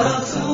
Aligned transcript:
Awesome. 0.00 0.47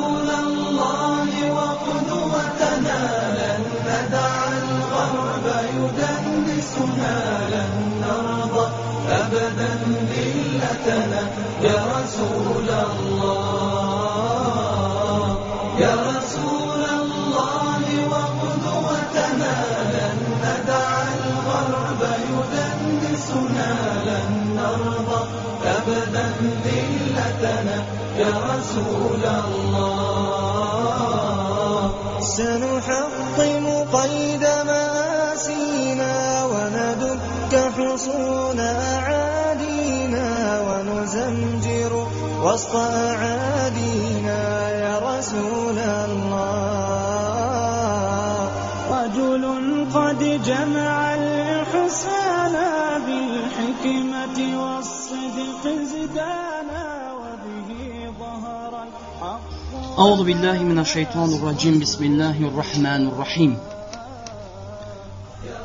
أعادينا 42.76 44.42
يا 44.70 44.98
رسول 44.98 45.78
الله. 45.78 46.44
رجل 48.90 49.44
قد 49.94 50.20
جمع 50.44 51.14
الحسنى 51.14 52.72
بالحكمة 53.06 54.38
والصدق 54.62 55.64
زدانا 55.92 56.84
وبه 57.12 57.70
ظهر 58.20 58.72
الحق. 58.82 59.40
أعوذ 59.98 60.20
بالله 60.24 60.58
من 60.62 60.78
الشيطان 60.78 61.30
الرجيم. 61.34 61.78
بسم 61.78 62.04
الله 62.04 62.36
الرحمن 62.48 63.02
الرحيم. 63.08 63.58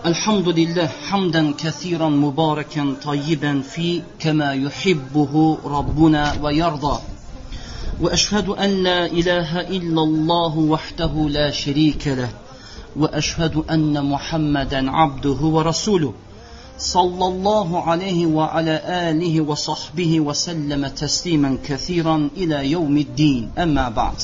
الحمد 0.09 0.49
لله 0.49 0.87
حمدا 0.87 1.53
كثيرا 1.57 2.09
مباركا 2.09 2.95
طيبا 3.03 3.61
فيه 3.61 4.01
كما 4.19 4.53
يحبه 4.53 5.57
ربنا 5.65 6.35
ويرضى. 6.41 6.99
وأشهد 8.01 8.49
أن 8.49 8.83
لا 8.83 9.05
إله 9.05 9.61
إلا 9.61 10.01
الله 10.01 10.57
وحده 10.57 11.29
لا 11.29 11.51
شريك 11.51 12.07
له. 12.07 12.29
وأشهد 12.95 13.63
أن 13.69 14.05
محمدا 14.05 14.91
عبده 14.91 15.39
ورسوله. 15.41 16.13
صلى 16.79 17.25
الله 17.25 17.83
عليه 17.83 18.25
وعلى 18.25 18.81
آله 18.85 19.41
وصحبه 19.41 20.19
وسلم 20.19 20.87
تسليما 20.87 21.57
كثيرا 21.65 22.29
إلى 22.37 22.71
يوم 22.71 22.97
الدين. 22.97 23.51
أما 23.57 23.89
بعد. 23.89 24.15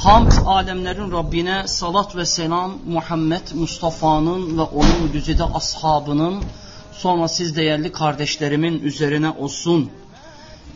Hamd 0.00 0.32
alemlerin 0.46 1.12
Rabbine 1.12 1.68
salat 1.68 2.16
ve 2.16 2.26
selam 2.26 2.78
Muhammed 2.86 3.42
Mustafa'nın 3.54 4.58
ve 4.58 4.62
onun 4.62 5.12
güzide 5.12 5.44
ashabının 5.44 6.44
sonra 6.92 7.28
siz 7.28 7.56
değerli 7.56 7.92
kardeşlerimin 7.92 8.82
üzerine 8.82 9.30
olsun. 9.30 9.90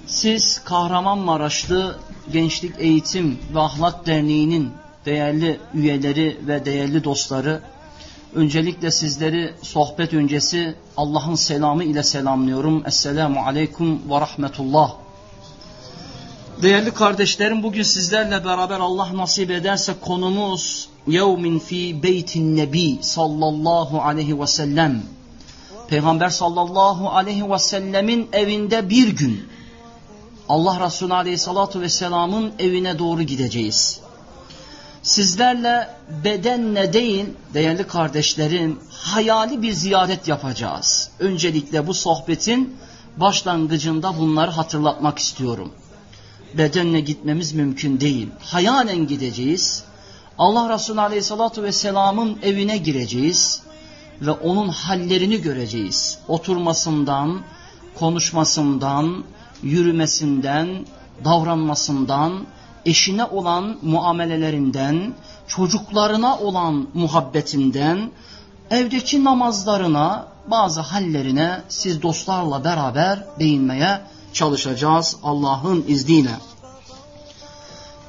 Siz 0.07 0.65
Kahramanmaraşlı 0.65 1.99
Gençlik 2.33 2.75
Eğitim 2.79 3.39
ve 3.55 3.61
Ahlak 3.61 4.07
Derneği'nin 4.07 4.71
değerli 5.07 5.61
üyeleri 5.75 6.41
ve 6.47 6.65
değerli 6.65 7.05
dostları 7.05 7.61
öncelikle 8.35 8.91
sizleri 8.91 9.55
sohbet 9.63 10.15
öncesi 10.15 10.75
Allah'ın 10.97 11.35
selamı 11.35 11.85
ile 11.85 12.03
selamlıyorum. 12.03 12.83
Esselamu 12.87 13.41
Aleyküm 13.41 14.11
ve 14.11 14.21
Rahmetullah. 14.21 15.04
Değerli 16.63 16.91
kardeşlerim 16.91 17.63
bugün 17.63 17.83
sizlerle 17.83 18.45
beraber 18.45 18.81
Allah 18.81 19.17
nasip 19.17 19.51
ederse 19.51 19.95
konumuz 20.01 20.89
yevmin 21.07 21.59
fi 21.59 22.03
beytin 22.03 22.57
nebi 22.57 22.99
sallallahu 23.03 24.03
aleyhi 24.03 24.41
ve 24.41 24.47
sellem. 24.47 25.03
Peygamber 25.89 26.29
sallallahu 26.29 27.11
aleyhi 27.11 27.51
ve 27.51 27.59
sellemin 27.59 28.29
evinde 28.33 28.89
bir 28.91 29.09
gün 29.09 29.49
Allah 30.49 30.87
Resulü 30.87 31.15
aleyhissalatu 31.15 31.81
vesselamın 31.81 32.53
evine 32.59 32.99
doğru 32.99 33.23
gideceğiz. 33.23 34.01
Sizlerle 35.03 35.89
bedenle 36.25 36.93
değil 36.93 37.27
değerli 37.55 37.87
kardeşlerim 37.87 38.79
hayali 38.91 39.63
bir 39.63 39.73
ziyaret 39.73 40.29
yapacağız. 40.29 41.11
Öncelikle 41.19 41.87
bu 41.87 41.95
sohbetin 41.95 42.77
başlangıcında 43.17 44.19
bunları 44.19 44.51
hatırlatmak 44.51 45.19
istiyorum 45.19 45.73
bedenle 46.59 47.01
gitmemiz 47.01 47.53
mümkün 47.53 48.01
değil. 48.01 48.29
Hayalen 48.41 49.07
gideceğiz. 49.07 49.85
Allah 50.39 50.75
Resulü 50.75 51.01
Aleyhisselatü 51.01 51.63
Vesselam'ın 51.63 52.39
evine 52.43 52.77
gireceğiz 52.77 53.63
ve 54.21 54.31
onun 54.31 54.69
hallerini 54.69 55.43
göreceğiz. 55.43 56.19
Oturmasından, 56.29 57.41
konuşmasından, 57.95 59.25
yürümesinden, 59.63 60.87
davranmasından, 61.25 62.47
eşine 62.87 63.25
olan 63.25 63.79
muamelelerinden, 63.83 65.15
çocuklarına 65.49 66.39
olan 66.39 66.89
muhabbetinden, 66.95 68.11
evdeki 68.71 69.25
namazlarına, 69.25 70.27
bazı 70.51 70.81
hallerine 70.81 71.61
siz 71.69 72.03
dostlarla 72.03 72.65
beraber 72.65 73.25
değinmeye 73.39 74.01
çalışacağız 74.35 75.17
Allah'ın 75.23 75.85
izniyle. 75.89 76.37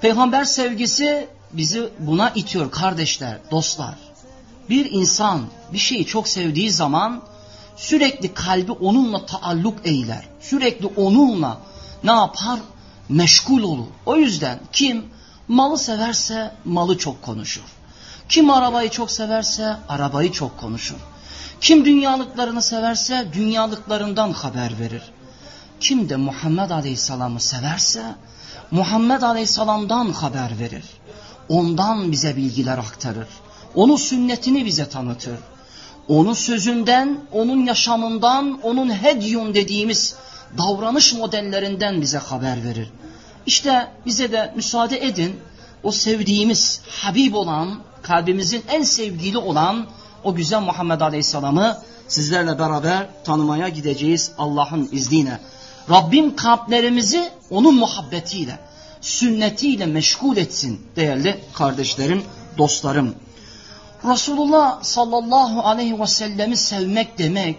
Peygamber 0.02 0.46
sevgisi 0.46 1.28
bizi 1.54 1.90
buna 2.00 2.30
itiyor 2.30 2.72
kardeşler, 2.72 3.38
dostlar. 3.52 3.96
Bir 4.70 4.92
insan 4.92 5.42
bir 5.74 5.78
şeyi 5.78 6.06
çok 6.06 6.28
sevdiği 6.28 6.72
zaman 6.72 7.22
sürekli 7.76 8.34
kalbi 8.34 8.72
onunla 8.72 9.26
taalluk 9.26 9.78
eyler. 9.84 10.28
Sürekli 10.42 10.88
onunla 10.88 11.58
ne 12.04 12.12
yapar? 12.12 12.60
Meşgul 13.10 13.64
olur. 13.64 13.88
O 14.06 14.16
yüzden 14.16 14.60
kim 14.72 15.06
malı 15.48 15.78
severse 15.78 16.52
malı 16.66 16.98
çok 16.98 17.22
konuşur. 17.22 17.64
Kim 18.30 18.50
arabayı 18.50 18.90
çok 18.90 19.12
severse 19.12 19.78
arabayı 19.90 20.32
çok 20.32 20.58
konuşur. 20.58 20.96
Kim 21.62 21.86
dünyalıklarını 21.86 22.62
severse 22.62 23.28
dünyalıklarından 23.34 24.32
haber 24.32 24.80
verir. 24.80 25.02
Kim 25.80 26.10
de 26.10 26.16
Muhammed 26.16 26.70
Aleyhisselam'ı 26.70 27.40
severse 27.40 28.16
Muhammed 28.72 29.22
Aleyhisselam'dan 29.22 30.12
haber 30.12 30.60
verir. 30.60 30.84
Ondan 31.50 32.12
bize 32.12 32.36
bilgiler 32.36 32.78
aktarır. 32.78 33.28
Onun 33.76 33.96
sünnetini 33.96 34.66
bize 34.66 34.90
tanıtır. 34.90 35.38
Onun 36.08 36.34
sözünden, 36.34 37.20
onun 37.32 37.66
yaşamından, 37.66 38.60
onun 38.64 38.90
hedyun 38.90 39.54
dediğimiz 39.54 40.16
davranış 40.58 41.14
modellerinden 41.14 42.02
bize 42.02 42.18
haber 42.18 42.64
verir. 42.64 42.90
İşte 43.46 43.88
bize 44.06 44.32
de 44.32 44.54
müsaade 44.56 45.06
edin 45.06 45.40
o 45.84 45.92
sevdiğimiz 45.92 46.82
Habib 46.90 47.34
olan, 47.34 47.80
kalbimizin 48.02 48.64
en 48.70 48.84
sevgili 48.84 49.38
olan 49.38 49.88
o 50.24 50.36
güzel 50.36 50.62
Muhammed 50.62 51.02
Aleyhisselam'ı 51.02 51.78
sizlerle 52.08 52.60
beraber 52.60 53.08
tanımaya 53.24 53.70
gideceğiz 53.70 54.32
Allah'ın 54.38 54.90
izniyle. 54.92 55.40
Rabbim 55.90 56.36
kalplerimizi 56.36 57.30
onun 57.50 57.76
muhabbetiyle, 57.76 58.60
sünnetiyle 59.02 59.86
meşgul 59.86 60.38
etsin 60.38 60.88
değerli 60.96 61.40
kardeşlerim, 61.54 62.24
dostlarım. 62.58 63.16
Resulullah 64.04 64.84
sallallahu 64.84 65.62
aleyhi 65.62 66.00
ve 66.00 66.08
sellemi 66.08 66.58
sevmek 66.58 67.18
demek, 67.18 67.58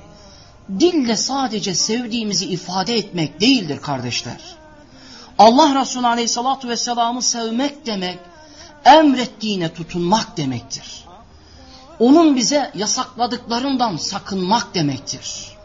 dille 0.80 1.16
sadece 1.16 1.74
sevdiğimizi 1.74 2.46
ifade 2.46 2.96
etmek 2.96 3.40
değildir 3.40 3.80
kardeşler. 3.82 4.40
Allah 5.38 5.80
Resulü 5.80 6.06
aleyhissalatu 6.06 6.68
vesselam'ı 6.68 7.22
sevmek 7.22 7.86
demek, 7.86 8.18
emrettiğine 8.84 9.74
tutunmak 9.74 10.36
demektir. 10.36 11.04
Onun 11.98 12.36
bize 12.36 12.70
yasakladıklarından 12.74 13.96
sakınmak 13.96 14.74
demektir 14.74 15.55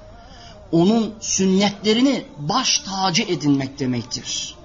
onun 0.71 1.13
sünnetlerini 1.19 2.25
baş 2.37 2.79
tacı 2.79 3.23
edinmek 3.23 3.79
demektir. 3.79 4.55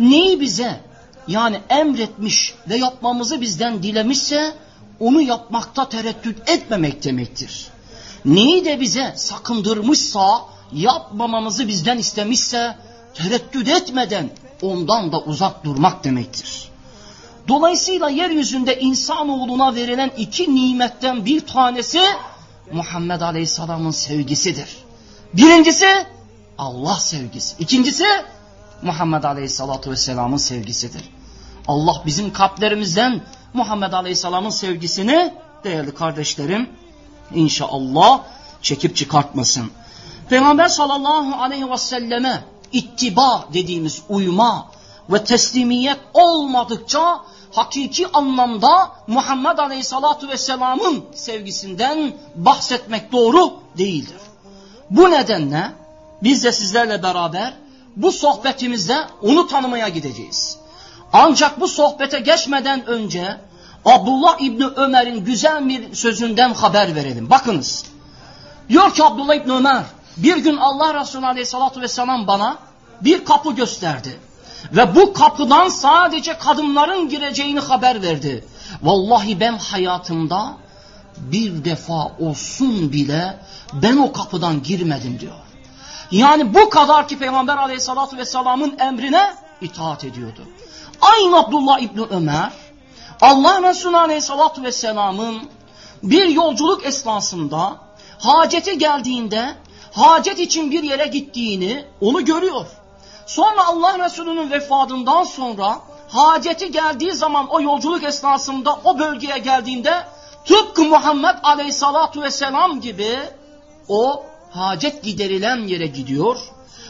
Neyi 0.00 0.40
bize 0.40 0.80
yani 1.28 1.60
emretmiş 1.68 2.54
ve 2.68 2.76
yapmamızı 2.76 3.40
bizden 3.40 3.82
dilemişse 3.82 4.54
onu 5.00 5.22
yapmakta 5.22 5.88
tereddüt 5.88 6.48
etmemek 6.48 7.04
demektir. 7.04 7.66
Neyi 8.24 8.64
de 8.64 8.80
bize 8.80 9.14
sakındırmışsa 9.16 10.40
yapmamamızı 10.72 11.68
bizden 11.68 11.98
istemişse 11.98 12.76
tereddüt 13.14 13.68
etmeden 13.68 14.30
ondan 14.62 15.12
da 15.12 15.20
uzak 15.20 15.64
durmak 15.64 16.04
demektir. 16.04 16.68
Dolayısıyla 17.48 18.08
yeryüzünde 18.08 18.80
insanoğluna 18.80 19.74
verilen 19.74 20.10
iki 20.18 20.54
nimetten 20.54 21.24
bir 21.24 21.40
tanesi 21.40 22.00
Muhammed 22.72 23.20
Aleyhisselam'ın 23.20 23.90
sevgisidir. 23.90 24.83
Birincisi 25.36 26.06
Allah 26.58 26.96
sevgisi. 26.96 27.54
İkincisi 27.58 28.04
Muhammed 28.82 29.24
Aleyhisselatü 29.24 29.90
Vesselam'ın 29.90 30.36
sevgisidir. 30.36 31.02
Allah 31.68 32.02
bizim 32.06 32.32
kalplerimizden 32.32 33.20
Muhammed 33.54 33.92
Aleyhisselam'ın 33.92 34.50
sevgisini 34.50 35.34
değerli 35.64 35.94
kardeşlerim 35.94 36.70
inşallah 37.34 38.20
çekip 38.62 38.96
çıkartmasın. 38.96 39.70
Peygamber 40.28 40.68
sallallahu 40.68 41.42
aleyhi 41.42 41.70
ve 41.70 41.78
selleme 41.78 42.44
ittiba 42.72 43.48
dediğimiz 43.52 44.02
uyma 44.08 44.66
ve 45.10 45.24
teslimiyet 45.24 45.98
olmadıkça 46.14 47.20
hakiki 47.52 48.06
anlamda 48.12 48.92
Muhammed 49.06 49.58
Aleyhisselatü 49.58 50.28
Vesselam'ın 50.28 51.04
sevgisinden 51.14 52.12
bahsetmek 52.34 53.12
doğru 53.12 53.52
değildir. 53.78 54.20
Bu 54.96 55.10
nedenle 55.10 55.72
biz 56.22 56.44
de 56.44 56.52
sizlerle 56.52 57.02
beraber 57.02 57.54
bu 57.96 58.12
sohbetimizde 58.12 58.96
onu 59.22 59.46
tanımaya 59.46 59.88
gideceğiz. 59.88 60.58
Ancak 61.12 61.60
bu 61.60 61.68
sohbete 61.68 62.18
geçmeden 62.18 62.86
önce 62.86 63.36
Abdullah 63.84 64.40
İbni 64.40 64.66
Ömer'in 64.66 65.24
güzel 65.24 65.68
bir 65.68 65.94
sözünden 65.94 66.54
haber 66.54 66.94
verelim. 66.94 67.30
Bakınız. 67.30 67.84
Diyor 68.68 68.94
ki 68.94 69.04
Abdullah 69.04 69.34
İbni 69.34 69.52
Ömer 69.52 69.82
bir 70.16 70.36
gün 70.36 70.56
Allah 70.56 71.00
Resulü 71.00 71.26
Aleyhisselatü 71.26 71.80
Vesselam 71.80 72.26
bana 72.26 72.58
bir 73.00 73.24
kapı 73.24 73.52
gösterdi. 73.52 74.20
Ve 74.72 74.94
bu 74.94 75.12
kapıdan 75.12 75.68
sadece 75.68 76.38
kadınların 76.38 77.08
gireceğini 77.08 77.60
haber 77.60 78.02
verdi. 78.02 78.44
Vallahi 78.82 79.40
ben 79.40 79.58
hayatımda 79.58 80.56
bir 81.16 81.64
defa 81.64 82.12
olsun 82.18 82.92
bile 82.92 83.38
ben 83.72 83.96
o 83.96 84.12
kapıdan 84.12 84.62
girmedim 84.62 85.20
diyor. 85.20 85.34
Yani 86.10 86.54
bu 86.54 86.70
kadar 86.70 87.08
ki 87.08 87.18
Peygamber 87.18 87.56
aleyhissalatü 87.56 88.16
vesselamın 88.16 88.78
emrine 88.78 89.34
itaat 89.60 90.04
ediyordu. 90.04 90.40
Aynı 91.00 91.38
Abdullah 91.38 91.80
İbni 91.80 92.02
Ömer 92.10 92.52
Allah 93.20 93.62
Resulü 93.62 93.96
aleyhissalatü 93.96 94.62
vesselamın 94.62 95.50
bir 96.02 96.28
yolculuk 96.28 96.86
esnasında 96.86 97.76
haceti 98.18 98.78
geldiğinde 98.78 99.54
hacet 99.92 100.38
için 100.38 100.70
bir 100.70 100.82
yere 100.82 101.06
gittiğini 101.06 101.84
onu 102.00 102.24
görüyor. 102.24 102.66
Sonra 103.26 103.66
Allah 103.66 104.04
Resulü'nün 104.04 104.50
vefatından 104.50 105.24
sonra 105.24 105.78
haceti 106.08 106.70
geldiği 106.70 107.12
zaman 107.12 107.48
o 107.48 107.60
yolculuk 107.60 108.02
esnasında 108.02 108.78
o 108.84 108.98
bölgeye 108.98 109.38
geldiğinde 109.38 110.04
tıpkı 110.44 110.84
Muhammed 110.84 111.34
Aleyhissalatu 111.42 112.22
vesselam 112.22 112.80
gibi 112.80 113.18
o 113.88 114.26
hacet 114.50 115.02
giderilen 115.02 115.56
yere 115.56 115.86
gidiyor. 115.86 116.36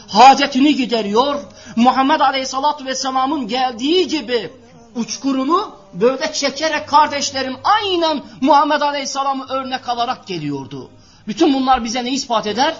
Hacetini 0.07 0.75
gideriyor. 0.75 1.41
Muhammed 1.75 2.19
Aleyhissalatu 2.19 2.85
vesselamın 2.85 3.47
geldiği 3.47 4.07
gibi 4.07 4.53
uçkurunu 4.95 5.75
böyle 5.93 6.33
çekerek 6.33 6.87
kardeşlerim 6.89 7.57
aynen 7.63 8.23
Muhammed 8.41 8.81
Aleyhisselam'ı 8.81 9.45
örnek 9.49 9.89
alarak 9.89 10.27
geliyordu. 10.27 10.89
Bütün 11.27 11.53
bunlar 11.53 11.83
bize 11.83 12.05
ne 12.05 12.11
ispat 12.11 12.47
eder? 12.47 12.75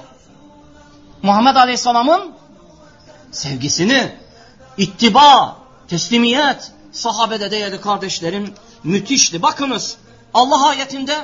Muhammed 1.22 1.56
Aleyhisselam'ın 1.56 2.32
sevgisini, 3.32 4.16
ittiba, 4.78 5.58
teslimiyet, 5.88 6.72
sahabede 6.92 7.52
değerli 7.52 7.82
kardeşlerim 7.82 8.54
müthişti. 8.84 9.42
Bakınız 9.42 9.98
Allah 10.36 10.68
ayetinde 10.70 11.16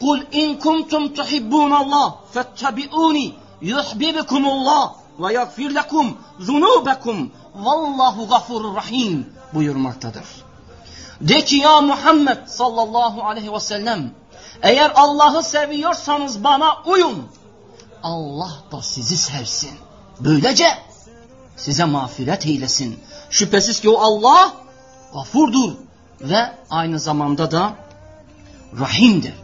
Kul 0.00 0.20
in 0.32 0.58
kuntum 0.64 1.14
tuhibbunallah 1.14 2.06
fettabi'uni 2.34 3.26
yuhibbukumullah 3.60 4.94
ve 5.20 5.32
yaghfir 5.32 5.70
lekum 5.74 6.18
zunubekum 6.40 7.18
vallahu 7.54 8.28
gafurur 8.28 8.74
rahim 8.76 9.32
buyurmaktadır. 9.54 10.24
De 11.20 11.44
ki 11.44 11.56
ya 11.56 11.80
Muhammed 11.80 12.46
sallallahu 12.46 13.22
aleyhi 13.22 13.52
ve 13.52 13.60
sellem 13.60 14.10
eğer 14.62 14.92
Allah'ı 14.94 15.42
seviyorsanız 15.42 16.44
bana 16.44 16.76
uyun. 16.86 17.28
Allah 18.02 18.52
da 18.72 18.82
sizi 18.82 19.16
sevsin. 19.16 19.78
Böylece 20.20 20.68
size 21.56 21.84
mağfiret 21.84 22.46
eylesin. 22.46 23.00
Şüphesiz 23.30 23.80
ki 23.80 23.90
o 23.90 23.98
Allah 23.98 24.52
gafurdur 25.14 25.72
ve 26.20 26.52
aynı 26.70 26.98
zamanda 26.98 27.50
da 27.50 27.85
rahimdir. 28.80 29.34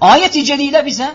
Ayet-i 0.00 0.44
celile 0.44 0.86
bize 0.86 1.14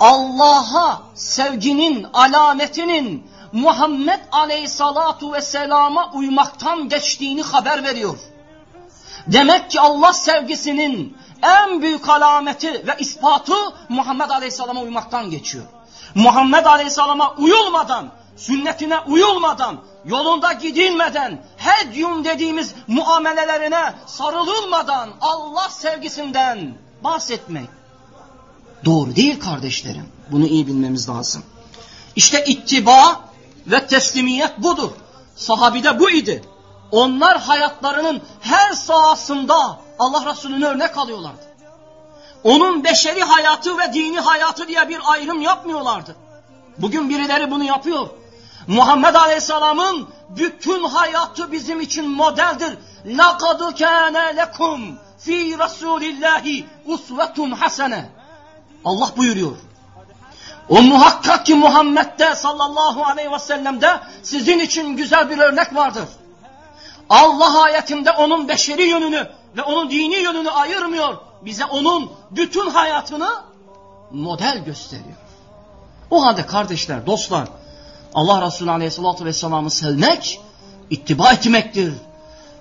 Allah'a 0.00 1.02
sevginin 1.14 2.06
alametinin 2.12 3.30
Muhammed 3.52 4.20
aleyhissalatu 4.32 5.32
vesselama 5.32 6.12
uymaktan 6.14 6.88
geçtiğini 6.88 7.42
haber 7.42 7.84
veriyor. 7.84 8.18
Demek 9.26 9.70
ki 9.70 9.80
Allah 9.80 10.12
sevgisinin 10.12 11.16
en 11.42 11.82
büyük 11.82 12.08
alameti 12.08 12.86
ve 12.86 12.96
ispatı 12.98 13.54
Muhammed 13.88 14.30
aleyhissalama 14.30 14.80
uymaktan 14.80 15.30
geçiyor. 15.30 15.64
Muhammed 16.14 16.64
aleyhissalama 16.64 17.34
uyulmadan, 17.38 18.08
sünnetine 18.36 18.98
uyulmadan, 18.98 19.80
yolunda 20.04 20.52
gidilmeden, 20.52 21.44
hedyum 21.56 22.24
dediğimiz 22.24 22.74
muamelelerine 22.86 23.94
sarılılmadan 24.06 25.10
Allah 25.20 25.68
sevgisinden 25.68 26.74
bahsetmek 27.04 27.68
doğru 28.84 29.16
değil 29.16 29.40
kardeşlerim. 29.40 30.08
Bunu 30.30 30.46
iyi 30.46 30.66
bilmemiz 30.66 31.08
lazım. 31.08 31.42
İşte 32.16 32.44
ittiba 32.44 33.20
ve 33.66 33.86
teslimiyet 33.86 34.58
budur. 34.58 34.90
Sahabide 35.36 36.00
bu 36.00 36.10
idi. 36.10 36.44
Onlar 36.92 37.38
hayatlarının 37.40 38.22
her 38.40 38.72
sahasında 38.72 39.80
Allah 39.98 40.30
Resulü'nü 40.30 40.64
örnek 40.64 40.98
alıyorlardı. 40.98 41.48
Onun 42.44 42.84
beşeri 42.84 43.22
hayatı 43.22 43.78
ve 43.78 43.92
dini 43.94 44.20
hayatı 44.20 44.68
diye 44.68 44.88
bir 44.88 44.98
ayrım 45.04 45.40
yapmıyorlardı. 45.40 46.16
Bugün 46.78 47.08
birileri 47.08 47.50
bunu 47.50 47.64
yapıyor. 47.64 48.08
Muhammed 48.66 49.14
Aleyhisselam'ın 49.14 50.08
bütün 50.29 50.83
hayatı 50.83 51.51
bizim 51.51 51.81
için 51.81 52.09
modeldir. 52.09 52.77
لَقَدْ 53.05 53.73
كَانَ 53.73 54.35
لَكُمْ 54.35 54.95
fi 55.17 55.59
Resulillahi 55.59 56.65
usvetun 56.85 57.51
hasene. 57.51 58.09
Allah 58.85 59.09
buyuruyor. 59.17 59.57
O 60.69 60.81
muhakkak 60.81 61.45
ki 61.45 61.55
Muhammed'de 61.55 62.35
sallallahu 62.35 63.05
aleyhi 63.05 63.31
ve 63.31 63.39
sellem'de 63.39 63.99
sizin 64.23 64.59
için 64.59 64.97
güzel 64.97 65.29
bir 65.29 65.37
örnek 65.37 65.75
vardır. 65.75 66.05
Allah 67.09 67.63
ayetinde 67.63 68.11
onun 68.11 68.47
beşeri 68.47 68.83
yönünü 68.83 69.29
ve 69.57 69.61
onun 69.61 69.89
dini 69.89 70.15
yönünü 70.15 70.49
ayırmıyor. 70.49 71.17
Bize 71.41 71.65
onun 71.65 72.11
bütün 72.31 72.69
hayatını 72.69 73.29
model 74.11 74.63
gösteriyor. 74.65 75.17
O 76.11 76.25
halde 76.25 76.45
kardeşler, 76.45 77.05
dostlar, 77.05 77.47
Allah 78.14 78.46
Resulü 78.46 78.70
Aleyhisselatü 78.70 79.24
Vesselam'ı 79.24 79.70
sevmek, 79.70 80.40
ittiba 80.90 81.32
etmektir. 81.32 81.92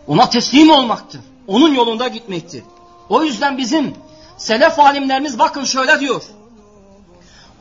Ona 0.07 0.29
teslim 0.29 0.69
olmaktır. 0.71 1.21
Onun 1.47 1.73
yolunda 1.73 2.07
gitmektir. 2.07 2.63
O 3.09 3.23
yüzden 3.23 3.57
bizim 3.57 3.95
selef 4.37 4.79
alimlerimiz 4.79 5.39
bakın 5.39 5.63
şöyle 5.63 5.99
diyor. 5.99 6.23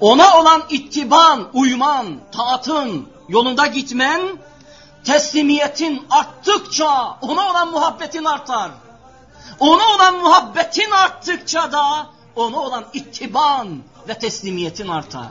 Ona 0.00 0.38
olan 0.40 0.62
ittiban, 0.71 1.49
uyman, 1.52 2.07
taatın, 2.33 3.09
yolunda 3.28 3.66
gitmen, 3.66 4.21
teslimiyetin 5.05 6.07
arttıkça 6.11 7.19
ona 7.23 7.50
olan 7.50 7.71
muhabbetin 7.71 8.25
artar. 8.25 8.71
Ona 9.61 9.95
olan 9.97 10.19
muhabbetin 10.19 10.90
arttıkça 10.90 11.73
da 11.73 12.07
ona 12.37 12.61
olan 12.61 12.85
ittiban 12.93 13.83
ve 14.09 14.19
teslimiyetin 14.19 14.88
artar. 14.88 15.28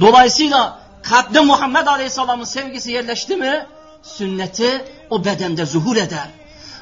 Dolayısıyla 0.00 0.85
kalpte 1.05 1.39
Muhammed 1.39 1.87
Aleyhisselam'ın 1.87 2.43
sevgisi 2.43 2.91
yerleşti 2.91 3.35
mi 3.35 3.65
sünneti 4.03 4.85
o 5.09 5.25
bedende 5.25 5.65
zuhur 5.65 5.95
eder. 5.95 6.27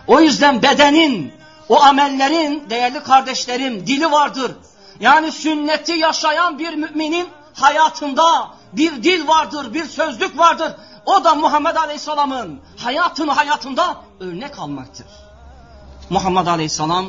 O 0.08 0.22
yüzden 0.22 0.62
bedenin, 0.62 1.34
o 1.70 1.82
amellerin 1.82 2.70
değerli 2.70 3.04
kardeşlerim 3.04 3.88
dili 3.88 4.12
vardır. 4.12 4.51
Yani 5.00 5.32
sünneti 5.32 5.92
yaşayan 5.92 6.60
bir 6.60 6.74
müminin 6.74 7.28
hayatında 7.54 8.51
bir 8.74 9.04
dil 9.04 9.28
vardır, 9.28 9.74
bir 9.74 9.86
sözlük 9.86 10.38
vardır. 10.38 10.72
O 11.06 11.24
da 11.24 11.36
Muhammed 11.36 11.75
Aleyhisselam'ın 11.75 12.60
hayatını 12.78 13.32
hayatında 13.32 14.01
örnek 14.20 14.60
almaktır. 14.60 15.06
Muhammed 16.10 16.48
Aleyhisselam 16.48 17.06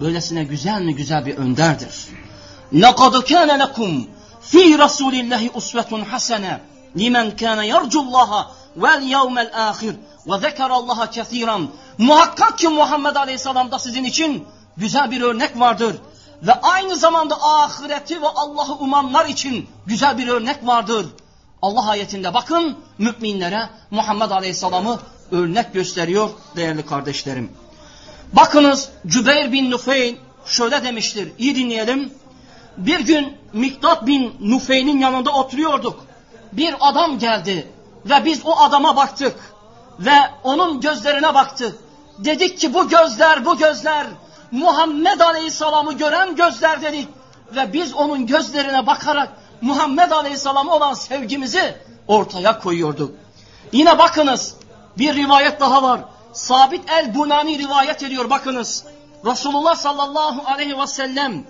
böylesine 0.00 0.44
güzel 0.44 0.82
mi 0.82 0.94
güzel 0.94 1.26
bir 1.26 1.36
önderdir. 1.36 2.08
لَقَدْ 2.72 3.22
كَانَ 3.22 3.62
لَكُمْ 3.62 4.04
fi 4.51 4.77
Rasulillahi 4.77 5.51
usvetun 5.53 6.01
hasene 6.01 6.59
limen 6.97 7.35
kana 7.35 7.63
yercullaha 7.63 8.51
vel 8.75 9.01
yevmel 9.01 9.51
ahir 9.69 9.95
ve 10.27 10.37
zekerallaha 10.39 11.09
kesiran. 11.09 11.69
Muhakkak 11.97 12.57
ki 12.57 12.67
Muhammed 12.67 13.15
Aleyhisselam'da 13.15 13.79
sizin 13.79 14.03
için 14.03 14.47
güzel 14.77 15.11
bir 15.11 15.21
örnek 15.21 15.59
vardır. 15.59 15.95
Ve 16.43 16.53
aynı 16.53 16.95
zamanda 16.95 17.35
ahireti 17.41 18.21
ve 18.21 18.27
Allah'ı 18.27 18.73
umanlar 18.73 19.25
için 19.25 19.69
güzel 19.85 20.17
bir 20.17 20.27
örnek 20.27 20.67
vardır. 20.67 21.05
Allah 21.61 21.89
ayetinde 21.89 22.33
bakın 22.33 22.77
müminlere 22.97 23.69
Muhammed 23.91 24.31
Aleyhisselam'ı 24.31 24.99
örnek 25.31 25.73
gösteriyor 25.73 26.29
değerli 26.55 26.85
kardeşlerim. 26.85 27.51
Bakınız 28.33 28.89
Cübeyr 29.07 29.51
bin 29.51 29.71
Nufeyl 29.71 30.15
şöyle 30.45 30.83
demiştir. 30.83 31.31
İyi 31.37 31.55
dinleyelim. 31.55 32.13
Bir 32.77 32.99
gün 32.99 33.40
Miktat 33.53 34.07
bin 34.07 34.35
Nufeyn'in 34.41 34.99
yanında 34.99 35.31
oturuyorduk. 35.31 36.05
Bir 36.51 36.75
adam 36.79 37.19
geldi 37.19 37.71
ve 38.05 38.25
biz 38.25 38.41
o 38.45 38.55
adama 38.57 38.95
baktık 38.95 39.35
ve 39.99 40.17
onun 40.43 40.81
gözlerine 40.81 41.33
baktık. 41.33 41.79
Dedik 42.17 42.59
ki 42.59 42.73
bu 42.73 42.89
gözler 42.89 43.45
bu 43.45 43.57
gözler 43.57 44.07
Muhammed 44.51 45.19
Aleyhisselam'ı 45.19 45.93
gören 45.93 46.35
gözler 46.35 46.81
dedik. 46.81 47.07
Ve 47.55 47.73
biz 47.73 47.93
onun 47.93 48.27
gözlerine 48.27 48.87
bakarak 48.87 49.29
Muhammed 49.61 50.11
Aleyhisselam'a 50.11 50.75
olan 50.75 50.93
sevgimizi 50.93 51.75
ortaya 52.07 52.59
koyuyorduk. 52.59 53.15
Yine 53.71 53.99
bakınız 53.99 54.55
bir 54.97 55.15
rivayet 55.15 55.59
daha 55.59 55.83
var. 55.83 56.01
Sabit 56.33 56.91
el-Bunani 56.91 57.59
rivayet 57.59 58.03
ediyor 58.03 58.29
bakınız. 58.29 58.85
Resulullah 59.25 59.75
sallallahu 59.75 60.41
aleyhi 60.45 60.79
ve 60.79 60.87
sellem 60.87 61.43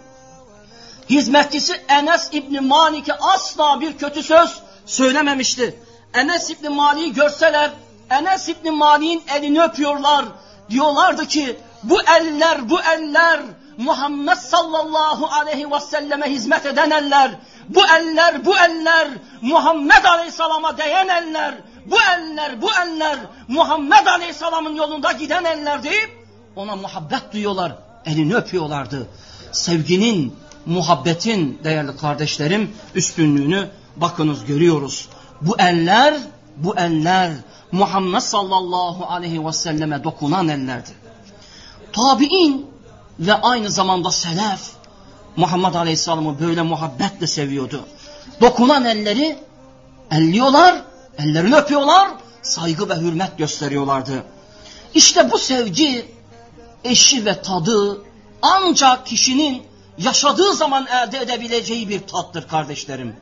hizmetçisi 1.12 1.82
Enes 1.89 2.30
İbni 2.32 2.60
Malik'e 2.60 3.13
asla 3.13 3.82
bir 3.82 3.98
kötü 3.98 4.24
söz 4.24 4.60
söylememişti. 4.86 5.80
Enes 6.13 6.50
İbni 6.50 6.70
Malik'i 6.70 7.13
görseler 7.13 7.72
Enes 8.10 8.50
İbni 8.50 8.72
Malik'in 8.72 9.24
elini 9.36 9.63
öpüyorlar. 9.63 10.25
Diyorlardı 10.70 11.27
ki 11.27 11.60
bu 11.84 12.01
eller 12.01 12.70
bu 12.70 12.80
eller 12.82 13.41
Muhammed 13.77 14.38
sallallahu 14.38 15.25
aleyhi 15.25 15.72
ve 15.72 15.80
selleme 15.80 16.32
hizmet 16.32 16.65
eden 16.65 16.91
eller. 16.91 17.32
Bu 17.70 17.82
eller 17.98 18.46
bu 18.46 18.58
eller 18.58 19.08
Muhammed 19.41 20.03
aleyhisselama 20.03 20.77
değen 20.77 21.08
eller. 21.08 21.56
Bu 21.86 21.98
eller 22.15 22.62
bu 22.62 22.70
eller 22.72 23.20
Muhammed 23.48 24.06
aleyhisselamın 24.06 24.75
yolunda 24.75 25.12
giden 25.12 25.44
eller 25.44 25.84
deyip 25.84 26.27
ona 26.56 26.75
muhabbet 26.75 27.34
duyuyorlar. 27.34 27.75
Elini 28.06 28.36
öpüyorlardı. 28.36 29.08
Sevginin, 29.51 30.36
muhabbetin 30.65 31.60
değerli 31.63 31.98
kardeşlerim 31.98 32.72
üstünlüğünü 32.96 33.70
bakınız 33.96 34.46
görüyoruz. 34.46 35.08
Bu 35.41 35.56
eller, 35.60 36.18
bu 36.58 36.75
eller 36.77 37.32
Muhammed 37.72 38.20
sallallahu 38.20 39.06
aleyhi 39.06 39.46
ve 39.46 39.53
selleme 39.53 40.03
dokunan 40.03 40.48
ellerdi. 40.48 40.89
Tabi'in 41.94 42.65
ve 43.20 43.34
aynı 43.34 43.70
zamanda 43.70 44.12
selef 44.12 44.72
Muhammed 45.36 45.74
aleyhisselamı 45.74 46.39
böyle 46.39 46.62
muhabbetle 46.62 47.27
seviyordu. 47.27 47.82
Dokunan 48.41 48.86
elleri 48.86 49.38
elliyorlar, 50.12 50.84
ellerini 51.18 51.56
öpüyorlar, 51.56 52.12
saygı 52.41 52.89
ve 52.89 52.96
hürmet 52.96 53.38
gösteriyorlardı. 53.38 54.24
İşte 54.94 55.32
bu 55.32 55.38
sevgi 55.38 56.06
eşi 56.84 57.25
ve 57.25 57.41
tadı 57.41 58.01
ancak 58.41 59.06
kişinin 59.06 59.63
yaşadığı 60.03 60.53
zaman 60.53 60.88
elde 60.88 61.17
edebileceği 61.17 61.89
bir 61.89 62.08
tattır 62.08 62.48
kardeşlerim. 62.48 63.15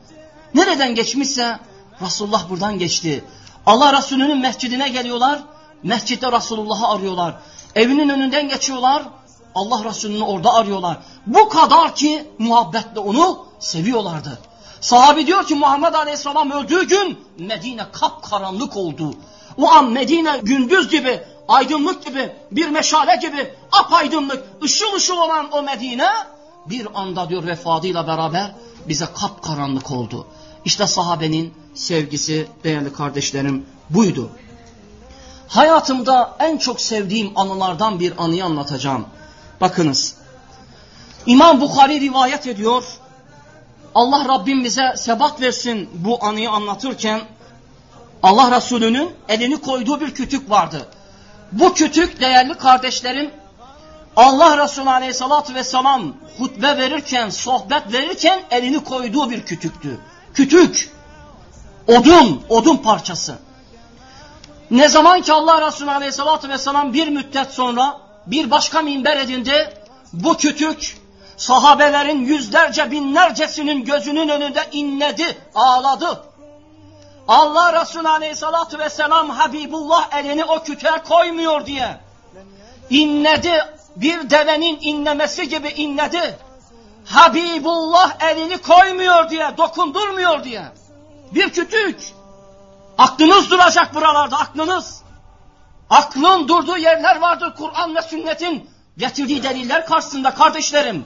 Nereden 0.54 0.94
geçmişse 0.94 1.58
Resulullah 2.02 2.50
buradan 2.50 2.78
geçti. 2.78 3.24
Allah 3.66 3.98
Resulü'nün 3.98 4.38
mescidine 4.38 4.88
geliyorlar. 4.88 5.42
Mescitte 5.82 6.32
Resulullah'ı 6.32 6.86
arıyorlar. 6.88 7.34
Evinin 7.74 8.08
önünden 8.08 8.48
geçiyorlar. 8.48 9.02
Allah 9.54 9.84
Resulü'nü 9.84 10.22
orada 10.22 10.54
arıyorlar. 10.54 10.98
Bu 11.26 11.48
kadar 11.48 11.94
ki 11.94 12.30
muhabbetle 12.38 13.00
onu 13.00 13.46
seviyorlardı. 13.58 14.38
Sahabi 14.80 15.26
diyor 15.26 15.46
ki 15.46 15.54
Muhammed 15.54 15.94
Aleyhisselam 15.94 16.50
öldüğü 16.50 16.88
gün 16.88 17.18
Medine 17.38 17.82
kapkaranlık 17.92 18.76
oldu. 18.76 19.14
O 19.58 19.70
an 19.70 19.90
Medine 19.90 20.40
gündüz 20.42 20.88
gibi, 20.88 21.22
aydınlık 21.48 22.06
gibi, 22.06 22.32
bir 22.50 22.68
meşale 22.68 23.16
gibi 23.16 23.54
apaydınlık, 23.72 24.44
ışıl 24.64 24.94
ışıl 24.96 25.16
olan 25.16 25.48
o 25.52 25.62
Medine 25.62 26.08
bir 26.66 27.00
anda 27.00 27.28
diyor 27.28 27.46
vefatıyla 27.46 28.06
beraber 28.06 28.52
bize 28.88 29.06
kapkaranlık 29.14 29.90
oldu. 29.90 30.26
İşte 30.64 30.86
sahabenin 30.86 31.54
sevgisi 31.74 32.48
değerli 32.64 32.92
kardeşlerim 32.92 33.66
buydu. 33.90 34.30
Hayatımda 35.48 36.36
en 36.38 36.58
çok 36.58 36.80
sevdiğim 36.80 37.38
anılardan 37.38 38.00
bir 38.00 38.12
anıyı 38.18 38.44
anlatacağım. 38.44 39.06
Bakınız. 39.60 40.16
İmam 41.26 41.60
Bukhari 41.60 42.00
rivayet 42.00 42.46
ediyor. 42.46 42.84
Allah 43.94 44.28
Rabbim 44.28 44.64
bize 44.64 44.94
sebat 44.96 45.40
versin 45.40 45.90
bu 45.94 46.24
anıyı 46.24 46.50
anlatırken 46.50 47.20
Allah 48.22 48.56
Resulü'nün 48.56 49.10
elini 49.28 49.60
koyduğu 49.60 50.00
bir 50.00 50.14
kütük 50.14 50.50
vardı. 50.50 50.88
Bu 51.52 51.74
kütük 51.74 52.20
değerli 52.20 52.54
kardeşlerim 52.54 53.30
Allah 54.20 54.64
Resulü 54.64 54.90
Aleyhisselatü 54.90 55.54
Vesselam 55.54 56.14
hutbe 56.38 56.76
verirken, 56.76 57.30
sohbet 57.30 57.92
verirken 57.92 58.42
elini 58.50 58.84
koyduğu 58.84 59.30
bir 59.30 59.46
kütüktü. 59.46 60.00
Kütük, 60.34 60.92
odun, 61.86 62.42
odun 62.48 62.76
parçası. 62.76 63.38
Ne 64.70 64.88
zaman 64.88 65.22
ki 65.22 65.32
Allah 65.32 65.66
Resulü 65.66 65.90
Aleyhisselatü 65.90 66.48
Vesselam 66.48 66.92
bir 66.92 67.08
müddet 67.08 67.50
sonra 67.50 67.96
bir 68.26 68.50
başka 68.50 68.82
minber 68.82 69.16
edindi, 69.16 69.74
bu 70.12 70.36
kütük 70.36 70.98
sahabelerin 71.36 72.24
yüzlerce 72.24 72.90
binlercesinin 72.90 73.84
gözünün 73.84 74.28
önünde 74.28 74.68
inledi, 74.72 75.38
ağladı. 75.54 76.24
Allah 77.28 77.80
Resulü 77.80 78.08
Aleyhisselatü 78.08 78.78
Vesselam 78.78 79.30
Habibullah 79.30 80.14
elini 80.14 80.44
o 80.44 80.62
kütüğe 80.62 81.02
koymuyor 81.08 81.66
diye 81.66 81.96
inledi, 82.90 83.79
bir 83.96 84.30
devenin 84.30 84.78
inlemesi 84.80 85.48
gibi 85.48 85.68
inledi. 85.68 86.38
Habibullah 87.04 88.16
elini 88.20 88.58
koymuyor 88.58 89.30
diye, 89.30 89.50
dokundurmuyor 89.58 90.44
diye. 90.44 90.62
Bir 91.34 91.50
kütük. 91.50 92.00
Aklınız 92.98 93.50
duracak 93.50 93.94
buralarda, 93.94 94.36
aklınız. 94.38 95.02
Aklın 95.90 96.48
durduğu 96.48 96.76
yerler 96.76 97.20
vardır 97.20 97.54
Kur'an 97.58 97.96
ve 97.96 98.02
sünnetin 98.02 98.70
getirdiği 98.98 99.42
deliller 99.42 99.86
karşısında 99.86 100.34
kardeşlerim. 100.34 101.04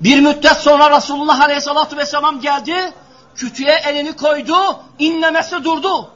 Bir 0.00 0.20
müddet 0.20 0.56
sonra 0.56 0.96
Resulullah 0.96 1.40
Aleyhisselatü 1.40 1.96
Vesselam 1.96 2.40
geldi, 2.40 2.92
kütüğe 3.36 3.82
elini 3.86 4.16
koydu, 4.16 4.56
inlemesi 4.98 5.64
durdu. 5.64 6.10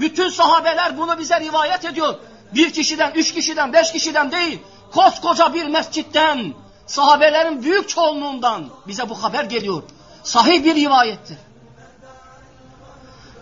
Bütün 0.00 0.28
sahabeler 0.28 0.98
bunu 0.98 1.18
bize 1.18 1.40
rivayet 1.40 1.84
ediyor. 1.84 2.14
Bir 2.54 2.72
kişiden, 2.72 3.12
üç 3.14 3.34
kişiden, 3.34 3.72
beş 3.72 3.92
kişiden 3.92 4.32
değil, 4.32 4.58
koskoca 4.92 5.54
bir 5.54 5.66
mescitten, 5.66 6.54
sahabelerin 6.86 7.62
büyük 7.62 7.88
çoğunluğundan 7.88 8.68
bize 8.86 9.08
bu 9.08 9.22
haber 9.22 9.44
geliyor. 9.44 9.82
Sahih 10.24 10.64
bir 10.64 10.74
rivayettir. 10.74 11.36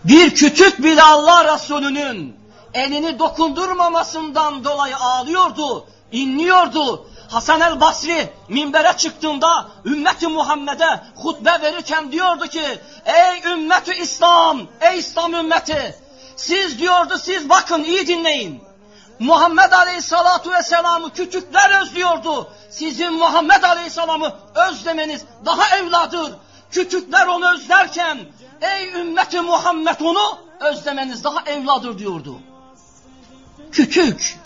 Bir 0.03 0.35
kütük 0.35 0.83
bile 0.83 1.03
Allah 1.03 1.55
Resulü'nün 1.55 2.35
elini 2.73 3.19
dokundurmamasından 3.19 4.63
dolayı 4.63 4.97
ağlıyordu, 4.97 5.87
inliyordu. 6.11 7.07
Hasan 7.29 7.61
el 7.61 7.79
Basri 7.79 8.29
minbere 8.49 8.93
çıktığında 8.97 9.67
ümmeti 9.85 10.27
Muhammed'e 10.27 11.01
hutbe 11.15 11.61
verirken 11.61 12.11
diyordu 12.11 12.47
ki 12.47 12.63
ey 13.05 13.51
ümmeti 13.51 13.93
İslam, 13.93 14.61
ey 14.81 14.99
İslam 14.99 15.33
ümmeti 15.33 15.95
siz 16.35 16.79
diyordu 16.79 17.17
siz 17.17 17.49
bakın 17.49 17.83
iyi 17.83 18.07
dinleyin. 18.07 18.63
Muhammed 19.19 19.71
Aleyhisselatu 19.71 20.51
Vesselam'ı 20.51 21.13
küçükler 21.13 21.81
özlüyordu. 21.81 22.49
Sizin 22.69 23.13
Muhammed 23.13 23.63
Aleyhisselam'ı 23.63 24.33
özlemeniz 24.55 25.21
daha 25.45 25.77
evladır. 25.77 26.33
Küçükler 26.71 27.27
onu 27.27 27.53
özlerken 27.53 28.19
ey 28.61 29.01
ümmeti 29.01 29.41
Muhammed 29.41 29.99
onu 29.99 30.37
özlemeniz 30.59 31.23
daha 31.23 31.41
evladır 31.45 31.99
diyordu. 31.99 32.39
Küçük, 33.71 34.37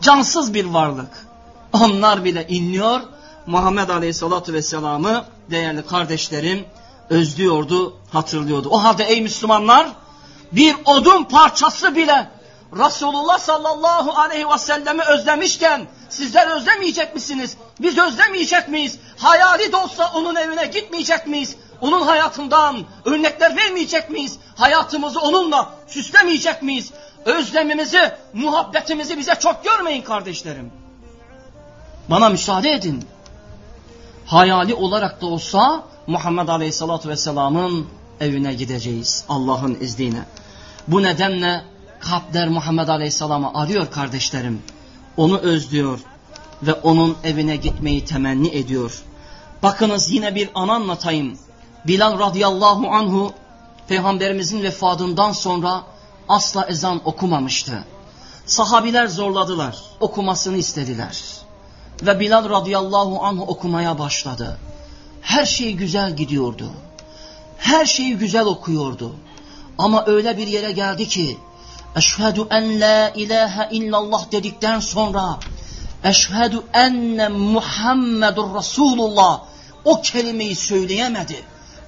cansız 0.00 0.54
bir 0.54 0.64
varlık. 0.64 1.26
Onlar 1.72 2.24
bile 2.24 2.46
inliyor. 2.48 3.00
Muhammed 3.46 3.88
Aleyhisselatü 3.88 4.52
Vesselam'ı 4.52 5.24
değerli 5.50 5.86
kardeşlerim 5.86 6.64
özlüyordu, 7.10 7.96
hatırlıyordu. 8.12 8.68
O 8.68 8.84
halde 8.84 9.04
ey 9.04 9.22
Müslümanlar 9.22 9.88
bir 10.52 10.76
odun 10.84 11.24
parçası 11.24 11.96
bile 11.96 12.30
Resulullah 12.78 13.38
sallallahu 13.38 14.12
aleyhi 14.12 14.48
ve 14.48 14.58
sellemi 14.58 15.02
özlemişken 15.02 15.86
sizler 16.08 16.56
özlemeyecek 16.56 17.14
misiniz? 17.14 17.56
Biz 17.80 17.98
özlemeyecek 17.98 18.68
miyiz? 18.68 18.98
Hayali 19.16 19.72
de 19.72 19.76
olsa 19.76 20.12
onun 20.14 20.34
evine 20.34 20.66
gitmeyecek 20.66 21.26
miyiz? 21.26 21.56
Onun 21.80 22.00
hayatından 22.00 22.84
örnekler 23.04 23.56
vermeyecek 23.56 24.10
miyiz? 24.10 24.38
Hayatımızı 24.56 25.20
onunla 25.20 25.74
süslemeyecek 25.86 26.62
miyiz? 26.62 26.90
Özlemimizi, 27.24 28.12
muhabbetimizi 28.32 29.18
bize 29.18 29.34
çok 29.34 29.64
görmeyin 29.64 30.02
kardeşlerim. 30.02 30.72
Bana 32.10 32.28
müsaade 32.28 32.72
edin. 32.72 33.04
Hayali 34.26 34.74
olarak 34.74 35.20
da 35.20 35.26
olsa 35.26 35.82
Muhammed 36.06 36.48
Aleyhisselatü 36.48 37.08
Vesselam'ın 37.08 37.86
evine 38.20 38.54
gideceğiz 38.54 39.24
Allah'ın 39.28 39.78
izniyle. 39.80 40.26
Bu 40.88 41.02
nedenle 41.02 41.64
kalpler 42.00 42.48
Muhammed 42.48 42.88
Aleyhisselam'ı 42.88 43.50
arıyor 43.54 43.90
kardeşlerim. 43.90 44.62
Onu 45.16 45.38
özlüyor 45.38 45.98
ve 46.62 46.72
onun 46.72 47.16
evine 47.24 47.56
gitmeyi 47.56 48.04
temenni 48.04 48.48
ediyor. 48.48 49.02
Bakınız 49.62 50.10
yine 50.10 50.34
bir 50.34 50.50
an 50.54 50.68
anlatayım. 50.68 51.38
Bilal 51.86 52.18
radıyallahu 52.18 52.88
anhu 52.88 53.32
peygamberimizin 53.88 54.62
vefatından 54.62 55.32
sonra 55.32 55.82
asla 56.28 56.66
ezan 56.66 57.00
okumamıştı. 57.04 57.84
Sahabiler 58.46 59.06
zorladılar, 59.06 59.78
okumasını 60.00 60.56
istediler. 60.56 61.22
Ve 62.02 62.20
Bilal 62.20 62.50
radıyallahu 62.50 63.22
anhu 63.22 63.42
okumaya 63.42 63.98
başladı. 63.98 64.58
Her 65.20 65.46
şey 65.46 65.72
güzel 65.72 66.16
gidiyordu. 66.16 66.70
Her 67.58 67.86
şeyi 67.86 68.16
güzel 68.16 68.44
okuyordu. 68.44 69.12
Ama 69.78 70.04
öyle 70.06 70.36
bir 70.36 70.46
yere 70.46 70.72
geldi 70.72 71.08
ki 71.08 71.38
Eşhedü 71.96 72.46
en 72.50 72.80
la 72.80 73.10
ilahe 73.10 73.68
illallah 73.70 74.32
dedikten 74.32 74.80
sonra 74.80 75.38
Eşhedü 76.04 76.62
enne 76.72 77.28
Muhammedur 77.28 78.54
Resulullah 78.54 79.40
o 79.84 80.02
kelimeyi 80.02 80.56
söyleyemedi. 80.56 81.44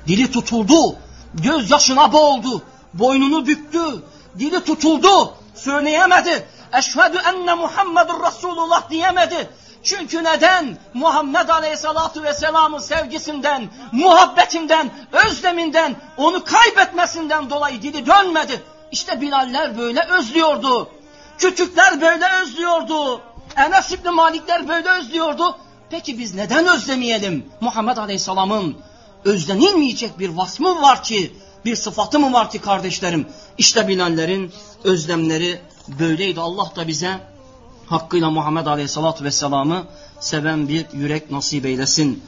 Dili 0.06 0.30
tutuldu. 0.30 0.96
Göz 1.34 1.70
yaşına 1.70 2.12
boğuldu. 2.12 2.62
Boynunu 2.94 3.46
büktü. 3.46 4.02
Dili 4.38 4.64
tutuldu. 4.64 5.34
Söyleyemedi. 5.54 6.46
Eşhedü 6.72 7.18
enne 7.28 7.54
Muhammedur 7.54 8.26
Resulullah 8.26 8.90
diyemedi. 8.90 9.50
Çünkü 9.82 10.24
neden? 10.24 10.78
Muhammed 10.94 11.48
Aleyhisselatü 11.48 12.22
Vesselam'ın 12.22 12.78
sevgisinden, 12.78 13.68
muhabbetinden, 13.92 14.90
özleminden, 15.12 15.96
onu 16.16 16.44
kaybetmesinden 16.44 17.50
dolayı 17.50 17.82
dili 17.82 18.06
dönmedi. 18.06 18.62
İşte 18.92 19.20
Bilaller 19.20 19.78
böyle 19.78 20.00
özlüyordu. 20.00 20.90
Küçükler 21.38 22.00
böyle 22.00 22.24
özlüyordu. 22.42 23.20
Enes 23.56 23.92
İbni 23.92 24.10
Malikler 24.10 24.68
böyle 24.68 24.90
özlüyordu. 24.90 25.56
Peki 25.90 26.18
biz 26.18 26.34
neden 26.34 26.66
özlemeyelim? 26.66 27.46
Muhammed 27.60 27.96
Aleyhisselam'ın 27.96 28.76
özlenilmeyecek 29.24 30.18
bir 30.18 30.28
vasfı 30.28 30.62
mı 30.62 30.82
var 30.82 31.02
ki, 31.02 31.36
bir 31.64 31.76
sıfatı 31.76 32.18
mı 32.18 32.32
var 32.32 32.50
ki 32.50 32.58
kardeşlerim? 32.58 33.26
İşte 33.58 33.88
Bilallerin 33.88 34.52
özlemleri 34.84 35.60
böyleydi. 35.88 36.40
Allah 36.40 36.72
da 36.76 36.88
bize 36.88 37.20
hakkıyla 37.86 38.30
Muhammed 38.30 38.66
Aleyhisselatü 38.66 39.24
Vesselam'ı 39.24 39.84
seven 40.20 40.68
bir 40.68 40.86
yürek 40.92 41.30
nasip 41.30 41.66
eylesin. 41.66 42.22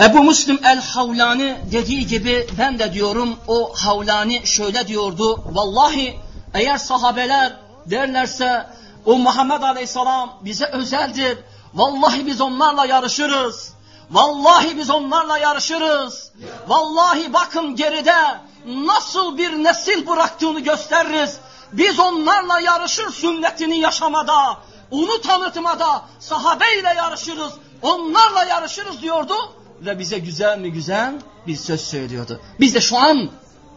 Ebu 0.00 0.22
Müslim 0.22 0.60
el-Havlani 0.64 1.58
dediği 1.72 2.06
gibi 2.06 2.46
ben 2.58 2.78
de 2.78 2.92
diyorum 2.92 3.36
o 3.48 3.72
Havlani 3.76 4.46
şöyle 4.46 4.88
diyordu. 4.88 5.44
Vallahi 5.52 6.18
eğer 6.54 6.78
sahabeler 6.78 7.56
derlerse 7.86 8.66
o 9.06 9.18
Muhammed 9.18 9.62
Aleyhisselam 9.62 10.38
bize 10.40 10.66
özeldir. 10.66 11.38
Vallahi 11.74 12.26
biz 12.26 12.40
onlarla 12.40 12.86
yarışırız. 12.86 13.74
Vallahi 14.10 14.78
biz 14.78 14.90
onlarla 14.90 15.38
yarışırız. 15.38 16.32
Vallahi 16.68 17.32
bakın 17.32 17.76
geride 17.76 18.40
nasıl 18.66 19.38
bir 19.38 19.64
nesil 19.64 20.06
bıraktığını 20.06 20.60
gösteririz. 20.60 21.38
Biz 21.72 22.00
onlarla 22.00 22.60
yarışır 22.60 23.10
sünnetini 23.10 23.78
yaşamada, 23.78 24.56
onu 24.90 25.20
tanıtmada 25.20 26.02
sahabeyle 26.18 26.94
yarışırız, 26.96 27.52
onlarla 27.82 28.44
yarışırız 28.44 29.02
diyordu 29.02 29.34
ve 29.82 29.98
bize 29.98 30.18
güzel 30.18 30.58
mi 30.58 30.72
güzel 30.72 31.14
bir 31.46 31.56
söz 31.56 31.80
söylüyordu. 31.80 32.40
Biz 32.60 32.74
de 32.74 32.80
şu 32.80 32.98
an 32.98 33.30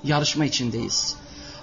yarışma 0.03 0.45
içindeyiz. 0.45 1.15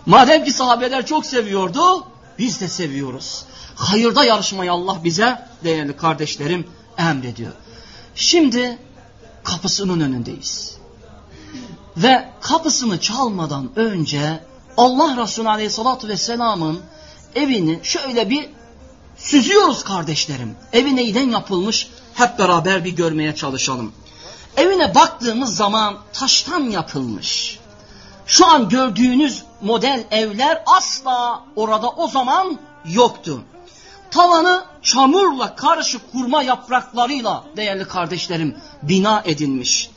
Madem 0.07 0.45
ki 0.45 0.53
sahabeler 0.53 1.07
çok 1.07 1.27
seviyordu, 1.27 2.05
biz 2.39 2.61
de 2.61 2.69
seviyoruz. 2.69 3.45
Hayırda 3.75 4.25
yarışmayı 4.25 4.73
Allah 4.73 5.05
bize 5.05 5.49
değerli 5.65 5.97
kardeşlerim 5.97 6.67
emrediyor. 6.99 7.53
Şimdi 8.15 8.79
kapısının 9.45 10.01
önündeyiz. 10.01 10.79
Ve 11.97 12.29
kapısını 12.41 13.01
çalmadan 13.01 13.71
önce 13.77 14.41
Allah 14.77 15.23
Resulü 15.23 15.49
Aleyhisselatü 15.49 16.09
Vesselam'ın 16.09 16.81
evini 17.35 17.81
şöyle 17.83 18.31
bir 18.31 18.49
süzüyoruz 19.17 19.85
kardeşlerim. 19.85 20.57
Evi 20.73 20.97
neyden 20.97 21.31
yapılmış 21.31 21.89
hep 22.15 22.39
beraber 22.39 22.85
bir 22.85 22.97
görmeye 22.97 23.35
çalışalım. 23.35 23.93
Evine 24.59 24.95
baktığımız 24.95 25.57
zaman 25.57 25.97
taştan 26.13 26.61
yapılmış. 26.61 27.59
Şu 28.27 28.47
an 28.47 28.69
gördüğünüz 28.69 29.43
model 29.61 30.05
evler 30.11 30.63
asla 30.67 31.43
orada 31.57 31.91
o 31.91 32.09
zaman 32.09 32.59
yoktu. 32.85 33.41
Tavanı 34.11 34.65
çamurla 34.83 35.57
karışık 35.57 36.13
kurma 36.13 36.43
yapraklarıyla 36.43 37.45
değerli 37.57 37.89
kardeşlerim 37.89 38.57
bina 38.83 39.23
edilmiş. 39.25 39.91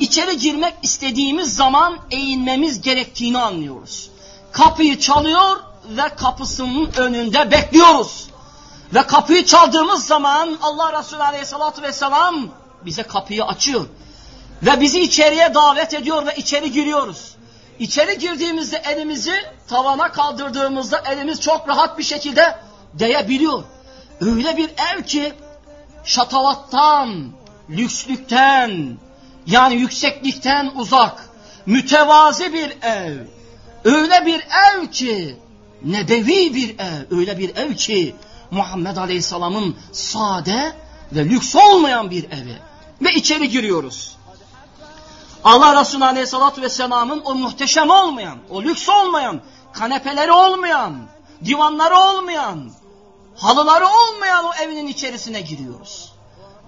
İçeri 0.00 0.38
girmek 0.38 0.74
istediğimiz 0.82 1.56
zaman 1.56 1.98
eğinmemiz 2.10 2.80
gerektiğini 2.80 3.38
anlıyoruz. 3.38 4.10
Kapıyı 4.52 4.98
çalıyor 4.98 5.56
ve 5.88 6.08
kapısının 6.16 6.90
önünde 6.96 7.50
bekliyoruz. 7.50 8.28
Ve 8.94 9.02
kapıyı 9.02 9.46
çaldığımız 9.46 10.06
zaman 10.06 10.58
Allah 10.62 10.98
Resulü 10.98 11.22
Aleyhisselatü 11.22 11.82
Vesselam 11.82 12.48
bize 12.84 13.02
kapıyı 13.02 13.44
açıyor. 13.44 13.86
Ve 14.62 14.80
bizi 14.80 15.00
içeriye 15.00 15.54
davet 15.54 15.94
ediyor 15.94 16.26
ve 16.26 16.34
içeri 16.36 16.72
giriyoruz. 16.72 17.34
İçeri 17.78 18.18
girdiğimizde 18.18 18.76
elimizi 18.76 19.34
tavana 19.68 20.12
kaldırdığımızda 20.12 21.02
elimiz 21.12 21.40
çok 21.40 21.68
rahat 21.68 21.98
bir 21.98 22.02
şekilde 22.02 22.58
değebiliyor. 22.94 23.62
Öyle 24.20 24.56
bir 24.56 24.70
ev 24.94 25.02
ki 25.02 25.32
şatavattan, 26.04 27.32
lükslükten, 27.70 28.98
yani 29.46 29.74
yükseklikten 29.74 30.72
uzak, 30.76 31.28
mütevazi 31.66 32.52
bir 32.52 32.76
ev. 32.82 33.16
Öyle 33.84 34.26
bir 34.26 34.46
ev 34.74 34.86
ki, 34.86 35.36
nebevi 35.84 36.54
bir 36.54 36.78
ev, 36.78 37.18
öyle 37.18 37.38
bir 37.38 37.56
ev 37.56 37.74
ki, 37.74 38.14
Muhammed 38.50 38.96
Aleyhisselam'ın 38.96 39.76
sade 39.92 40.72
ve 41.12 41.24
lüks 41.24 41.56
olmayan 41.56 42.10
bir 42.10 42.24
evi. 42.24 42.56
Ve 43.02 43.12
içeri 43.12 43.48
giriyoruz. 43.48 44.16
Allah 45.44 45.80
Resulü 45.80 46.04
Aleyhisselatü 46.04 46.62
Vesselam'ın 46.62 47.22
o 47.24 47.34
muhteşem 47.34 47.90
olmayan, 47.90 48.38
o 48.50 48.62
lüks 48.62 48.88
olmayan, 48.88 49.40
kanepeleri 49.72 50.32
olmayan, 50.32 50.96
divanları 51.44 51.96
olmayan, 51.96 52.70
halıları 53.36 53.86
olmayan 53.86 54.44
o 54.44 54.50
evinin 54.62 54.86
içerisine 54.86 55.40
giriyoruz. 55.40 56.12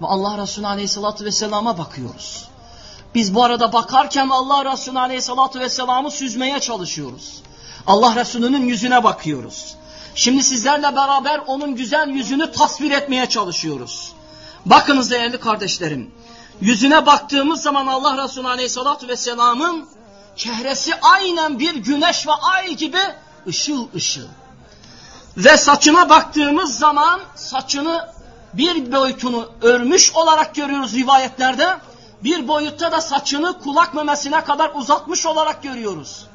Ve 0.01 0.05
Allah 0.05 0.37
Resulü 0.37 0.67
Aleyhisselatü 0.67 1.25
Vesselam'a 1.25 1.77
bakıyoruz. 1.77 2.49
Biz 3.15 3.35
bu 3.35 3.43
arada 3.43 3.73
bakarken 3.73 4.29
Allah 4.29 4.71
Resulü 4.71 4.99
Aleyhisselatü 4.99 5.59
Vesselam'ı 5.59 6.11
süzmeye 6.11 6.59
çalışıyoruz. 6.59 7.41
Allah 7.87 8.15
Resulü'nün 8.15 8.67
yüzüne 8.67 9.03
bakıyoruz. 9.03 9.75
Şimdi 10.15 10.43
sizlerle 10.43 10.95
beraber 10.95 11.41
onun 11.47 11.75
güzel 11.75 12.09
yüzünü 12.09 12.51
tasvir 12.51 12.91
etmeye 12.91 13.25
çalışıyoruz. 13.29 14.13
Bakınız 14.65 15.11
değerli 15.11 15.39
kardeşlerim. 15.39 16.11
Yüzüne 16.61 17.05
baktığımız 17.05 17.61
zaman 17.61 17.87
Allah 17.87 18.23
Resulü 18.23 18.47
Aleyhisselatü 18.47 19.07
Vesselam'ın 19.07 19.89
çehresi 20.35 20.91
aynen 21.01 21.59
bir 21.59 21.75
güneş 21.75 22.27
ve 22.27 22.31
ay 22.31 22.73
gibi 22.75 22.99
ışıl 23.47 23.87
ışıl. 23.95 24.27
Ve 25.37 25.57
saçına 25.57 26.09
baktığımız 26.09 26.77
zaman 26.77 27.19
saçını 27.35 28.09
bir 28.53 28.91
boyutunu 28.91 29.49
örmüş 29.61 30.15
olarak 30.15 30.55
görüyoruz 30.55 30.93
rivayetlerde. 30.93 31.77
Bir 32.23 32.47
boyutta 32.47 32.91
da 32.91 33.01
saçını 33.01 33.59
kulak 33.59 33.93
memesine 33.93 34.43
kadar 34.43 34.71
uzatmış 34.75 35.25
olarak 35.25 35.63
görüyoruz. 35.63 36.25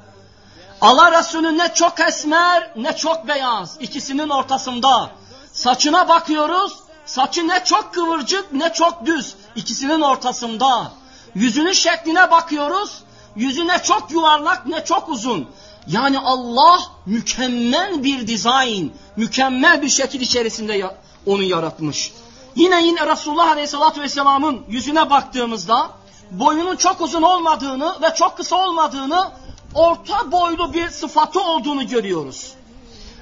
Allah 0.81 1.19
Resulü 1.19 1.59
ne 1.59 1.75
çok 1.75 2.01
esmer 2.01 2.73
ne 2.77 2.97
çok 2.97 3.29
beyaz 3.29 3.77
ikisinin 3.81 4.29
ortasında. 4.29 5.11
Saçına 5.53 6.09
bakıyoruz 6.09 6.79
saçı 7.09 7.49
ne 7.49 7.65
çok 7.65 7.95
kıvırcık 7.95 8.53
ne 8.53 8.73
çok 8.73 9.07
düz 9.07 9.35
ikisinin 9.59 10.01
ortasında. 10.01 10.92
Yüzünün 11.35 11.73
şekline 11.73 12.31
bakıyoruz 12.31 13.03
yüzü 13.38 13.68
ne 13.68 13.83
çok 13.83 14.11
yuvarlak 14.11 14.66
ne 14.66 14.85
çok 14.85 15.09
uzun. 15.09 15.49
Yani 15.87 16.18
Allah 16.18 16.79
mükemmel 17.07 18.05
bir 18.05 18.27
dizayn, 18.27 18.90
mükemmel 19.16 19.83
bir 19.83 19.88
şekil 19.88 20.21
içerisinde 20.21 20.97
onu 21.27 21.42
yaratmış. 21.42 22.12
Yine 22.57 22.87
yine 22.87 23.07
Resulullah 23.07 23.51
Aleyhisselatü 23.51 24.01
Vesselam'ın 24.01 24.62
yüzüne 24.68 25.11
baktığımızda 25.11 25.90
boyunun 26.31 26.77
çok 26.77 27.01
uzun 27.01 27.23
olmadığını 27.23 27.97
ve 28.03 28.14
çok 28.14 28.37
kısa 28.37 28.57
olmadığını 28.57 29.31
orta 29.75 30.33
boylu 30.33 30.75
bir 30.75 30.88
sıfatı 30.88 31.40
olduğunu 31.40 31.87
görüyoruz. 31.87 32.53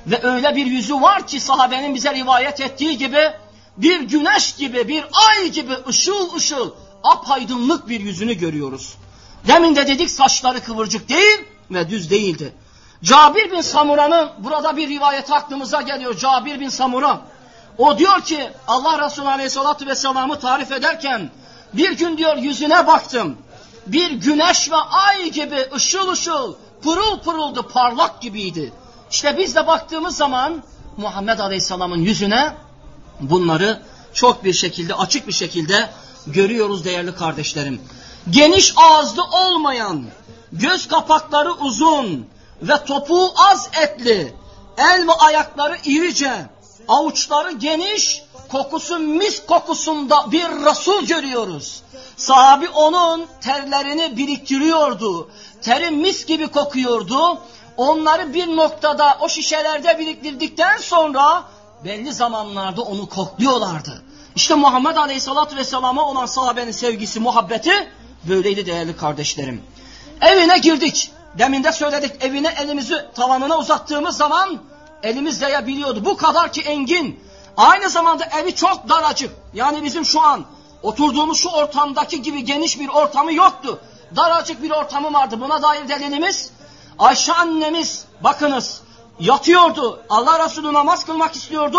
Ve 0.06 0.22
öyle 0.22 0.56
bir 0.56 0.66
yüzü 0.66 0.94
var 0.94 1.26
ki 1.26 1.40
sahabenin 1.40 1.94
bize 1.94 2.14
rivayet 2.14 2.60
ettiği 2.60 2.98
gibi 2.98 3.32
bir 3.76 4.00
güneş 4.00 4.54
gibi 4.54 4.88
bir 4.88 5.04
ay 5.28 5.48
gibi 5.48 5.72
ışıl 5.88 6.34
ışıl 6.34 6.70
apaydınlık 7.04 7.88
bir 7.88 8.00
yüzünü 8.00 8.34
görüyoruz. 8.34 8.94
Demin 9.46 9.76
de 9.76 9.86
dedik 9.86 10.10
saçları 10.10 10.60
kıvırcık 10.60 11.08
değil 11.08 11.38
ve 11.70 11.90
düz 11.90 12.10
değildi. 12.10 12.54
Cabir 13.02 13.50
bin 13.50 13.60
Samura'nın 13.60 14.30
burada 14.38 14.76
bir 14.76 14.88
rivayet 14.88 15.32
aklımıza 15.32 15.82
geliyor. 15.82 16.16
Cabir 16.16 16.60
bin 16.60 16.68
Samura. 16.68 17.20
O 17.78 17.98
diyor 17.98 18.20
ki 18.20 18.50
Allah 18.68 19.06
Resulü 19.06 19.28
Aleyhisselatü 19.28 19.86
Vesselam'ı 19.86 20.40
tarif 20.40 20.72
ederken 20.72 21.30
bir 21.72 21.92
gün 21.92 22.18
diyor 22.18 22.36
yüzüne 22.36 22.86
baktım. 22.86 23.36
Bir 23.86 24.10
güneş 24.10 24.70
ve 24.70 24.76
ay 24.76 25.30
gibi 25.30 25.66
ışıl 25.74 26.08
ışıl 26.08 26.54
pırıl 26.82 27.18
pırıldı 27.18 27.62
parlak 27.62 28.22
gibiydi. 28.22 28.72
İşte 29.10 29.38
biz 29.38 29.56
de 29.56 29.66
baktığımız 29.66 30.16
zaman 30.16 30.62
Muhammed 30.96 31.38
Aleyhisselam'ın 31.38 31.98
yüzüne 31.98 32.52
bunları 33.20 33.82
çok 34.14 34.44
bir 34.44 34.52
şekilde 34.52 34.94
açık 34.94 35.28
bir 35.28 35.32
şekilde 35.32 35.90
görüyoruz 36.26 36.84
değerli 36.84 37.14
kardeşlerim. 37.14 37.80
Geniş 38.30 38.74
ağızlı 38.76 39.24
olmayan, 39.24 40.04
göz 40.52 40.88
kapakları 40.88 41.52
uzun 41.52 42.26
ve 42.62 42.84
topuğu 42.84 43.32
az 43.36 43.68
etli, 43.82 44.34
el 44.78 45.08
ve 45.08 45.12
ayakları 45.12 45.76
irice, 45.84 46.46
avuçları 46.88 47.52
geniş, 47.52 48.22
kokusu 48.48 48.98
mis 48.98 49.46
kokusunda 49.46 50.32
bir 50.32 50.44
Resul 50.44 51.06
görüyoruz. 51.06 51.82
Sahabi 52.16 52.68
onun 52.68 53.26
terlerini 53.40 54.16
biriktiriyordu. 54.16 55.30
Teri 55.62 55.90
mis 55.90 56.26
gibi 56.26 56.48
kokuyordu. 56.48 57.38
Onları 57.76 58.34
bir 58.34 58.56
noktada 58.56 59.18
o 59.20 59.28
şişelerde 59.28 59.98
biriktirdikten 59.98 60.78
sonra 60.78 61.44
belli 61.86 62.12
zamanlarda 62.12 62.82
onu 62.82 63.08
kokluyorlardı. 63.08 64.02
İşte 64.36 64.54
Muhammed 64.54 64.96
Aleyhisselatü 64.96 65.56
Vesselam'a 65.56 66.02
olan 66.02 66.26
sahabenin 66.26 66.70
sevgisi, 66.70 67.20
muhabbeti 67.20 67.72
böyleydi 68.28 68.66
değerli 68.66 68.96
kardeşlerim. 68.96 69.62
Evine 70.20 70.58
girdik. 70.58 71.12
Demin 71.38 71.64
de 71.64 71.72
söyledik 71.72 72.24
evine 72.24 72.54
elimizi 72.62 72.94
tavanına 73.14 73.58
uzattığımız 73.58 74.16
zaman 74.16 74.60
elimiz 75.02 75.40
değebiliyordu. 75.40 76.04
Bu 76.04 76.16
kadar 76.16 76.52
ki 76.52 76.60
engin. 76.60 77.20
Aynı 77.56 77.90
zamanda 77.90 78.24
evi 78.24 78.54
çok 78.54 78.88
daracık. 78.88 79.30
Yani 79.54 79.84
bizim 79.84 80.04
şu 80.04 80.20
an 80.20 80.44
oturduğumuz 80.82 81.38
şu 81.38 81.48
ortamdaki 81.48 82.22
gibi 82.22 82.44
geniş 82.44 82.80
bir 82.80 82.88
ortamı 82.88 83.32
yoktu. 83.32 83.80
Daracık 84.16 84.62
bir 84.62 84.70
ortamı 84.70 85.12
vardı. 85.12 85.40
Buna 85.40 85.62
dair 85.62 85.88
delilimiz 85.88 86.50
Ayşe 86.98 87.32
annemiz 87.32 88.04
bakınız 88.20 88.80
yatıyordu. 89.20 90.04
Allah 90.08 90.44
Resulü 90.44 90.72
namaz 90.72 91.04
kılmak 91.06 91.34
istiyordu. 91.34 91.78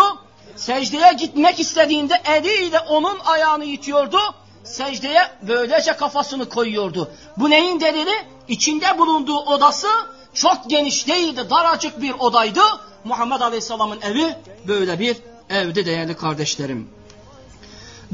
Secdeye 0.56 1.12
gitmek 1.12 1.60
istediğinde 1.60 2.22
eliyle 2.24 2.80
onun 2.80 3.18
ayağını 3.26 3.64
itiyordu. 3.64 4.18
Secdeye 4.64 5.22
böylece 5.42 5.92
kafasını 5.92 6.48
koyuyordu. 6.48 7.10
Bu 7.36 7.50
neyin 7.50 7.80
delili? 7.80 8.14
İçinde 8.48 8.98
bulunduğu 8.98 9.38
odası 9.38 9.88
çok 10.34 10.70
geniş 10.70 11.08
değildi. 11.08 11.46
Daracık 11.50 12.02
bir 12.02 12.14
odaydı. 12.18 12.60
Muhammed 13.04 13.40
Aleyhisselam'ın 13.40 14.00
evi 14.00 14.36
böyle 14.68 14.98
bir 14.98 15.16
evdi 15.50 15.86
değerli 15.86 16.16
kardeşlerim. 16.16 16.90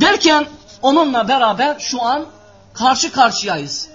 Derken 0.01 0.47
onunla 0.83 1.29
beraber 1.29 1.79
şu 1.79 2.03
an 2.03 2.27
karşı 2.75 3.13
karşıyayız. 3.13 3.89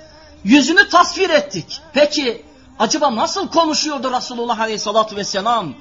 Yüzünü 0.43 0.89
tasvir 0.89 1.29
ettik. 1.29 1.81
Peki 1.93 2.45
acaba 2.79 3.15
nasıl 3.15 3.47
konuşuyordu 3.47 4.11
Resulullah 4.11 4.59
Aleyhisselatü 4.59 5.15
Vesselam? 5.15 5.73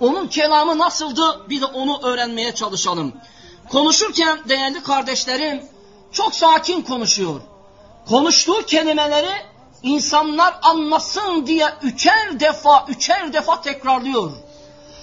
Onun 0.00 0.26
kelamı 0.26 0.78
nasıldı? 0.78 1.48
Bir 1.48 1.60
de 1.60 1.66
onu 1.66 2.02
öğrenmeye 2.02 2.54
çalışalım. 2.54 3.12
Konuşurken 3.68 4.38
değerli 4.48 4.82
kardeşlerim 4.82 5.62
çok 6.12 6.34
sakin 6.34 6.82
konuşuyor. 6.82 7.40
Konuştuğu 8.08 8.66
kelimeleri 8.66 9.32
insanlar 9.82 10.54
anlasın 10.62 11.46
diye 11.46 11.66
üçer 11.82 12.40
defa, 12.40 12.84
üçer 12.88 13.32
defa 13.32 13.60
tekrarlıyor. 13.60 14.30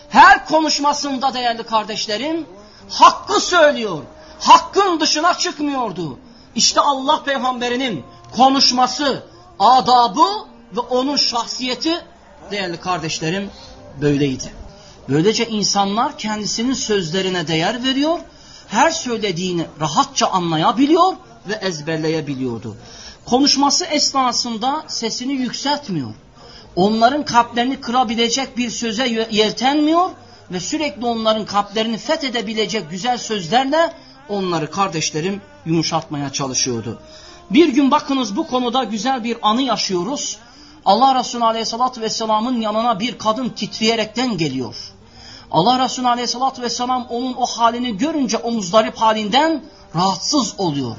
Her 0.09 0.45
konuşmasında 0.45 1.33
değerli 1.33 1.63
kardeşlerim 1.63 2.45
hakkı 2.89 3.39
söylüyor. 3.41 4.03
Hakkın 4.39 4.99
dışına 4.99 5.33
çıkmıyordu. 5.33 6.19
İşte 6.55 6.81
Allah 6.81 7.23
peygamberinin 7.23 8.05
konuşması, 8.35 9.23
adabı 9.59 10.27
ve 10.75 10.79
onun 10.79 11.15
şahsiyeti 11.15 11.93
değerli 12.51 12.77
kardeşlerim 12.77 13.49
böyleydi. 14.01 14.53
Böylece 15.09 15.47
insanlar 15.47 16.17
kendisinin 16.17 16.73
sözlerine 16.73 17.47
değer 17.47 17.83
veriyor, 17.83 18.19
her 18.67 18.91
söylediğini 18.91 19.65
rahatça 19.79 20.27
anlayabiliyor 20.27 21.13
ve 21.47 21.53
ezberleyebiliyordu. 21.53 22.77
Konuşması 23.25 23.85
esnasında 23.85 24.83
sesini 24.87 25.33
yükseltmiyor. 25.33 26.13
Onların 26.75 27.25
kalplerini 27.25 27.81
kırabilecek 27.81 28.57
bir 28.57 28.69
söze 28.69 29.27
yeltenmiyor 29.31 30.09
ve 30.51 30.59
sürekli 30.59 31.05
onların 31.05 31.45
kalplerini 31.45 31.97
fethedebilecek 31.97 32.91
güzel 32.91 33.17
sözlerle 33.17 33.93
onları 34.29 34.71
kardeşlerim 34.71 35.41
yumuşatmaya 35.65 36.29
çalışıyordu. 36.29 36.99
Bir 37.49 37.67
gün 37.67 37.91
bakınız 37.91 38.35
bu 38.35 38.47
konuda 38.47 38.83
güzel 38.83 39.23
bir 39.23 39.37
anı 39.41 39.61
yaşıyoruz. 39.61 40.37
Allah 40.85 41.19
Resulü 41.19 41.43
Aleyhisselatü 41.43 42.01
Vesselam'ın 42.01 42.61
yanına 42.61 42.99
bir 42.99 43.17
kadın 43.17 43.49
titreyerekten 43.49 44.37
geliyor. 44.37 44.75
Allah 45.51 45.83
Resulü 45.83 46.07
Aleyhisselatü 46.07 46.61
Vesselam 46.61 47.07
onun 47.09 47.33
o 47.33 47.45
halini 47.45 47.97
görünce 47.97 48.37
o 48.37 48.51
muzdarip 48.51 48.97
halinden 48.97 49.63
rahatsız 49.95 50.53
oluyor. 50.57 50.95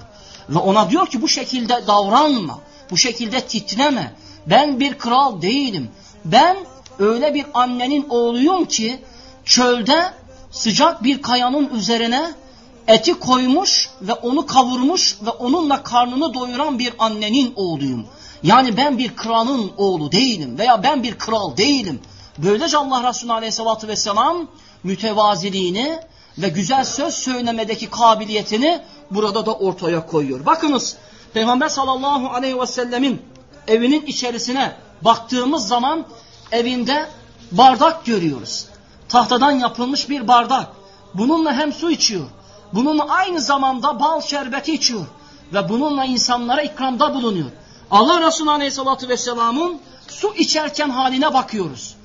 Ve 0.49 0.59
ona 0.59 0.91
diyor 0.91 1.07
ki 1.07 1.23
bu 1.23 1.29
şekilde 1.29 1.87
davranma, 1.87 2.59
bu 2.91 2.97
şekilde 2.97 3.41
titreme. 3.41 4.15
Ben 4.47 4.81
bir 4.81 4.99
kral 4.99 5.43
değilim. 5.43 5.91
Ben 6.25 6.57
öyle 6.99 7.35
bir 7.35 7.47
annenin 7.55 8.07
oğluyum 8.09 8.65
ki 8.65 9.03
çölde 9.45 10.13
sıcak 10.51 11.05
bir 11.05 11.23
kayanın 11.23 11.71
üzerine 11.75 12.35
eti 12.89 13.19
koymuş 13.19 13.91
ve 14.03 14.13
onu 14.13 14.47
kavurmuş 14.47 15.19
ve 15.27 15.31
onunla 15.31 15.83
karnını 15.83 16.35
doyuran 16.35 16.79
bir 16.79 16.95
annenin 16.99 17.53
oğluyum. 17.57 18.07
Yani 18.43 18.77
ben 18.77 18.99
bir 18.99 19.17
kralın 19.17 19.73
oğlu 19.77 20.13
değilim 20.13 20.59
veya 20.59 20.83
ben 20.83 21.03
bir 21.03 21.19
kral 21.19 21.57
değilim. 21.57 22.01
Böylece 22.39 22.79
Allah 22.79 23.09
Resulü 23.09 23.33
Aleyhisselatü 23.33 23.89
Vesselam 23.89 24.47
mütevaziliğini 24.83 25.99
ve 26.39 26.49
güzel 26.49 26.85
söz 26.85 27.15
söylemedeki 27.15 27.91
kabiliyetini 27.91 28.81
burada 29.11 29.47
da 29.47 29.55
ortaya 29.55 30.07
koyuyor. 30.07 30.47
Bakınız 30.47 30.97
Peygamber 31.35 31.69
sallallahu 31.69 32.29
aleyhi 32.29 32.61
ve 32.61 32.67
sellemin 32.67 33.23
evinin 33.69 34.07
içerisine 34.07 34.77
baktığımız 35.03 35.69
zaman 35.69 36.05
evinde 36.53 37.09
bardak 37.53 38.05
görüyoruz. 38.05 38.67
Tahtadan 39.09 39.51
yapılmış 39.51 40.09
bir 40.09 40.29
bardak. 40.29 40.67
Bununla 41.15 41.53
hem 41.53 41.73
su 41.73 41.91
içiyor. 41.91 42.25
Bununla 42.73 43.09
aynı 43.09 43.41
zamanda 43.41 44.01
bal 44.01 44.21
şerbeti 44.21 44.75
içiyor. 44.75 45.07
Ve 45.53 45.69
bununla 45.69 46.05
insanlara 46.05 46.63
ikramda 46.63 47.15
bulunuyor. 47.15 47.51
Allah 47.91 48.27
Resulü 48.27 48.51
Aleyhisselatü 48.51 49.09
Vesselam'ın 49.09 49.81
su 50.09 50.35
içerken 50.35 50.91
haline 50.91 51.35
bakıyoruz. 51.35 51.97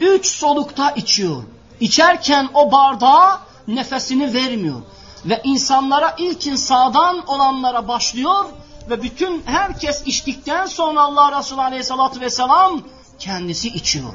Üç 0.00 0.26
solukta 0.26 0.90
içiyor. 0.90 1.42
İçerken 1.80 2.48
o 2.54 2.72
bardağa 2.72 3.40
nefesini 3.68 4.34
vermiyor. 4.34 4.82
Ve 5.24 5.40
insanlara 5.44 6.14
ilkin 6.18 6.56
sağdan 6.56 7.26
olanlara 7.26 7.88
başlıyor 7.88 8.44
ve 8.90 9.02
bütün 9.02 9.42
herkes 9.46 10.02
içtikten 10.06 10.66
sonra 10.66 11.00
Allah 11.00 11.38
Resulü 11.38 11.60
Aleyhisselatü 11.60 12.20
Vesselam 12.20 12.82
kendisi 13.18 13.68
içiyor. 13.68 14.12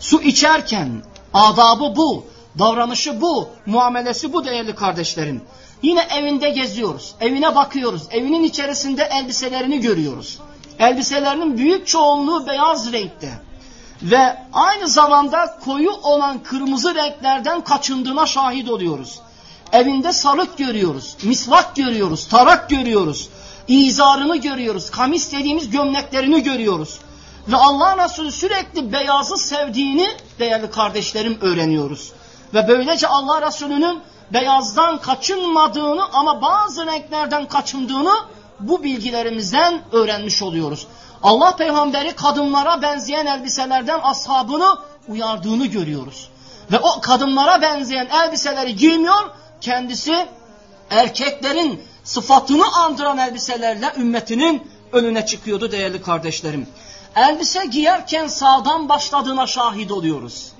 Su 0.00 0.22
içerken 0.22 1.02
adabı 1.34 1.96
bu, 1.96 2.24
davranışı 2.58 3.20
bu, 3.20 3.48
muamelesi 3.66 4.32
bu 4.32 4.44
değerli 4.44 4.74
kardeşlerim. 4.74 5.42
Yine 5.82 6.00
evinde 6.00 6.50
geziyoruz, 6.50 7.14
evine 7.20 7.54
bakıyoruz, 7.54 8.02
evinin 8.10 8.44
içerisinde 8.44 9.02
elbiselerini 9.02 9.80
görüyoruz. 9.80 10.38
Elbiselerinin 10.78 11.58
büyük 11.58 11.86
çoğunluğu 11.86 12.46
beyaz 12.46 12.92
renkte 12.92 13.32
ve 14.02 14.36
aynı 14.52 14.88
zamanda 14.88 15.58
koyu 15.64 15.90
olan 15.90 16.42
kırmızı 16.42 16.94
renklerden 16.94 17.60
kaçındığına 17.60 18.26
şahit 18.26 18.70
oluyoruz. 18.70 19.20
Evinde 19.72 20.12
sarık 20.12 20.58
görüyoruz, 20.58 21.16
misvak 21.22 21.76
görüyoruz, 21.76 22.28
tarak 22.28 22.70
görüyoruz, 22.70 23.28
izarını 23.68 24.36
görüyoruz, 24.36 24.90
kamis 24.90 25.32
dediğimiz 25.32 25.70
gömleklerini 25.70 26.42
görüyoruz. 26.42 26.98
Ve 27.48 27.56
Allah 27.56 28.04
Resulü 28.04 28.32
sürekli 28.32 28.92
beyazı 28.92 29.36
sevdiğini 29.36 30.08
değerli 30.38 30.70
kardeşlerim 30.70 31.38
öğreniyoruz. 31.40 32.12
Ve 32.54 32.68
böylece 32.68 33.08
Allah 33.08 33.46
Resulü'nün 33.46 34.00
beyazdan 34.32 35.00
kaçınmadığını 35.00 36.04
ama 36.12 36.42
bazı 36.42 36.86
renklerden 36.86 37.48
kaçındığını 37.48 38.14
bu 38.60 38.82
bilgilerimizden 38.82 39.82
öğrenmiş 39.92 40.42
oluyoruz. 40.42 40.86
Allah 41.22 41.56
peygamberi 41.56 42.12
kadınlara 42.12 42.82
benzeyen 42.82 43.26
elbiselerden 43.26 44.00
ashabını 44.02 44.78
uyardığını 45.08 45.66
görüyoruz. 45.66 46.28
Ve 46.72 46.78
o 46.78 47.00
kadınlara 47.00 47.62
benzeyen 47.62 48.06
elbiseleri 48.06 48.76
giymiyor, 48.76 49.30
kendisi 49.60 50.26
erkeklerin 50.90 51.82
sıfatını 52.04 52.72
andıran 52.72 53.18
elbiselerle 53.18 53.92
ümmetinin 53.96 54.70
önüne 54.92 55.26
çıkıyordu 55.26 55.72
değerli 55.72 56.02
kardeşlerim. 56.02 56.68
Elbise 57.16 57.66
giyerken 57.66 58.26
sağdan 58.26 58.88
başladığına 58.88 59.46
şahit 59.46 59.92
oluyoruz. 59.92 60.52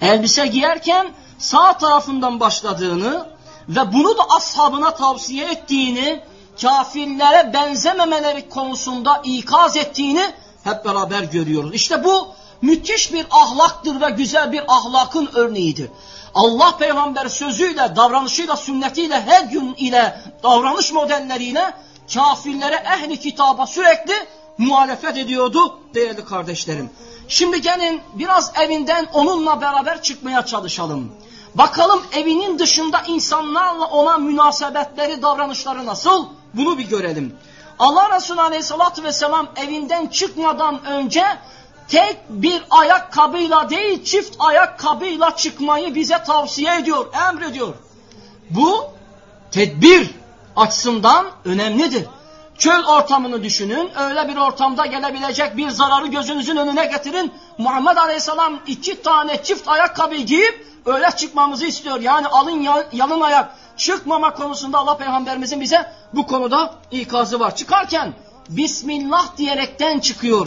Elbise 0.00 0.46
giyerken 0.46 1.10
sağ 1.38 1.78
tarafından 1.78 2.40
başladığını 2.40 3.26
ve 3.68 3.92
bunu 3.92 4.18
da 4.18 4.22
ashabına 4.36 4.94
tavsiye 4.94 5.50
ettiğini, 5.50 6.20
kafirlere 6.60 7.52
benzememeleri 7.52 8.48
konusunda 8.48 9.20
ikaz 9.24 9.76
ettiğini 9.76 10.32
hep 10.64 10.84
beraber 10.84 11.22
görüyoruz. 11.22 11.74
İşte 11.74 12.04
bu 12.04 12.28
müthiş 12.62 13.12
bir 13.12 13.26
ahlaktır 13.30 14.00
ve 14.00 14.10
güzel 14.10 14.52
bir 14.52 14.62
ahlakın 14.68 15.30
örneğidir. 15.34 15.90
Allah 16.34 16.76
peygamber 16.76 17.28
sözüyle, 17.28 17.96
davranışıyla, 17.96 18.56
sünnetiyle, 18.56 19.20
her 19.20 19.44
gün 19.44 19.74
ile, 19.74 20.20
davranış 20.42 20.92
modelleriyle 20.92 21.74
kafirlere, 22.14 22.74
ehli 22.74 23.20
kitaba 23.20 23.66
sürekli 23.66 24.12
muhalefet 24.58 25.16
ediyordu 25.16 25.78
değerli 25.94 26.24
kardeşlerim. 26.24 26.90
Şimdi 27.28 27.60
gelin 27.60 28.00
biraz 28.14 28.52
evinden 28.60 29.06
onunla 29.12 29.60
beraber 29.60 30.02
çıkmaya 30.02 30.46
çalışalım. 30.46 31.12
Bakalım 31.54 32.02
evinin 32.12 32.58
dışında 32.58 33.02
insanlarla 33.08 33.84
ona 33.84 34.18
münasebetleri, 34.18 35.22
davranışları 35.22 35.86
nasıl? 35.86 36.26
Bunu 36.54 36.78
bir 36.78 36.88
görelim. 36.88 37.36
Allah 37.78 38.16
Resulü 38.16 38.40
Aleyhisselatü 38.40 39.04
Vesselam 39.04 39.48
evinden 39.56 40.06
çıkmadan 40.06 40.84
önce 40.84 41.24
tek 41.88 42.16
bir 42.28 42.62
ayakkabıyla 42.70 43.70
değil 43.70 44.04
çift 44.04 44.36
ayakkabıyla 44.38 45.36
çıkmayı 45.36 45.94
bize 45.94 46.22
tavsiye 46.24 46.78
ediyor, 46.78 47.06
emrediyor. 47.28 47.74
Bu 48.50 48.84
tedbir 49.50 50.10
açısından 50.56 51.26
önemlidir. 51.44 52.06
Çöl 52.58 52.84
ortamını 52.84 53.42
düşünün. 53.42 53.90
Öyle 53.98 54.28
bir 54.28 54.36
ortamda 54.36 54.86
gelebilecek 54.86 55.56
bir 55.56 55.68
zararı 55.68 56.06
gözünüzün 56.06 56.56
önüne 56.56 56.86
getirin. 56.86 57.32
Muhammed 57.58 57.96
Aleyhisselam 57.96 58.60
iki 58.66 59.02
tane 59.02 59.42
çift 59.42 59.68
ayakkabı 59.68 60.14
giyip 60.14 60.71
öyle 60.86 61.10
çıkmamızı 61.16 61.66
istiyor. 61.66 62.00
Yani 62.00 62.26
alın 62.26 62.68
yalın 62.92 63.20
ayak 63.20 63.54
çıkmama 63.76 64.34
konusunda 64.34 64.78
Allah 64.78 64.96
Peygamberimizin 64.96 65.60
bize 65.60 65.92
bu 66.14 66.26
konuda 66.26 66.74
ikazı 66.90 67.40
var. 67.40 67.56
Çıkarken 67.56 68.14
Bismillah 68.48 69.36
diyerekten 69.36 69.98
çıkıyor. 70.00 70.46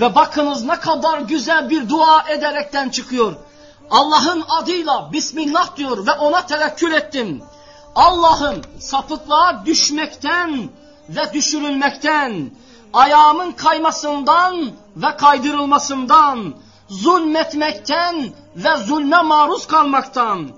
Ve 0.00 0.14
bakınız 0.14 0.64
ne 0.64 0.80
kadar 0.80 1.18
güzel 1.18 1.70
bir 1.70 1.88
dua 1.88 2.22
ederekten 2.28 2.88
çıkıyor. 2.88 3.36
Allah'ın 3.90 4.44
adıyla 4.48 5.12
Bismillah 5.12 5.76
diyor 5.76 6.06
ve 6.06 6.12
ona 6.12 6.46
tevekkül 6.46 6.92
ettim. 6.92 7.42
Allah'ım 7.94 8.60
sapıklığa 8.78 9.66
düşmekten 9.66 10.68
ve 11.08 11.32
düşürülmekten, 11.32 12.50
ayağımın 12.92 13.52
kaymasından 13.52 14.70
ve 14.96 15.16
kaydırılmasından, 15.16 16.54
zulmetmekten 16.90 18.32
ve 18.56 18.76
zulme 18.76 19.22
maruz 19.22 19.66
kalmaktan, 19.66 20.48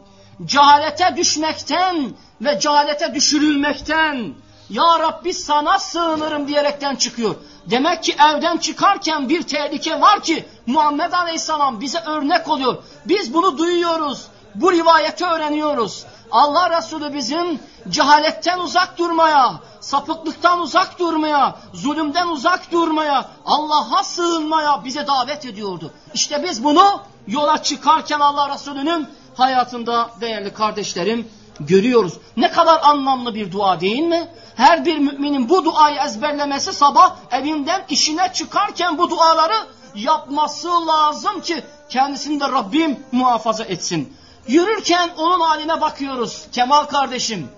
cehalete 0.45 1.17
düşmekten 1.17 2.13
ve 2.41 2.61
cehalete 2.61 3.15
düşürülmekten, 3.15 4.35
Ya 4.71 4.99
Rabbi 4.99 5.35
sana 5.35 5.79
sığınırım 5.79 6.49
diyerekten 6.49 6.97
çıkıyor. 6.97 7.35
Demek 7.71 8.03
ki 8.03 8.17
evden 8.31 8.57
çıkarken 8.57 9.29
bir 9.29 9.43
tehlike 9.43 10.01
var 10.01 10.23
ki 10.23 10.45
Muhammed 10.67 11.13
Aleyhisselam 11.13 11.81
bize 11.81 11.99
örnek 11.99 12.49
oluyor. 12.49 12.77
Biz 13.05 13.35
bunu 13.35 13.59
duyuyoruz. 13.59 14.27
Bu 14.55 14.73
rivayeti 14.73 15.25
öğreniyoruz. 15.25 16.05
Allah 16.31 16.79
Resulü 16.79 17.15
bizim 17.15 17.61
cehaletten 17.89 18.59
uzak 18.59 18.99
durmaya, 18.99 19.55
sapıklıktan 19.93 20.61
uzak 20.61 20.99
durmaya, 20.99 21.57
zulümden 21.73 22.29
uzak 22.29 22.73
durmaya, 22.73 23.29
Allah'a 23.47 24.05
sığınmaya 24.05 24.85
bize 24.85 25.07
davet 25.07 25.47
ediyordu. 25.47 25.93
İşte 26.15 26.43
biz 26.43 26.65
bunu 26.65 27.01
yola 27.27 27.63
çıkarken 27.63 28.21
Allah 28.21 28.55
Resulü'nün 28.55 29.09
hayatında 29.37 30.11
değerli 30.21 30.55
kardeşlerim 30.55 31.29
görüyoruz. 31.61 32.13
Ne 32.37 32.51
kadar 32.51 32.81
anlamlı 32.83 33.35
bir 33.35 33.53
dua 33.53 33.81
değil 33.81 34.03
mi? 34.03 34.29
Her 34.57 34.85
bir 34.85 34.99
müminin 34.99 35.49
bu 35.49 35.65
duayı 35.65 35.99
ezberlemesi 36.07 36.73
sabah 36.73 37.17
evinden 37.31 37.85
işine 37.89 38.33
çıkarken 38.33 38.99
bu 38.99 39.11
duaları 39.11 39.67
yapması 39.95 40.87
lazım 40.87 41.41
ki 41.41 41.65
kendisini 41.89 42.41
de 42.41 42.49
Rabbim 42.49 43.01
muhafaza 43.13 43.65
etsin. 43.65 44.17
Yürürken 44.49 45.11
onun 45.17 45.41
haline 45.41 45.81
bakıyoruz 45.81 46.47
Kemal 46.53 46.85
kardeşim. 46.85 47.49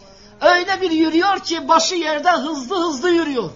Öyle 0.40 0.80
bir 0.80 0.90
yürüyor 0.90 1.38
ki 1.38 1.68
başı 1.68 1.94
yerde 1.94 2.30
hızlı 2.30 2.76
hızlı 2.76 3.10
yürüyor. 3.10 3.50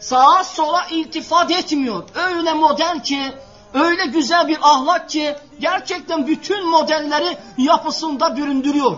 Sağa 0.00 0.44
sola 0.44 0.86
iltifat 0.90 1.50
etmiyor. 1.50 2.02
Öyle 2.14 2.52
model 2.52 3.02
ki, 3.02 3.32
öyle 3.74 4.06
güzel 4.06 4.48
bir 4.48 4.58
ahlak 4.62 5.08
ki 5.08 5.36
gerçekten 5.60 6.26
bütün 6.26 6.68
modelleri 6.68 7.36
yapısında 7.58 8.36
büründürüyor. 8.36 8.96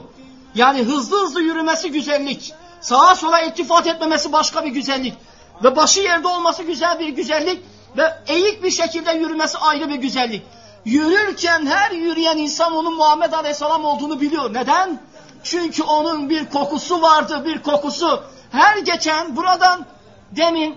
Yani 0.54 0.82
hızlı 0.82 1.24
hızlı 1.24 1.42
yürümesi 1.42 1.90
güzellik. 1.92 2.54
Sağa 2.80 3.14
sola 3.14 3.40
iltifat 3.40 3.86
etmemesi 3.86 4.32
başka 4.32 4.64
bir 4.64 4.70
güzellik. 4.70 5.14
Ve 5.64 5.76
başı 5.76 6.00
yerde 6.00 6.28
olması 6.28 6.62
güzel 6.62 6.98
bir 6.98 7.08
güzellik. 7.08 7.60
Ve 7.96 8.14
eğik 8.26 8.62
bir 8.62 8.70
şekilde 8.70 9.12
yürümesi 9.12 9.58
ayrı 9.58 9.88
bir 9.88 9.94
güzellik. 9.94 10.42
Yürürken 10.84 11.66
her 11.66 11.90
yürüyen 11.90 12.38
insan 12.38 12.72
onun 12.72 12.94
Muhammed 12.94 13.32
Aleyhisselam 13.32 13.84
olduğunu 13.84 14.20
biliyor. 14.20 14.54
Neden? 14.54 15.00
Çünkü 15.44 15.82
onun 15.82 16.30
bir 16.30 16.50
kokusu 16.50 17.02
vardı, 17.02 17.44
bir 17.44 17.62
kokusu. 17.62 18.22
Her 18.50 18.78
geçen 18.78 19.36
buradan 19.36 19.86
demin 20.30 20.76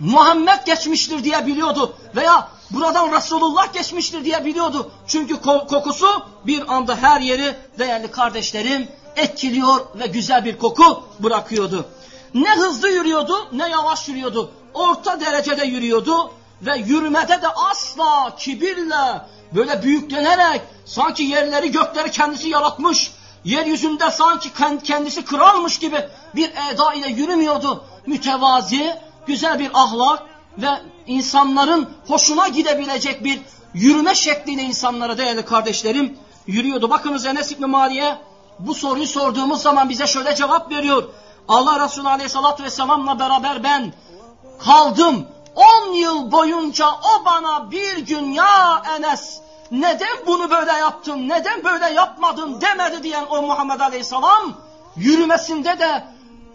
Muhammed 0.00 0.66
geçmiştir 0.66 1.24
diye 1.24 1.46
biliyordu. 1.46 1.96
Veya 2.16 2.48
buradan 2.70 3.12
Resulullah 3.12 3.72
geçmiştir 3.72 4.24
diye 4.24 4.44
biliyordu. 4.44 4.90
Çünkü 5.06 5.40
kokusu 5.40 6.06
bir 6.46 6.74
anda 6.74 6.96
her 6.96 7.20
yeri 7.20 7.54
değerli 7.78 8.10
kardeşlerim 8.10 8.88
etkiliyor 9.16 9.80
ve 9.94 10.06
güzel 10.06 10.44
bir 10.44 10.58
koku 10.58 11.02
bırakıyordu. 11.20 11.86
Ne 12.34 12.56
hızlı 12.56 12.88
yürüyordu 12.88 13.48
ne 13.52 13.68
yavaş 13.68 14.08
yürüyordu. 14.08 14.50
Orta 14.74 15.20
derecede 15.20 15.64
yürüyordu 15.64 16.30
ve 16.62 16.76
yürümede 16.76 17.42
de 17.42 17.48
asla 17.48 18.36
kibirle 18.38 19.20
böyle 19.52 19.82
büyüklenerek 19.82 20.60
sanki 20.84 21.22
yerleri 21.22 21.70
gökleri 21.70 22.10
kendisi 22.10 22.48
yaratmış 22.48 23.12
yeryüzünde 23.44 24.10
sanki 24.10 24.48
kendisi 24.84 25.24
kralmış 25.24 25.78
gibi 25.78 26.08
bir 26.34 26.50
eda 26.72 26.94
ile 26.94 27.08
yürümüyordu. 27.08 27.84
Mütevazi, 28.06 28.94
güzel 29.26 29.58
bir 29.58 29.70
ahlak 29.74 30.22
ve 30.58 30.68
insanların 31.06 31.90
hoşuna 32.08 32.48
gidebilecek 32.48 33.24
bir 33.24 33.40
yürüme 33.74 34.14
şekliyle 34.14 34.62
insanlara 34.62 35.18
değerli 35.18 35.44
kardeşlerim 35.44 36.18
yürüyordu. 36.46 36.90
Bakınız 36.90 37.26
Enes 37.26 37.52
İbni 37.52 37.66
Maliye 37.66 38.18
bu 38.58 38.74
soruyu 38.74 39.06
sorduğumuz 39.06 39.62
zaman 39.62 39.88
bize 39.88 40.06
şöyle 40.06 40.34
cevap 40.34 40.70
veriyor. 40.70 41.02
Allah 41.48 41.84
Resulü 41.84 42.08
Aleyhisselatü 42.08 42.64
Vesselam'la 42.64 43.18
beraber 43.18 43.62
ben 43.62 43.92
kaldım. 44.64 45.26
On 45.54 45.92
yıl 45.92 46.32
boyunca 46.32 46.86
o 46.88 47.24
bana 47.24 47.70
bir 47.70 47.98
gün 47.98 48.32
ya 48.32 48.82
Enes 48.96 49.40
neden 49.80 50.26
bunu 50.26 50.50
böyle 50.50 50.72
yaptın, 50.72 51.28
neden 51.28 51.64
böyle 51.64 51.86
yapmadın 51.86 52.60
demedi 52.60 53.02
diyen 53.02 53.26
o 53.30 53.42
Muhammed 53.42 53.80
Aleyhisselam 53.80 54.54
yürümesinde 54.96 55.78
de, 55.78 56.04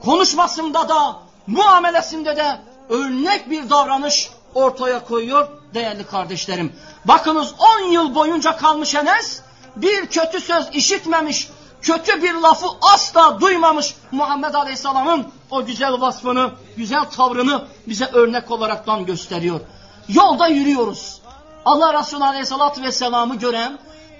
konuşmasında 0.03 0.89
da, 0.89 1.15
muamelesinde 1.47 2.38
de 2.38 2.60
örnek 2.89 3.49
bir 3.49 3.69
davranış 3.69 4.29
ortaya 4.55 5.05
koyuyor 5.05 5.47
değerli 5.73 6.03
kardeşlerim. 6.03 6.75
Bakınız 7.05 7.55
10 7.84 7.88
yıl 7.88 8.15
boyunca 8.15 8.58
kalmış 8.58 8.95
Enes 8.95 9.41
bir 9.75 10.05
kötü 10.05 10.41
söz 10.41 10.69
işitmemiş, 10.73 11.49
kötü 11.82 12.21
bir 12.21 12.34
lafı 12.34 12.67
asla 12.82 13.41
duymamış 13.41 13.95
Muhammed 14.12 14.53
Aleyhisselam'ın 14.53 15.27
o 15.51 15.65
güzel 15.65 16.01
vasfını, 16.01 16.51
güzel 16.77 17.05
tavrını 17.05 17.65
bize 17.88 18.05
örnek 18.05 18.51
olaraktan 18.51 19.05
gösteriyor. 19.05 19.60
Yolda 20.08 20.47
yürüyoruz. 20.47 21.18
Allah 21.65 22.00
Resulü 22.00 22.24
Aleyhisselatü 22.24 22.84
Vesselam'ı 22.84 23.36
gören 23.36 23.80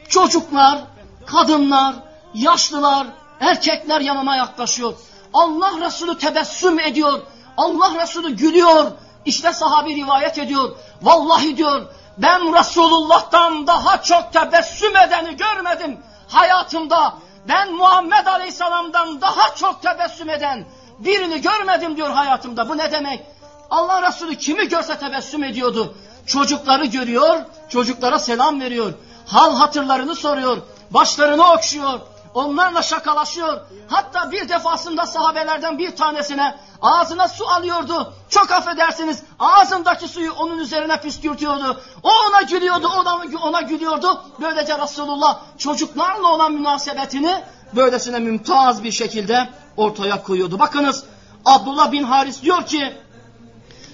çocuklar, 0.10 0.80
kadınlar, 1.26 1.96
yaşlılar, 2.34 3.08
erkekler 3.40 4.02
yanına 4.02 4.36
yaklaşıyor. 4.36 4.94
Allah 5.34 5.72
Resulü 5.82 6.18
tebessüm 6.18 6.80
ediyor. 6.80 7.22
Allah 7.58 8.02
Resulü 8.02 8.36
gülüyor. 8.36 8.92
İşte 9.26 9.54
sahabi 9.54 9.96
rivayet 9.96 10.38
ediyor. 10.38 10.76
Vallahi 11.02 11.58
diyor 11.58 11.82
ben 12.18 12.60
Resulullah'tan 12.60 13.68
daha 13.68 14.02
çok 14.04 14.34
tebessüm 14.34 14.98
edeni 14.98 15.38
görmedim 15.38 16.00
hayatımda. 16.28 17.14
Ben 17.48 17.74
Muhammed 17.74 18.26
Aleyhisselam'dan 18.26 19.22
daha 19.22 19.56
çok 19.56 19.82
tebessüm 19.82 20.30
eden 20.30 20.66
birini 21.00 21.42
görmedim 21.42 21.98
diyor 21.98 22.10
hayatımda. 22.10 22.70
Bu 22.70 22.78
ne 22.78 22.92
demek? 22.92 23.26
Allah 23.70 24.08
Resulü 24.08 24.36
kimi 24.36 24.68
görse 24.70 25.00
tebessüm 25.00 25.44
ediyordu. 25.44 25.96
Çocukları 26.30 26.86
görüyor, 26.86 27.42
çocuklara 27.70 28.20
selam 28.20 28.62
veriyor. 28.62 28.94
Hal 29.28 29.56
hatırlarını 29.56 30.16
soruyor, 30.16 30.58
başlarını 30.92 31.52
okşuyor. 31.52 32.00
onlarla 32.34 32.82
şakalaşıyor. 32.82 33.62
Hatta 33.88 34.32
bir 34.32 34.50
defasında 34.50 35.06
sahabelerden 35.06 35.78
bir 35.78 35.96
tanesine 35.96 36.56
ağzına 36.82 37.28
su 37.28 37.48
alıyordu. 37.48 38.14
Çok 38.30 38.52
affedersiniz 38.52 39.24
ağzındaki 39.40 40.08
suyu 40.08 40.34
onun 40.34 40.60
üzerine 40.60 41.02
püskürtüyordu. 41.02 41.82
O 42.04 42.10
ona 42.30 42.42
gülüyordu, 42.42 42.88
o 43.02 43.06
da 43.06 43.20
ona 43.44 43.62
gülüyordu. 43.62 44.22
Böylece 44.42 44.78
Resulullah 44.80 45.40
çocuklarla 45.58 46.28
olan 46.28 46.52
münasebetini 46.52 47.44
böylesine 47.76 48.20
mümtaz 48.20 48.84
bir 48.84 48.92
şekilde 48.92 49.50
ortaya 49.78 50.24
koyuyordu. 50.24 50.60
Bakınız 50.60 51.04
Abdullah 51.46 51.92
bin 51.92 52.04
Haris 52.04 52.42
diyor 52.42 52.66
ki 52.66 52.98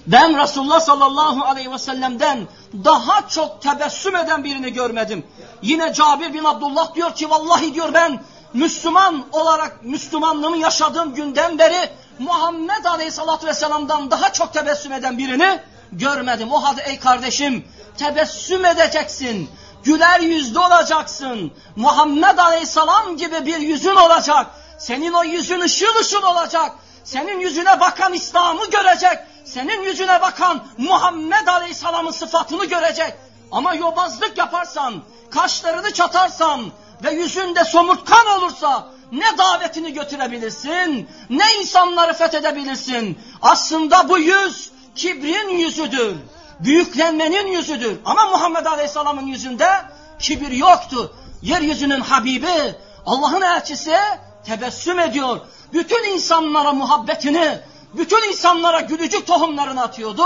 ben 0.08 0.42
Resulullah 0.42 0.80
sallallahu 0.80 1.46
aleyhi 1.46 1.72
ve 1.72 1.78
sellem'den 1.78 2.48
daha 2.84 3.28
çok 3.30 3.62
tebessüm 3.62 4.16
eden 4.16 4.44
birini 4.44 4.74
görmedim. 4.74 5.26
Yine 5.62 5.94
Cabir 5.94 6.34
bin 6.34 6.44
Abdullah 6.44 6.96
diyor 6.96 7.16
ki 7.16 7.30
vallahi 7.30 7.74
diyor 7.74 7.94
ben 7.94 8.24
Müslüman 8.54 9.26
olarak 9.32 9.84
Müslümanlığımı 9.84 10.58
yaşadığım 10.58 11.16
günden 11.16 11.60
beri 11.60 11.90
Muhammed 12.20 12.86
Aleyhisselatü 12.86 13.48
Vesselam'dan 13.48 14.12
daha 14.12 14.34
çok 14.34 14.54
tebessüm 14.54 14.94
eden 14.94 15.18
birini 15.18 15.60
görmedim. 15.92 16.54
O 16.54 16.64
halde 16.64 16.82
ey 16.82 17.00
kardeşim 17.00 17.66
tebessüm 17.98 18.66
edeceksin. 18.66 19.50
Güler 19.84 20.20
yüzlü 20.20 20.60
olacaksın. 20.60 21.52
Muhammed 21.76 22.38
Aleyhisselam 22.38 23.18
gibi 23.18 23.46
bir 23.46 23.58
yüzün 23.58 23.96
olacak. 23.96 24.48
Senin 24.78 25.14
o 25.14 25.24
yüzün 25.24 25.62
ışıl 25.62 25.96
ışıl 26.02 26.24
olacak. 26.24 26.72
Senin 27.04 27.40
yüzüne 27.40 27.80
bakan 27.80 28.14
İslam'ı 28.14 28.70
görecek. 28.70 29.20
Senin 29.56 29.82
yüzüne 29.82 30.22
bakan 30.22 30.64
Muhammed 30.78 31.48
Aleyhisselam'ın 31.48 32.12
sıfatını 32.12 32.66
görecek. 32.66 33.14
Ama 33.52 33.74
yobazlık 33.74 34.38
yaparsan, 34.38 34.94
kaşlarını 35.32 35.94
çatarsan 35.94 36.62
ve 37.04 37.12
yüzünde 37.12 37.64
somurtkan 37.64 38.28
olursa 38.28 38.88
ne 39.12 39.38
davetini 39.38 39.94
götürebilirsin, 39.94 41.10
ne 41.30 41.44
insanları 41.60 42.14
fethedebilirsin. 42.14 43.20
Aslında 43.42 44.10
bu 44.10 44.18
yüz 44.18 44.72
kibrin 44.96 45.50
yüzüdür, 45.50 46.16
büyüklenmenin 46.60 47.48
yüzüdür. 47.48 48.00
Ama 48.06 48.26
Muhammed 48.26 48.66
Aleyhisselam'ın 48.66 49.28
yüzünde 49.28 49.70
kibir 50.20 50.52
yoktu. 50.52 51.16
Yeryüzünün 51.42 52.02
Habibi, 52.02 52.76
Allah'ın 53.06 53.42
elçisi 53.42 53.96
tebessüm 54.46 55.00
ediyor. 55.00 55.40
Bütün 55.74 56.04
insanlara 56.04 56.74
muhabbetini, 56.74 57.60
bütün 57.98 58.30
insanlara 58.30 58.80
gülücük 58.80 59.28
tohumlarını 59.28 59.82
atıyordu. 59.82 60.24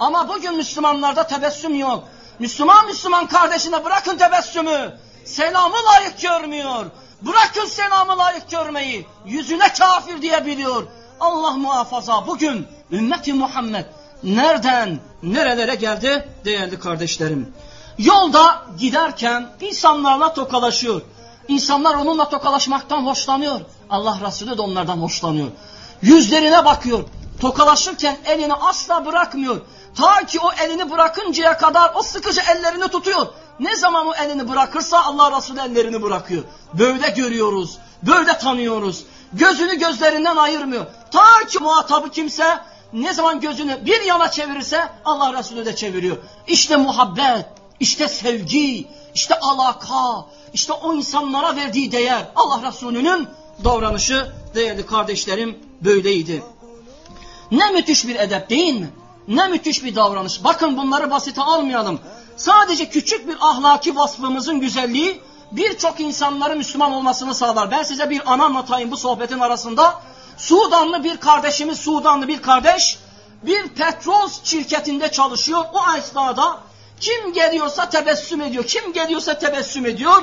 Ama 0.00 0.28
bugün 0.28 0.56
Müslümanlarda 0.56 1.26
tebessüm 1.26 1.74
yok. 1.74 2.04
Müslüman 2.38 2.86
Müslüman 2.86 3.26
kardeşine 3.26 3.84
bırakın 3.84 4.16
tebessümü. 4.16 4.98
Selamı 5.24 5.76
layık 5.76 6.20
görmüyor. 6.20 6.86
Bırakın 7.22 7.66
selamı 7.66 8.18
layık 8.18 8.50
görmeyi. 8.50 9.06
Yüzüne 9.26 9.72
kafir 9.72 10.22
diyebiliyor. 10.22 10.86
Allah 11.20 11.50
muhafaza 11.50 12.26
bugün 12.26 12.66
ümmeti 12.92 13.32
Muhammed 13.32 13.84
nereden 14.22 15.00
nerelere 15.22 15.74
geldi 15.74 16.28
değerli 16.44 16.78
kardeşlerim. 16.78 17.54
Yolda 17.98 18.62
giderken 18.78 19.48
insanlarla 19.60 20.34
tokalaşıyor. 20.34 21.02
İnsanlar 21.48 21.94
onunla 21.94 22.28
tokalaşmaktan 22.28 23.06
hoşlanıyor. 23.06 23.60
Allah 23.90 24.18
Resulü 24.26 24.58
de 24.58 24.62
onlardan 24.62 24.96
hoşlanıyor. 24.96 25.48
Yüzlerine 26.02 26.64
bakıyor. 26.64 27.04
Tokalaşırken 27.40 28.16
elini 28.26 28.54
asla 28.54 29.06
bırakmıyor. 29.06 29.60
Ta 29.94 30.26
ki 30.26 30.40
o 30.40 30.52
elini 30.64 30.90
bırakıncaya 30.90 31.58
kadar 31.58 31.92
o 31.94 32.02
sıkıcı 32.02 32.40
ellerini 32.40 32.88
tutuyor. 32.88 33.26
Ne 33.60 33.76
zaman 33.76 34.06
o 34.06 34.14
elini 34.14 34.48
bırakırsa 34.48 35.04
Allah 35.04 35.36
Resulü 35.36 35.60
ellerini 35.60 36.02
bırakıyor. 36.02 36.42
Böyle 36.74 37.08
görüyoruz. 37.08 37.78
Böyle 38.02 38.38
tanıyoruz. 38.38 39.04
Gözünü 39.32 39.78
gözlerinden 39.78 40.36
ayırmıyor. 40.36 40.86
Ta 41.10 41.46
ki 41.48 41.58
muhatabı 41.58 42.10
kimse 42.10 42.58
ne 42.92 43.14
zaman 43.14 43.40
gözünü 43.40 43.86
bir 43.86 44.00
yana 44.00 44.30
çevirirse 44.30 44.88
Allah 45.04 45.38
Resulü 45.38 45.66
de 45.66 45.76
çeviriyor. 45.76 46.16
İşte 46.46 46.76
muhabbet, 46.76 47.46
işte 47.80 48.08
sevgi, 48.08 48.88
işte 49.14 49.38
alaka, 49.40 50.26
işte 50.52 50.72
o 50.72 50.94
insanlara 50.94 51.56
verdiği 51.56 51.92
değer. 51.92 52.26
Allah 52.36 52.68
Resulü'nün 52.68 53.28
davranışı 53.64 54.32
değerli 54.54 54.86
kardeşlerim 54.86 55.67
böyleydi. 55.80 56.42
Ne 57.50 57.70
müthiş 57.70 58.08
bir 58.08 58.16
edep 58.16 58.50
değil 58.50 58.80
mi? 58.80 58.90
Ne 59.28 59.48
müthiş 59.48 59.84
bir 59.84 59.94
davranış. 59.94 60.44
Bakın 60.44 60.76
bunları 60.76 61.10
basite 61.10 61.42
almayalım. 61.42 62.00
Sadece 62.36 62.88
küçük 62.88 63.28
bir 63.28 63.36
ahlaki 63.40 63.96
vasfımızın 63.96 64.60
güzelliği 64.60 65.20
birçok 65.52 66.00
insanların 66.00 66.58
Müslüman 66.58 66.92
olmasını 66.92 67.34
sağlar. 67.34 67.70
Ben 67.70 67.82
size 67.82 68.10
bir 68.10 68.32
an 68.32 68.38
anlatayım 68.38 68.90
bu 68.90 68.96
sohbetin 68.96 69.38
arasında. 69.38 70.00
Sudanlı 70.36 71.04
bir 71.04 71.16
kardeşimiz, 71.16 71.78
Sudanlı 71.80 72.28
bir 72.28 72.42
kardeş 72.42 72.98
bir 73.42 73.68
petrol 73.68 74.28
şirketinde 74.44 75.10
çalışıyor. 75.10 75.64
O 75.72 75.96
esnada 75.98 76.60
kim 77.00 77.32
geliyorsa 77.32 77.88
tebessüm 77.88 78.40
ediyor. 78.40 78.64
Kim 78.64 78.92
geliyorsa 78.92 79.38
tebessüm 79.38 79.86
ediyor. 79.86 80.22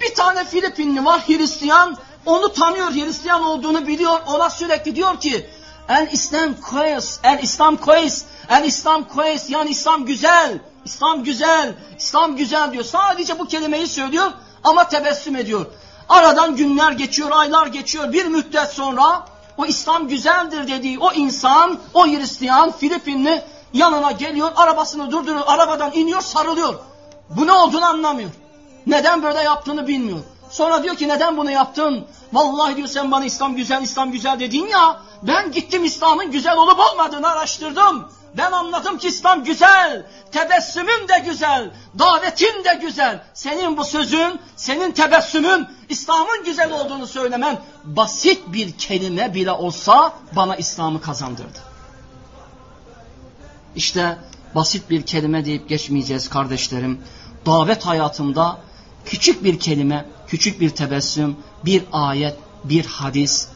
Bir 0.00 0.14
tane 0.14 0.44
Filipinli 0.44 1.04
var 1.04 1.20
Hristiyan. 1.26 1.96
Onu 2.26 2.52
tanıyor 2.52 2.90
Hristiyan 2.90 3.42
olduğunu 3.42 3.86
biliyor. 3.86 4.20
Ona 4.26 4.50
sürekli 4.50 4.96
diyor 4.96 5.20
ki 5.20 5.46
El 5.88 6.08
İslam 6.12 6.54
koyes, 6.60 7.20
el 7.22 7.38
İslam 7.42 7.76
koyes, 7.76 8.24
el 8.48 8.64
İslam 8.64 9.08
koyes 9.08 9.50
yani 9.50 9.70
İslam 9.70 10.04
güzel, 10.04 10.58
İslam 10.84 11.24
güzel, 11.24 11.74
İslam 11.98 12.36
güzel 12.36 12.72
diyor. 12.72 12.84
Sadece 12.84 13.38
bu 13.38 13.48
kelimeyi 13.48 13.86
söylüyor 13.86 14.32
ama 14.64 14.88
tebessüm 14.88 15.36
ediyor. 15.36 15.66
Aradan 16.08 16.56
günler 16.56 16.92
geçiyor, 16.92 17.30
aylar 17.32 17.66
geçiyor. 17.66 18.12
Bir 18.12 18.24
müddet 18.24 18.68
sonra 18.68 19.26
o 19.56 19.66
İslam 19.66 20.08
güzeldir 20.08 20.68
dediği 20.68 20.98
o 20.98 21.12
insan, 21.12 21.78
o 21.94 22.06
Hristiyan, 22.06 22.72
Filipinli 22.72 23.42
yanına 23.72 24.12
geliyor, 24.12 24.52
arabasını 24.56 25.10
durduruyor, 25.10 25.44
arabadan 25.46 25.92
iniyor, 25.92 26.20
sarılıyor. 26.20 26.74
Bu 27.30 27.46
ne 27.46 27.52
olduğunu 27.52 27.84
anlamıyor. 27.84 28.30
Neden 28.86 29.22
böyle 29.22 29.40
yaptığını 29.40 29.86
bilmiyor. 29.86 30.18
Sonra 30.50 30.82
diyor 30.82 30.96
ki 30.96 31.08
neden 31.08 31.36
bunu 31.36 31.50
yaptın? 31.50 32.04
Vallahi 32.32 32.76
diyor 32.76 32.88
sen 32.88 33.10
bana 33.10 33.24
İslam 33.24 33.56
güzel, 33.56 33.82
İslam 33.82 34.12
güzel 34.12 34.40
dedin 34.40 34.66
ya. 34.66 35.00
Ben 35.22 35.52
gittim 35.52 35.84
İslam'ın 35.84 36.30
güzel 36.30 36.56
olup 36.56 36.78
olmadığını 36.80 37.30
araştırdım. 37.30 38.08
Ben 38.36 38.52
anladım 38.52 38.98
ki 38.98 39.08
İslam 39.08 39.44
güzel, 39.44 40.06
tebessümün 40.32 41.08
de 41.08 41.18
güzel, 41.24 41.70
davetin 41.98 42.64
de 42.64 42.78
güzel. 42.80 43.24
Senin 43.34 43.76
bu 43.76 43.84
sözün, 43.84 44.40
senin 44.56 44.92
tebessümün 44.92 45.66
İslam'ın 45.88 46.44
güzel 46.44 46.72
olduğunu 46.72 47.06
söylemen 47.06 47.58
basit 47.84 48.42
bir 48.46 48.72
kelime 48.72 49.34
bile 49.34 49.52
olsa 49.52 50.12
bana 50.36 50.56
İslam'ı 50.56 51.00
kazandırdı. 51.00 51.58
İşte 53.76 54.18
basit 54.54 54.90
bir 54.90 55.06
kelime 55.06 55.44
deyip 55.44 55.68
geçmeyeceğiz 55.68 56.28
kardeşlerim. 56.28 57.00
Davet 57.46 57.86
hayatımda 57.86 58.58
küçük 59.04 59.44
bir 59.44 59.58
kelime, 59.58 60.06
küçük 60.28 60.60
bir 60.60 60.70
tebessüm, 60.70 61.36
bir 61.64 61.84
ayet, 61.92 62.36
bir 62.64 62.86
hadis, 62.86 63.48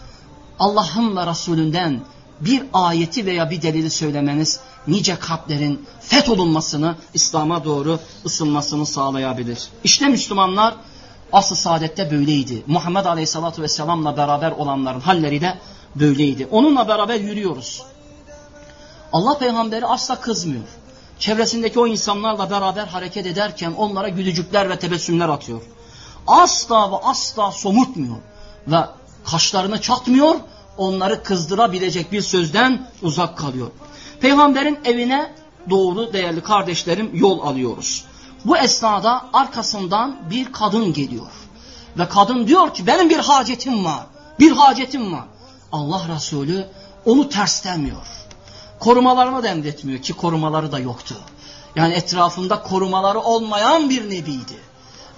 Allah'ın 0.59 1.17
ve 1.17 1.27
Resulünden 1.27 2.01
bir 2.41 2.63
ayeti 2.73 3.27
veya 3.27 3.51
bir 3.51 3.63
delili 3.63 3.91
söylemeniz 3.91 4.61
nice 4.87 5.17
kalplerin 5.19 5.87
fetholunmasını, 6.01 6.95
İslam'a 7.15 7.65
doğru 7.65 7.99
ısınmasını 8.25 8.87
sağlayabilir. 8.87 9.69
İşte 9.85 10.09
Müslümanlar 10.09 10.75
asıl 11.33 11.57
saadette 11.57 12.11
böyleydi. 12.11 12.63
Muhammed 12.67 13.05
Aleyhisselatü 13.05 13.63
Vesselam'la 13.63 14.17
beraber 14.17 14.51
olanların 14.51 15.01
halleri 15.01 15.41
de 15.41 15.59
böyleydi. 15.95 16.49
Onunla 16.51 16.89
beraber 16.89 17.21
yürüyoruz. 17.21 17.83
Allah 19.13 19.39
peygamberi 19.39 19.87
asla 19.87 20.21
kızmıyor. 20.21 20.65
Çevresindeki 21.19 21.81
o 21.81 21.87
insanlarla 21.87 22.51
beraber 22.51 22.87
hareket 22.87 23.27
ederken 23.27 23.73
onlara 23.73 24.09
gülücükler 24.09 24.71
ve 24.71 24.79
tebessümler 24.79 25.29
atıyor. 25.29 25.63
Asla 26.29 26.93
ve 26.93 26.97
asla 26.97 27.53
somurtmuyor 27.53 28.17
ve 28.67 28.81
kaşlarını 29.31 29.81
çatmıyor, 29.81 30.35
onları 30.77 31.23
kızdırabilecek 31.23 32.13
bir 32.13 32.23
sözden 32.23 32.87
uzak 33.03 33.39
kalıyor. 33.39 33.71
Peygamberin 34.21 34.79
evine 34.85 35.33
doğru 35.71 36.13
değerli 36.13 36.41
kardeşlerim 36.41 37.11
yol 37.15 37.41
alıyoruz. 37.41 38.05
Bu 38.45 38.57
esnada 38.59 39.27
arkasından 39.33 40.17
bir 40.31 40.53
kadın 40.53 40.93
geliyor. 40.93 41.31
Ve 41.99 42.09
kadın 42.09 42.47
diyor 42.47 42.75
ki 42.75 42.87
benim 42.87 43.11
bir 43.11 43.19
hacetim 43.19 43.85
var. 43.85 44.07
Bir 44.41 44.53
hacetim 44.53 45.13
var. 45.13 45.25
Allah 45.73 46.03
Resulü 46.17 46.67
onu 47.05 47.29
terslemiyor. 47.29 48.07
Korumalarını 48.79 49.43
da 49.43 49.49
emretmiyor 49.49 50.03
ki 50.03 50.13
korumaları 50.13 50.73
da 50.73 50.79
yoktu. 50.79 51.15
Yani 51.77 51.95
etrafında 51.95 52.63
korumaları 52.63 53.21
olmayan 53.21 53.91
bir 53.91 54.05
nebiydi. 54.05 54.68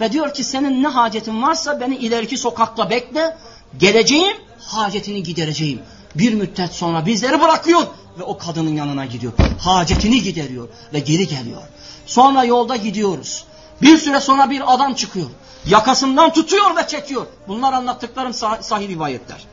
Ve 0.01 0.12
diyor 0.12 0.34
ki 0.34 0.44
senin 0.44 0.82
ne 0.82 0.88
hacetin 0.88 1.42
varsa 1.42 1.80
beni 1.80 1.96
ileriki 1.96 2.38
sokakta 2.38 2.90
bekle. 2.90 3.36
Geleceğim 3.78 4.36
hacetini 4.59 5.22
gidereceğim. 5.22 5.80
Bir 6.14 6.34
müddet 6.34 6.72
sonra 6.72 7.07
bizleri 7.07 7.40
bırakıyor 7.40 7.82
ve 8.18 8.22
o 8.22 8.38
kadının 8.38 8.76
yanına 8.76 9.07
gidiyor. 9.07 9.32
Hacetini 9.59 10.22
gideriyor 10.22 10.68
ve 10.94 10.98
geri 10.98 11.28
geliyor. 11.28 11.62
Sonra 12.07 12.44
yolda 12.44 12.76
gidiyoruz. 12.76 13.44
Bir 13.82 13.98
süre 13.98 14.20
sonra 14.20 14.51
bir 14.51 14.74
adam 14.74 14.94
çıkıyor. 14.94 15.26
Yakasından 15.66 16.32
tutuyor 16.32 16.76
ve 16.76 16.86
çekiyor. 16.88 17.26
Bunlar 17.48 17.72
anlattıklarım 17.72 18.34
sah 18.34 18.62
sahih 18.62 18.88
rivayetler. 18.88 19.44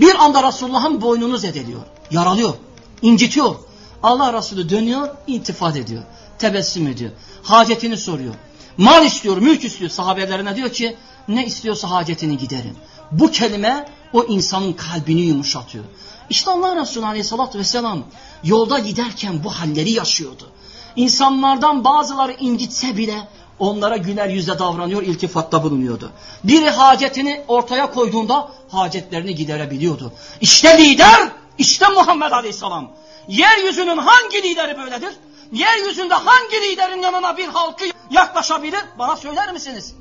Bir 0.00 0.14
anda 0.14 0.48
Resulullah'ın 0.48 1.00
boynunu 1.00 1.38
zedeliyor. 1.38 1.80
Yaralıyor. 2.10 2.54
incitiyor. 3.02 3.54
Allah 4.02 4.32
Resulü 4.32 4.68
dönüyor, 4.68 5.08
intifat 5.26 5.76
ediyor. 5.76 6.02
Tebessüm 6.38 6.86
ediyor. 6.86 7.10
Hacetini 7.42 7.96
soruyor. 7.96 8.34
Mal 8.78 9.06
istiyor, 9.06 9.36
mülk 9.36 9.64
istiyor. 9.64 9.90
Sahabelerine 9.90 10.56
diyor 10.56 10.72
ki 10.72 10.96
ne 11.28 11.46
istiyorsa 11.46 11.90
hacetini 11.90 12.38
giderim. 12.38 12.76
Bu 13.12 13.30
kelime 13.30 13.88
o 14.12 14.24
insanın 14.24 14.72
kalbini 14.72 15.20
yumuşatıyor. 15.20 15.84
İşte 16.30 16.50
Allah 16.50 16.76
Resulü 16.76 17.06
Aleyhisselatü 17.06 17.58
Vesselam 17.58 18.02
yolda 18.44 18.78
giderken 18.78 19.44
bu 19.44 19.50
halleri 19.50 19.90
yaşıyordu. 19.90 20.50
İnsanlardan 20.96 21.84
bazıları 21.84 22.32
incitse 22.32 22.96
bile 22.96 23.28
onlara 23.58 23.96
güler 23.96 24.28
yüzle 24.28 24.58
davranıyor, 24.58 25.02
iltifatta 25.02 25.62
bulunuyordu. 25.62 26.10
Biri 26.44 26.70
hacetini 26.70 27.42
ortaya 27.48 27.92
koyduğunda 27.92 28.48
hacetlerini 28.68 29.34
giderebiliyordu. 29.34 30.12
İşte 30.40 30.78
lider, 30.78 31.28
işte 31.58 31.88
Muhammed 31.88 32.32
Aleyhisselam. 32.32 32.90
Yeryüzünün 33.28 33.96
hangi 33.96 34.42
lideri 34.42 34.78
böyledir? 34.78 35.14
Yeryüzünde 35.54 36.14
hangi 36.14 36.62
liderin 36.62 37.02
yanına 37.02 37.36
bir 37.36 37.48
halkı 37.48 37.84
yaklaşabilir? 38.10 38.80
Bana 38.98 39.16
söyler 39.16 39.52
misiniz? 39.52 39.94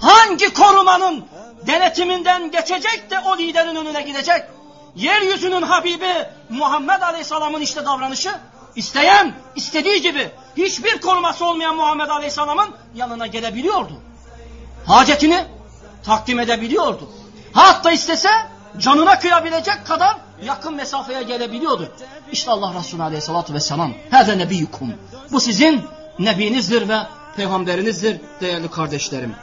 Hangi 0.00 0.54
korumanın 0.54 1.24
denetiminden 1.66 2.50
geçecek 2.50 3.10
de 3.10 3.18
o 3.26 3.38
liderin 3.38 3.76
önüne 3.76 4.02
gidecek? 4.02 4.42
Yeryüzünün 4.96 5.62
Habibi 5.62 6.28
Muhammed 6.48 7.02
Aleyhisselam'ın 7.02 7.60
işte 7.60 7.84
davranışı 7.84 8.30
isteyen 8.76 9.34
istediği 9.56 10.02
gibi 10.02 10.30
hiçbir 10.56 11.00
koruması 11.00 11.44
olmayan 11.44 11.76
Muhammed 11.76 12.08
Aleyhisselam'ın 12.08 12.68
yanına 12.94 13.26
gelebiliyordu. 13.26 13.92
Hacetini 14.86 15.44
takdim 16.04 16.40
edebiliyordu. 16.40 17.10
Hatta 17.52 17.90
istese 17.90 18.30
canına 18.78 19.18
kıyabilecek 19.18 19.86
kadar 19.86 20.16
yakın 20.44 20.74
mesafeye 20.74 21.22
gelebiliyordu. 21.22 21.88
İşte 22.32 22.50
Allah 22.50 22.74
Resulü 22.78 23.02
Aleyhisselatü 23.02 23.54
Vesselam. 23.54 23.92
Hâze 24.10 24.38
nebiyyukum. 24.38 24.94
Bu 25.32 25.40
sizin 25.40 25.82
nebinizdir 26.18 26.88
ve 26.88 26.98
peygamberinizdir 27.36 28.20
değerli 28.40 28.70
kardeşlerim. 28.70 29.34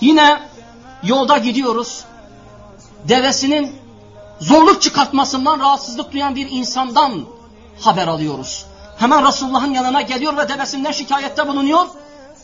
Yine 0.00 0.42
yolda 1.02 1.38
gidiyoruz. 1.38 2.04
Devesinin 3.08 3.76
zorluk 4.40 4.82
çıkartmasından 4.82 5.60
rahatsızlık 5.60 6.12
duyan 6.12 6.36
bir 6.36 6.50
insandan 6.50 7.24
haber 7.80 8.08
alıyoruz. 8.08 8.66
Hemen 8.98 9.26
Resulullah'ın 9.26 9.74
yanına 9.74 10.02
geliyor 10.02 10.36
ve 10.36 10.48
devesinden 10.48 10.92
şikayette 10.92 11.48
bulunuyor. 11.48 11.86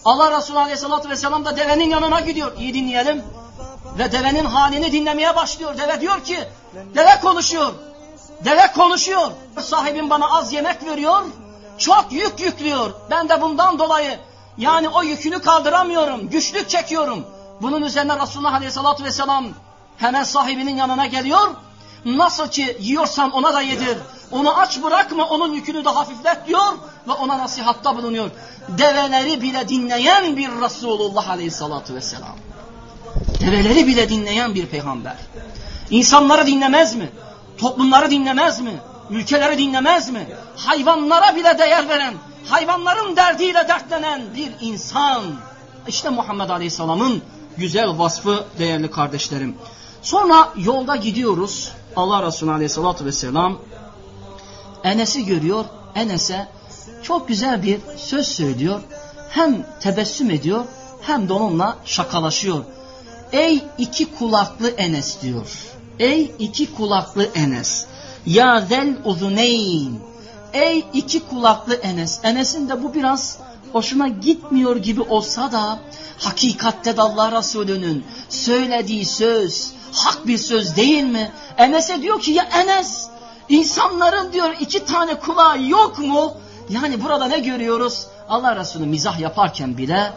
Allah 0.04 0.38
Resulü 0.38 0.58
Aleyhisselatü 0.58 1.10
Vesselam 1.10 1.44
da 1.44 1.56
devenin 1.56 1.90
yanına 1.90 2.20
gidiyor. 2.20 2.52
İyi 2.58 2.74
dinleyelim. 2.74 3.22
Ve 3.98 4.12
devenin 4.12 4.44
halini 4.44 4.92
dinlemeye 4.92 5.36
başlıyor. 5.36 5.78
Deve 5.78 6.00
diyor 6.00 6.24
ki, 6.24 6.38
deve 6.94 7.20
konuşuyor. 7.20 7.72
Deve 8.44 8.72
konuşuyor. 8.72 9.30
Sahibim 9.60 10.10
bana 10.10 10.38
az 10.38 10.52
yemek 10.52 10.84
veriyor. 10.86 11.22
Çok 11.78 12.06
yük 12.10 12.40
yüklüyor. 12.40 12.90
Ben 13.10 13.28
de 13.28 13.40
bundan 13.42 13.78
dolayı 13.78 14.18
yani 14.58 14.88
o 14.88 15.02
yükünü 15.02 15.38
kaldıramıyorum. 15.38 16.30
Güçlük 16.30 16.68
çekiyorum. 16.68 17.26
Bunun 17.62 17.82
üzerine 17.82 18.20
Resulullah 18.20 18.54
Aleyhisselatü 18.54 19.04
Vesselam 19.04 19.46
hemen 19.96 20.24
sahibinin 20.24 20.76
yanına 20.76 21.06
geliyor. 21.06 21.48
Nasıl 22.04 22.48
ki 22.48 22.76
yiyorsan 22.80 23.30
ona 23.30 23.54
da 23.54 23.60
yedir. 23.60 23.98
Onu 24.30 24.58
aç 24.58 24.82
bırakma 24.82 25.24
onun 25.28 25.52
yükünü 25.52 25.84
de 25.84 25.88
hafiflet 25.88 26.46
diyor 26.46 26.72
ve 27.08 27.12
ona 27.12 27.38
nasihatta 27.38 27.96
bulunuyor. 27.96 28.30
Develeri 28.68 29.42
bile 29.42 29.68
dinleyen 29.68 30.36
bir 30.36 30.50
Resulullah 30.60 31.28
Aleyhisselatü 31.28 31.94
Vesselam. 31.94 32.36
Develeri 33.40 33.86
bile 33.86 34.08
dinleyen 34.08 34.54
bir 34.54 34.66
peygamber. 34.66 35.16
İnsanları 35.90 36.46
dinlemez 36.46 36.94
mi? 36.94 37.08
Toplumları 37.58 38.10
dinlemez 38.10 38.60
mi? 38.60 38.72
Ülkeleri 39.10 39.58
dinlemez 39.58 40.10
mi? 40.10 40.26
Hayvanlara 40.56 41.36
bile 41.36 41.58
değer 41.58 41.88
veren, 41.88 42.14
hayvanların 42.46 43.16
derdiyle 43.16 43.68
dertlenen 43.68 44.22
bir 44.36 44.50
insan. 44.60 45.22
İşte 45.88 46.10
Muhammed 46.10 46.48
Aleyhisselam'ın 46.48 47.22
güzel 47.56 47.98
vasfı 47.98 48.44
değerli 48.58 48.90
kardeşlerim. 48.90 49.56
Sonra 50.02 50.48
yolda 50.56 50.96
gidiyoruz. 50.96 51.72
Allah 51.96 52.26
Resulü 52.26 52.52
Aleyhisselatü 52.52 53.04
Vesselam 53.04 53.58
Enes'i 54.84 55.26
görüyor. 55.26 55.64
Enes'e 55.94 56.48
çok 57.02 57.28
güzel 57.28 57.62
bir 57.62 57.80
söz 57.96 58.28
söylüyor. 58.28 58.80
Hem 59.30 59.66
tebessüm 59.80 60.30
ediyor 60.30 60.64
hem 61.00 61.28
de 61.28 61.32
onunla 61.32 61.76
şakalaşıyor. 61.84 62.64
Ey 63.32 63.64
iki 63.78 64.14
kulaklı 64.14 64.70
Enes 64.70 65.22
diyor. 65.22 65.46
Ey 65.98 66.34
iki 66.38 66.74
kulaklı 66.74 67.24
Enes. 67.34 67.86
Ya 68.26 68.66
zel 68.68 68.96
uzuneyn. 69.04 70.00
Ey 70.52 70.86
iki 70.92 71.20
kulaklı 71.20 71.74
Enes. 71.74 72.20
Enes'in 72.22 72.68
de 72.68 72.82
bu 72.82 72.94
biraz 72.94 73.38
hoşuna 73.72 74.08
gitmiyor 74.08 74.76
gibi 74.76 75.00
olsa 75.00 75.52
da 75.52 75.78
hakikatte 76.18 76.96
de 76.96 77.02
Allah 77.02 77.38
Resulü'nün 77.38 78.04
söylediği 78.28 79.04
söz 79.04 79.72
hak 79.92 80.26
bir 80.26 80.38
söz 80.38 80.76
değil 80.76 81.04
mi? 81.04 81.32
Enes'e 81.56 82.02
diyor 82.02 82.20
ki 82.20 82.30
ya 82.30 82.44
Enes 82.44 83.06
insanların 83.48 84.32
diyor 84.32 84.54
iki 84.60 84.84
tane 84.84 85.14
kulağı 85.14 85.62
yok 85.62 85.98
mu? 85.98 86.32
Yani 86.70 87.04
burada 87.04 87.26
ne 87.26 87.38
görüyoruz? 87.38 88.06
Allah 88.28 88.56
Resulü 88.56 88.86
mizah 88.86 89.20
yaparken 89.20 89.78
bile 89.78 90.12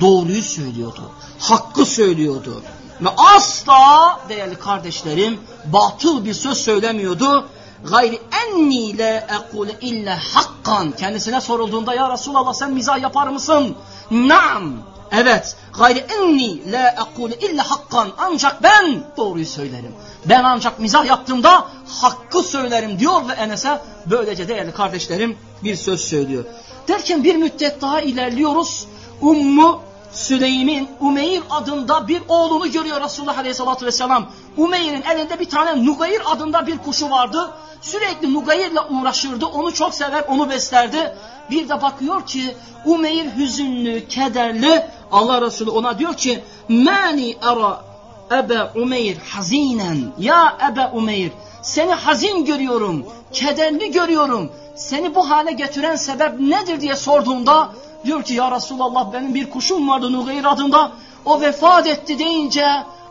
doğruyu 0.00 0.42
söylüyordu. 0.42 1.10
Hakkı 1.38 1.86
söylüyordu. 1.86 2.62
Ve 3.00 3.08
asla 3.16 4.20
değerli 4.28 4.58
kardeşlerim 4.58 5.40
batıl 5.64 6.24
bir 6.24 6.34
söz 6.34 6.58
söylemiyordu. 6.58 7.48
Gayri 7.90 8.20
enni 8.46 8.98
le 8.98 9.26
ekule 9.40 9.76
illa 9.80 10.18
hakkan. 10.34 10.92
Kendisine 10.92 11.40
sorulduğunda 11.40 11.94
ya 11.94 12.12
Resulallah 12.12 12.52
sen 12.52 12.72
mizah 12.72 13.02
yapar 13.02 13.28
mısın? 13.28 13.76
Naam. 14.10 14.72
Evet. 15.12 15.56
Gayri 15.78 15.98
enni 15.98 16.72
le 16.72 16.94
ekule 17.02 17.34
illa 17.34 17.70
hakkan. 17.70 18.08
Ancak 18.18 18.62
ben 18.62 19.04
doğruyu 19.16 19.46
söylerim. 19.46 19.94
Ben 20.24 20.44
ancak 20.44 20.78
mizah 20.78 21.06
yaptığımda 21.06 21.66
hakkı 22.00 22.42
söylerim 22.42 22.98
diyor 22.98 23.28
ve 23.28 23.32
Enes'e 23.32 23.80
böylece 24.06 24.48
değerli 24.48 24.72
kardeşlerim 24.72 25.36
bir 25.64 25.76
söz 25.76 26.00
söylüyor. 26.00 26.44
Derken 26.88 27.24
bir 27.24 27.36
müddet 27.36 27.80
daha 27.82 28.00
ilerliyoruz. 28.00 28.86
Ummu 29.20 29.82
Süleym'in 30.12 30.88
Umeyr 31.00 31.42
adında 31.50 32.08
bir 32.08 32.22
oğlunu 32.28 32.72
görüyor 32.72 33.00
Resulullah 33.00 33.38
Aleyhisselatü 33.38 33.86
Vesselam. 33.86 34.30
Umeyr'in 34.56 35.02
elinde 35.02 35.40
bir 35.40 35.50
tane 35.50 35.84
Nugayr 35.84 36.22
adında 36.26 36.66
bir 36.66 36.78
kuşu 36.78 37.10
vardı. 37.10 37.50
Sürekli 37.80 38.34
Nugayr'le 38.34 38.90
uğraşırdı. 38.90 39.46
Onu 39.46 39.74
çok 39.74 39.94
sever, 39.94 40.24
onu 40.28 40.50
beslerdi. 40.50 41.14
Bir 41.52 41.68
de 41.68 41.82
bakıyor 41.82 42.26
ki 42.26 42.54
Umeyr 42.84 43.36
hüzünlü, 43.36 44.08
kederli. 44.08 44.86
Allah 45.12 45.40
Resulü 45.40 45.70
ona 45.70 45.98
diyor 45.98 46.14
ki 46.14 46.42
Mani 46.68 47.36
ara 47.42 47.84
Ebe 48.32 48.70
Umeyr 48.74 49.16
hazinen. 49.16 50.12
Ya 50.18 50.58
Ebe 50.72 50.86
Umeyr 50.86 51.30
seni 51.62 51.92
hazin 51.92 52.44
görüyorum, 52.44 53.06
kederli 53.32 53.90
görüyorum. 53.90 54.52
Seni 54.74 55.14
bu 55.14 55.30
hale 55.30 55.52
getiren 55.52 55.96
sebep 55.96 56.40
nedir 56.40 56.80
diye 56.80 56.96
sorduğunda 56.96 57.70
Diyor 58.04 58.22
ki 58.22 58.34
ya 58.34 58.50
Resulallah 58.50 59.12
benim 59.12 59.34
bir 59.34 59.50
kuşum 59.50 59.88
vardı 59.88 60.12
Nugayr 60.12 60.44
adında. 60.44 60.92
O 61.24 61.40
vefat 61.40 61.86
etti 61.86 62.18
deyince 62.18 62.66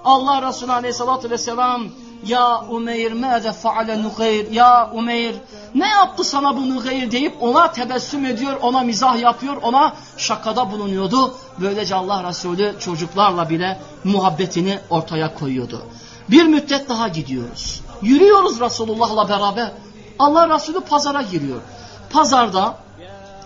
Allah 0.05 0.47
Resulü 0.47 0.71
Aleyhisselatü 0.71 1.29
Vesselam 1.29 1.83
ya 2.25 2.61
Umeyr 2.69 3.11
mâze 3.11 3.51
faale 3.51 4.03
Nugayr 4.03 4.51
ya 4.51 4.91
Umeyr 4.93 5.35
ne 5.75 5.87
yaptı 5.87 6.23
sana 6.23 6.57
bu 6.57 6.69
Nugayr 6.69 7.11
deyip 7.11 7.43
ona 7.43 7.71
tebessüm 7.71 8.25
ediyor 8.25 8.57
ona 8.61 8.81
mizah 8.81 9.19
yapıyor 9.19 9.57
ona 9.61 9.93
şakada 10.17 10.71
bulunuyordu. 10.71 11.33
Böylece 11.61 11.95
Allah 11.95 12.29
Resulü 12.29 12.75
çocuklarla 12.79 13.49
bile 13.49 13.79
muhabbetini 14.03 14.79
ortaya 14.89 15.33
koyuyordu. 15.33 15.81
Bir 16.29 16.43
müddet 16.43 16.89
daha 16.89 17.07
gidiyoruz. 17.07 17.81
Yürüyoruz 18.01 18.59
Resulullah'la 18.59 19.29
beraber. 19.29 19.71
Allah 20.19 20.55
Resulü 20.55 20.79
pazara 20.79 21.21
giriyor. 21.21 21.61
Pazarda 22.09 22.77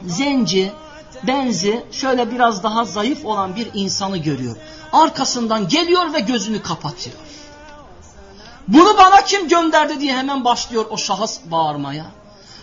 zenci, 0.05 0.71
benzi 1.23 1.85
şöyle 1.91 2.31
biraz 2.31 2.63
daha 2.63 2.85
zayıf 2.85 3.25
olan 3.25 3.55
bir 3.55 3.67
insanı 3.73 4.17
görüyor. 4.17 4.55
Arkasından 4.93 5.67
geliyor 5.67 6.13
ve 6.13 6.19
gözünü 6.19 6.61
kapatıyor. 6.61 7.15
Bunu 8.67 8.97
bana 8.97 9.23
kim 9.23 9.47
gönderdi 9.47 9.99
diye 9.99 10.17
hemen 10.17 10.45
başlıyor 10.45 10.85
o 10.89 10.97
şahıs 10.97 11.39
bağırmaya. 11.45 12.05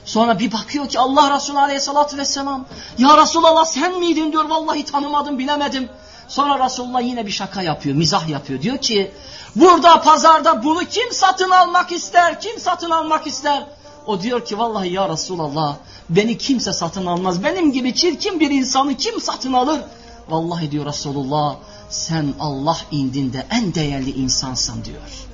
Sonra 0.04 0.38
bir 0.38 0.52
bakıyor 0.52 0.88
ki 0.88 0.98
Allah 0.98 1.36
Resulü 1.36 1.58
Aleyhisselatü 1.58 2.16
Vesselam 2.18 2.64
Ya 2.98 3.22
Resulallah 3.22 3.64
sen 3.64 3.98
miydin 3.98 4.32
diyor 4.32 4.44
vallahi 4.44 4.84
tanımadım 4.84 5.38
bilemedim. 5.38 5.88
Sonra 6.28 6.64
Resulullah 6.64 7.00
yine 7.00 7.26
bir 7.26 7.30
şaka 7.30 7.62
yapıyor 7.62 7.96
mizah 7.96 8.28
yapıyor. 8.28 8.62
Diyor 8.62 8.78
ki 8.78 9.14
burada 9.56 10.02
pazarda 10.02 10.64
bunu 10.64 10.84
kim 10.84 11.12
satın 11.12 11.50
almak 11.50 11.92
ister 11.92 12.40
kim 12.40 12.60
satın 12.60 12.90
almak 12.90 13.26
ister. 13.26 13.66
O 14.06 14.22
diyor 14.22 14.44
ki 14.44 14.58
vallahi 14.58 14.92
ya 14.92 15.08
Resulallah 15.08 15.76
beni 16.10 16.38
kimse 16.38 16.72
satın 16.72 17.06
almaz. 17.06 17.44
Benim 17.44 17.72
gibi 17.72 17.94
çirkin 17.94 18.40
bir 18.40 18.50
insanı 18.50 18.96
kim 18.96 19.20
satın 19.20 19.52
alır? 19.52 19.80
Vallahi 20.28 20.70
diyor 20.70 20.86
Resulullah 20.86 21.56
sen 21.90 22.34
Allah 22.40 22.76
indinde 22.90 23.46
en 23.50 23.74
değerli 23.74 24.10
insansın 24.10 24.84
diyor. 24.84 25.31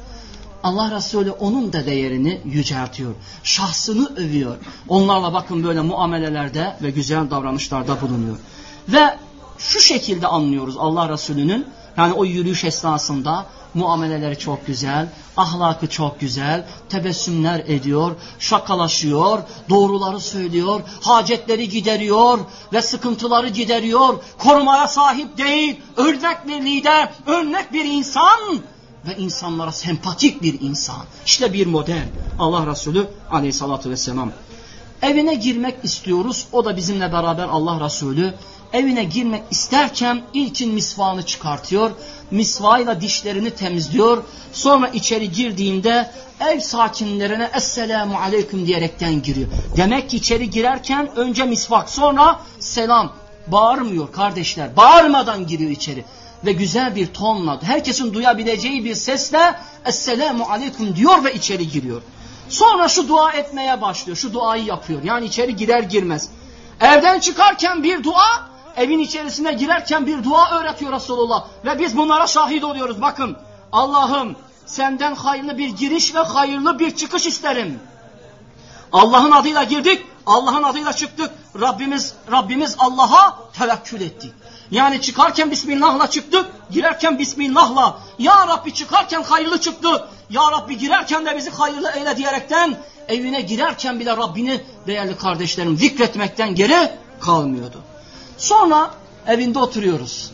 Allah 0.63 0.97
Resulü 0.97 1.31
onun 1.31 1.73
da 1.73 1.87
değerini 1.87 2.41
yüceltiyor. 2.45 3.15
Şahsını 3.43 4.17
övüyor. 4.17 4.57
Onlarla 4.89 5.33
bakın 5.33 5.65
böyle 5.65 5.81
muamelelerde 5.81 6.77
ve 6.83 6.91
güzel 6.91 7.31
davranışlarda 7.31 8.01
bulunuyor. 8.01 8.37
Ve 8.89 9.19
şu 9.59 9.81
şekilde 9.81 10.27
anlıyoruz 10.27 10.77
Allah 10.77 11.09
Resulü'nün 11.09 11.67
yani 11.97 12.13
o 12.13 12.25
yürüyüş 12.25 12.65
esnasında 12.65 13.47
muameleleri 13.75 14.39
çok 14.39 14.67
güzel, 14.67 15.09
ahlakı 15.37 15.87
çok 15.87 16.21
güzel, 16.21 16.67
tebessümler 16.89 17.63
ediyor, 17.67 18.17
şakalaşıyor, 18.39 19.43
doğruları 19.69 20.21
söylüyor, 20.21 20.81
hacetleri 21.01 21.69
gideriyor 21.69 22.39
ve 22.73 22.83
sıkıntıları 22.83 23.49
gideriyor, 23.49 24.25
korumaya 24.39 24.89
sahip 24.89 25.39
değil, 25.39 25.81
örnek 25.97 26.49
bir 26.49 26.63
lider, 26.63 27.09
örnek 27.27 27.73
bir 27.73 27.85
insan 27.85 28.39
ve 29.07 29.17
insanlara 29.17 29.73
sempatik 29.73 30.43
bir 30.43 30.61
insan. 30.61 31.05
İşte 31.27 31.53
bir 31.53 31.67
model 31.67 32.09
Allah 32.39 32.67
Resulü 32.67 33.07
aleyhissalatü 33.31 33.91
vesselam. 33.91 34.33
Evine 35.03 35.35
girmek 35.35 35.85
istiyoruz, 35.85 36.47
o 36.53 36.65
da 36.65 36.77
bizimle 36.77 37.13
beraber 37.13 37.49
Allah 37.49 37.85
Resulü 37.85 38.35
evine 38.73 39.05
girmek 39.05 39.43
isterken 39.51 40.23
ilkin 40.35 40.75
misvağını 40.75 41.27
çıkartıyor. 41.27 41.91
Misvağıyla 42.31 43.01
dişlerini 43.01 43.51
temizliyor. 43.51 44.23
Sonra 44.53 44.89
içeri 44.89 45.33
girdiğinde 45.33 46.11
ev 46.41 46.61
sakinlerine 46.61 47.51
Esselamu 47.55 48.17
Aleyküm 48.19 48.67
diyerekten 48.67 49.23
giriyor. 49.23 49.49
Demek 49.77 50.11
ki 50.11 50.17
içeri 50.17 50.51
girerken 50.51 51.17
önce 51.17 51.45
misvak 51.45 51.91
sonra 51.91 52.41
selam. 52.59 53.13
Bağırmıyor 53.47 54.13
kardeşler. 54.13 54.77
Bağırmadan 54.77 55.47
giriyor 55.47 55.71
içeri. 55.71 56.05
Ve 56.45 56.53
güzel 56.53 56.95
bir 56.95 57.07
tonla 57.07 57.63
herkesin 57.63 58.15
duyabileceği 58.15 58.85
bir 58.85 58.95
sesle 58.95 59.61
Esselamu 59.87 60.45
Aleyküm 60.45 60.97
diyor 60.97 61.25
ve 61.25 61.35
içeri 61.35 61.69
giriyor. 61.69 62.03
Sonra 62.49 62.89
şu 62.89 63.09
dua 63.09 63.33
etmeye 63.33 63.81
başlıyor. 63.81 64.17
Şu 64.17 64.33
duayı 64.33 64.65
yapıyor. 64.65 65.03
Yani 65.03 65.27
içeri 65.27 65.57
girer 65.57 65.83
girmez. 65.83 66.29
Evden 66.81 67.21
çıkarken 67.21 67.83
bir 67.83 68.05
dua, 68.05 68.49
evin 68.77 68.99
içerisine 68.99 69.53
girerken 69.53 70.07
bir 70.07 70.25
dua 70.25 70.51
öğretiyor 70.51 70.93
Resulullah. 70.93 71.47
Ve 71.65 71.79
biz 71.79 71.97
bunlara 71.97 72.27
şahit 72.27 72.65
oluyoruz. 72.65 73.01
Bakın 73.01 73.37
Allah'ım 73.73 74.37
senden 74.67 75.15
hayırlı 75.15 75.59
bir 75.59 75.69
giriş 75.69 76.15
ve 76.15 76.19
hayırlı 76.19 76.79
bir 76.79 76.97
çıkış 76.97 77.27
isterim. 77.27 77.81
Allah'ın 78.93 79.31
adıyla 79.31 79.65
girdik, 79.65 80.07
Allah'ın 80.27 80.63
adıyla 80.63 80.93
çıktık. 80.93 81.31
Rabbimiz 81.61 82.15
Rabbimiz 82.33 82.77
Allah'a 82.79 83.39
tevekkül 83.53 84.01
ettik. 84.01 84.33
Yani 84.71 85.01
çıkarken 85.01 85.51
Bismillah'la 85.51 86.11
çıktık, 86.11 86.47
girerken 86.71 87.19
Bismillah'la. 87.19 87.99
Ya 88.19 88.47
Rabbi 88.49 88.75
çıkarken 88.75 89.23
hayırlı 89.23 89.61
çıktı. 89.61 90.09
Ya 90.31 90.43
Rabbi 90.53 90.79
girerken 90.79 91.27
de 91.27 91.37
bizi 91.37 91.51
hayırlı 91.51 91.91
eyle 91.91 92.17
diyerekten 92.17 92.77
evine 93.09 93.41
girerken 93.41 94.01
bile 94.01 94.17
Rabbini 94.17 94.61
değerli 94.87 95.17
kardeşlerim 95.17 95.77
zikretmekten 95.77 96.55
geri 96.55 96.91
kalmıyordu. 97.21 97.79
Sonra 98.37 98.91
evinde 99.27 99.59
oturuyoruz. 99.59 100.31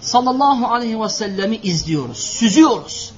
Sallallahu 0.00 0.66
aleyhi 0.66 1.00
ve 1.00 1.08
sellemi 1.08 1.56
izliyoruz, 1.56 2.18
süzüyoruz. 2.18 3.12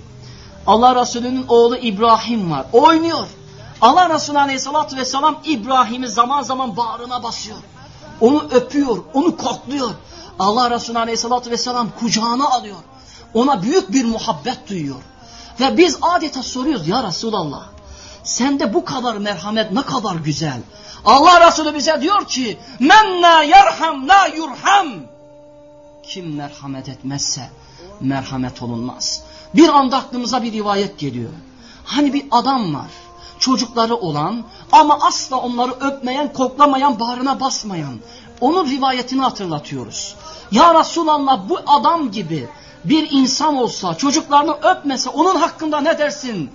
Allah 0.66 1.00
Resulü'nün 1.00 1.44
oğlu 1.48 1.76
İbrahim 1.76 2.50
var, 2.50 2.66
oynuyor. 2.72 3.26
Allah 3.80 4.14
Resulü 4.14 4.38
aleyhissalatü 4.38 4.96
vesselam 4.96 5.38
İbrahim'i 5.44 6.08
zaman 6.08 6.42
zaman 6.42 6.76
bağrına 6.76 7.22
basıyor. 7.22 7.58
Onu 8.20 8.48
öpüyor, 8.50 8.98
onu 9.14 9.36
kokluyor. 9.36 9.90
Allah 10.40 10.70
Resulü 10.70 10.98
aleyhissalatü 10.98 11.50
vesselam 11.50 11.88
kucağına 12.00 12.48
alıyor. 12.48 12.76
Ona 13.34 13.62
büyük 13.62 13.92
bir 13.92 14.04
muhabbet 14.04 14.68
duyuyor. 14.68 15.02
Ve 15.60 15.76
biz 15.76 15.98
adeta 16.02 16.42
soruyoruz 16.42 16.88
ya 16.88 17.02
Resulallah 17.02 17.62
sende 18.22 18.74
bu 18.74 18.84
kadar 18.84 19.16
merhamet 19.16 19.72
ne 19.72 19.82
kadar 19.82 20.14
güzel. 20.14 20.60
Allah 21.04 21.46
Resulü 21.46 21.74
bize 21.74 22.00
diyor 22.00 22.24
ki 22.24 22.58
men 22.78 23.22
la 23.22 23.42
yerham 23.42 24.08
la 24.08 24.26
yurham. 24.26 24.88
Kim 26.02 26.36
merhamet 26.36 26.88
etmezse 26.88 27.50
merhamet 28.00 28.62
olunmaz. 28.62 29.22
Bir 29.54 29.68
anda 29.68 29.96
aklımıza 29.96 30.42
bir 30.42 30.52
rivayet 30.52 30.98
geliyor. 30.98 31.30
Hani 31.84 32.12
bir 32.12 32.24
adam 32.30 32.74
var 32.74 32.90
çocukları 33.40 33.96
olan 33.96 34.44
ama 34.72 34.98
asla 35.00 35.36
onları 35.36 35.72
öpmeyen, 35.72 36.32
koklamayan, 36.32 37.00
bağrına 37.00 37.40
basmayan. 37.40 37.98
Onun 38.40 38.70
rivayetini 38.70 39.22
hatırlatıyoruz. 39.22 40.14
Ya 40.50 40.80
Resulallah 40.80 41.48
bu 41.48 41.58
adam 41.66 42.10
gibi 42.10 42.48
bir 42.84 43.08
insan 43.10 43.56
olsa, 43.56 43.94
çocuklarını 43.94 44.52
öpmese 44.52 45.10
onun 45.10 45.36
hakkında 45.36 45.80
ne 45.80 45.98
dersin? 45.98 46.50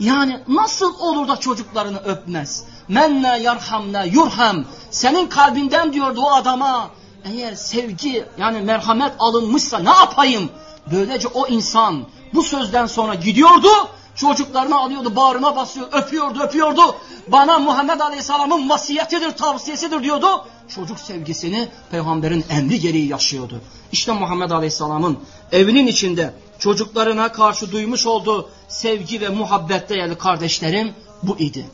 Yani 0.00 0.40
nasıl 0.48 0.98
olur 0.98 1.28
da 1.28 1.36
çocuklarını 1.36 1.98
öpmez? 1.98 2.64
Menne 2.88 3.38
yarhamne 3.38 4.06
yurham. 4.06 4.64
Senin 4.90 5.26
kalbinden 5.26 5.92
diyordu 5.92 6.20
o 6.20 6.32
adama. 6.32 6.90
Eğer 7.24 7.54
sevgi 7.54 8.24
yani 8.38 8.60
merhamet 8.60 9.12
alınmışsa 9.18 9.78
ne 9.78 9.90
yapayım? 9.90 10.50
Böylece 10.92 11.28
o 11.28 11.46
insan 11.46 12.04
bu 12.34 12.42
sözden 12.42 12.86
sonra 12.86 13.14
gidiyordu. 13.14 13.68
Çocuklarını 14.16 14.78
alıyordu, 14.78 15.16
bağrına 15.16 15.56
basıyor, 15.56 15.88
öpüyordu, 15.92 16.40
öpüyordu. 16.40 16.96
Bana 17.28 17.58
Muhammed 17.58 18.00
Aleyhisselam'ın 18.00 18.68
vasiyetidir, 18.68 19.30
tavsiyesidir 19.30 20.02
diyordu. 20.02 20.26
Çocuk 20.74 21.00
sevgisini 21.00 21.68
peygamberin 21.90 22.44
emri 22.50 22.80
gereği 22.80 23.08
yaşıyordu. 23.08 23.60
İşte 23.92 24.12
Muhammed 24.12 24.50
Aleyhisselam'ın 24.50 25.18
evinin 25.52 25.86
içinde 25.86 26.34
çocuklarına 26.58 27.32
karşı 27.32 27.72
duymuş 27.72 28.06
olduğu 28.06 28.50
sevgi 28.68 29.20
ve 29.20 29.28
muhabbet 29.28 29.88
değerli 29.88 30.18
kardeşlerim 30.18 30.92
bu 31.22 31.38
idi. 31.38 31.66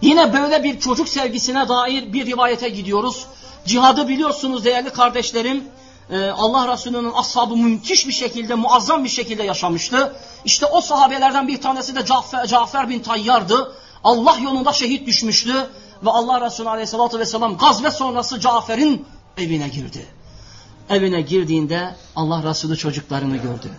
Yine 0.00 0.32
böyle 0.32 0.64
bir 0.64 0.80
çocuk 0.80 1.08
sevgisine 1.08 1.68
dair 1.68 2.12
bir 2.12 2.26
rivayete 2.26 2.68
gidiyoruz. 2.68 3.26
Cihadı 3.66 4.08
biliyorsunuz 4.08 4.64
değerli 4.64 4.90
kardeşlerim. 4.90 5.64
Ee, 6.10 6.30
Allah 6.30 6.72
Resulü'nün 6.72 7.12
ashabı 7.14 7.56
müthiş 7.56 8.08
bir 8.08 8.12
şekilde, 8.12 8.54
muazzam 8.54 9.04
bir 9.04 9.08
şekilde 9.08 9.42
yaşamıştı. 9.42 10.16
İşte 10.44 10.66
o 10.66 10.80
sahabelerden 10.80 11.48
bir 11.48 11.60
tanesi 11.60 11.94
de 11.94 12.04
Cafer, 12.04 12.46
Cafer 12.46 12.88
bin 12.88 12.98
Tayyar'dı. 13.00 13.72
Allah 14.04 14.38
yolunda 14.38 14.72
şehit 14.72 15.06
düşmüştü. 15.06 15.70
Ve 16.04 16.10
Allah 16.10 16.40
Resulü 16.46 16.68
Aleyhisselatü 16.68 17.18
Vesselam 17.18 17.56
gazve 17.56 17.90
sonrası 17.90 18.40
Cafer'in 18.40 19.06
evine 19.36 19.68
girdi. 19.68 20.06
Evine 20.90 21.20
girdiğinde 21.20 21.94
Allah 22.16 22.42
Resulü 22.42 22.76
çocuklarını 22.76 23.36
gördü. 23.36 23.70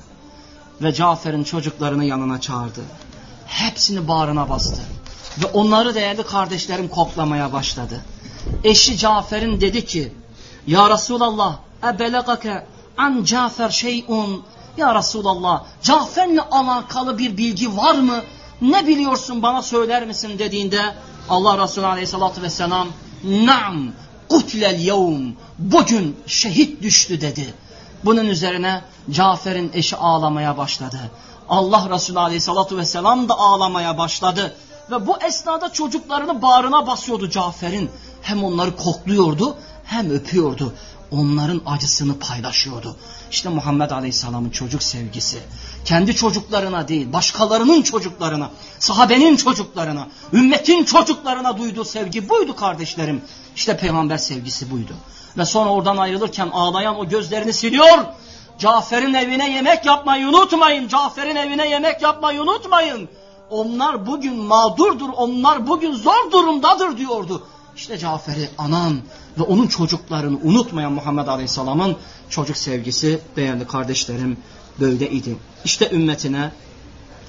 Ve 0.81 0.93
Cafer'in 0.93 1.43
çocuklarını 1.43 2.05
yanına 2.05 2.41
çağırdı. 2.41 2.81
Hepsini 3.45 4.07
bağrına 4.07 4.49
bastı. 4.49 4.81
Ve 5.43 5.45
onları 5.45 5.95
değerli 5.95 6.23
kardeşlerim 6.23 6.87
koklamaya 6.87 7.53
başladı. 7.53 8.01
Eşi 8.63 8.97
Cafer'in 8.97 9.61
dedi 9.61 9.85
ki, 9.85 10.13
Ya 10.67 10.89
Resulallah, 10.89 11.57
ebelegake 11.83 12.65
an 12.97 13.23
Cafer 13.23 13.69
şeyun. 13.69 14.43
Ya 14.77 14.95
Resulallah, 14.95 15.63
Cafer'le 15.83 16.41
alakalı 16.51 17.17
bir 17.17 17.37
bilgi 17.37 17.77
var 17.77 17.95
mı? 17.95 18.21
Ne 18.61 18.87
biliyorsun 18.87 19.43
bana 19.43 19.61
söyler 19.61 20.05
misin 20.05 20.39
dediğinde 20.39 20.81
Allah 21.29 21.63
Resulü 21.63 21.85
Aleyhisselatü 21.85 22.41
Vesselam, 22.41 22.87
Naam, 23.23 23.91
kutlel 24.29 24.79
yevm, 24.79 25.31
bugün 25.59 26.17
şehit 26.27 26.81
düştü 26.81 27.21
dedi. 27.21 27.53
Bunun 28.05 28.25
üzerine 28.25 28.81
Cafer'in 29.11 29.71
eşi 29.73 29.95
ağlamaya 29.95 30.57
başladı. 30.57 30.97
Allah 31.49 31.89
Resulü 31.89 32.19
Aleyhisselatü 32.19 32.77
Vesselam 32.77 33.29
da 33.29 33.33
ağlamaya 33.33 33.97
başladı. 33.97 34.55
Ve 34.91 35.07
bu 35.07 35.17
esnada 35.17 35.73
çocuklarını 35.73 36.41
bağrına 36.41 36.87
basıyordu 36.87 37.29
Cafer'in. 37.29 37.89
Hem 38.21 38.43
onları 38.43 38.75
kokluyordu 38.75 39.55
hem 39.83 40.11
öpüyordu. 40.11 40.73
Onların 41.11 41.61
acısını 41.65 42.19
paylaşıyordu. 42.19 42.95
İşte 43.31 43.49
Muhammed 43.49 43.91
Aleyhisselam'ın 43.91 44.49
çocuk 44.49 44.83
sevgisi. 44.83 45.39
Kendi 45.85 46.15
çocuklarına 46.15 46.87
değil, 46.87 47.13
başkalarının 47.13 47.81
çocuklarına, 47.81 48.49
sahabenin 48.79 49.35
çocuklarına, 49.35 50.07
ümmetin 50.33 50.83
çocuklarına 50.83 51.57
duyduğu 51.57 51.85
sevgi 51.85 52.29
buydu 52.29 52.55
kardeşlerim. 52.55 53.21
İşte 53.55 53.77
peygamber 53.77 54.17
sevgisi 54.17 54.71
buydu. 54.71 54.93
Ve 55.37 55.45
sonra 55.45 55.69
oradan 55.69 55.97
ayrılırken 55.97 56.49
ağlayan 56.53 56.99
o 56.99 57.09
gözlerini 57.09 57.53
siliyor. 57.53 58.05
Cafer'in 58.59 59.13
evine 59.13 59.51
yemek 59.51 59.85
yapmayı 59.85 60.27
unutmayın. 60.27 60.87
Cafer'in 60.87 61.35
evine 61.35 61.69
yemek 61.69 62.01
yapmayı 62.01 62.41
unutmayın. 62.41 63.09
Onlar 63.49 64.07
bugün 64.07 64.35
mağdurdur, 64.35 65.09
onlar 65.09 65.67
bugün 65.67 65.93
zor 65.93 66.31
durumdadır 66.31 66.97
diyordu. 66.97 67.47
İşte 67.81 67.97
Cafer'i 67.97 68.49
anan 68.57 69.01
ve 69.39 69.43
onun 69.43 69.67
çocuklarını 69.67 70.39
unutmayan 70.43 70.91
Muhammed 70.91 71.27
Aleyhisselam'ın 71.27 71.97
çocuk 72.29 72.57
sevgisi 72.57 73.21
değerli 73.35 73.67
kardeşlerim 73.67 74.37
böyleydi. 74.79 75.37
İşte 75.65 75.89
ümmetine, 75.91 76.51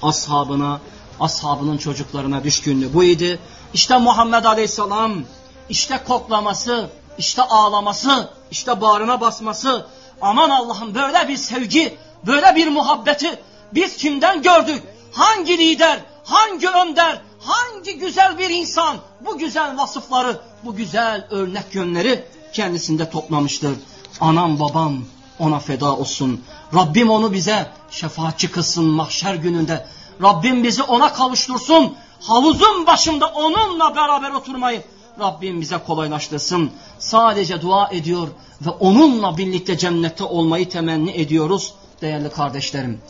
ashabına, 0.01 0.81
ashabının 1.19 1.77
çocuklarına 1.77 2.43
düşkünlüğü 2.43 2.93
buydu. 2.93 3.39
İşte 3.73 3.97
Muhammed 3.97 4.43
Aleyhisselam, 4.43 5.23
işte 5.69 5.99
koklaması, 6.07 6.89
işte 7.17 7.41
ağlaması, 7.41 8.29
işte 8.51 8.81
bağrına 8.81 9.21
basması. 9.21 9.85
Aman 10.21 10.49
Allah'ım 10.49 10.95
böyle 10.95 11.27
bir 11.27 11.37
sevgi, 11.37 11.97
böyle 12.25 12.55
bir 12.55 12.67
muhabbeti 12.67 13.39
biz 13.73 13.97
kimden 13.97 14.41
gördük? 14.41 14.83
Hangi 15.11 15.57
lider, 15.57 15.99
hangi 16.23 16.69
önder, 16.69 17.21
hangi 17.45 17.97
güzel 17.97 18.37
bir 18.37 18.49
insan 18.49 18.97
bu 19.25 19.37
güzel 19.37 19.77
vasıfları, 19.77 20.41
bu 20.65 20.75
güzel 20.75 21.27
örnek 21.29 21.75
yönleri 21.75 22.25
kendisinde 22.53 23.09
toplamıştır. 23.09 23.73
Anam 24.21 24.59
babam 24.59 24.97
ona 25.39 25.59
feda 25.59 25.97
olsun. 25.97 26.41
Rabbim 26.75 27.09
onu 27.09 27.33
bize 27.33 27.71
şefaatçi 27.91 28.51
kılsın 28.51 28.85
mahşer 28.85 29.35
gününde. 29.35 29.87
Rabbim 30.21 30.63
bizi 30.63 30.83
ona 30.83 31.13
kavuştursun. 31.13 31.95
Havuzun 32.21 32.87
başında 32.87 33.27
onunla 33.27 33.95
beraber 33.95 34.31
oturmayı 34.31 34.83
Rabbim 35.19 35.61
bize 35.61 35.77
kolaylaştırsın. 35.77 36.71
Sadece 36.99 37.61
dua 37.61 37.89
ediyor 37.91 38.27
ve 38.61 38.69
onunla 38.69 39.37
birlikte 39.37 39.77
cennette 39.77 40.23
olmayı 40.23 40.69
temenni 40.69 41.11
ediyoruz 41.11 41.73
değerli 42.01 42.29
kardeşlerim. 42.29 43.01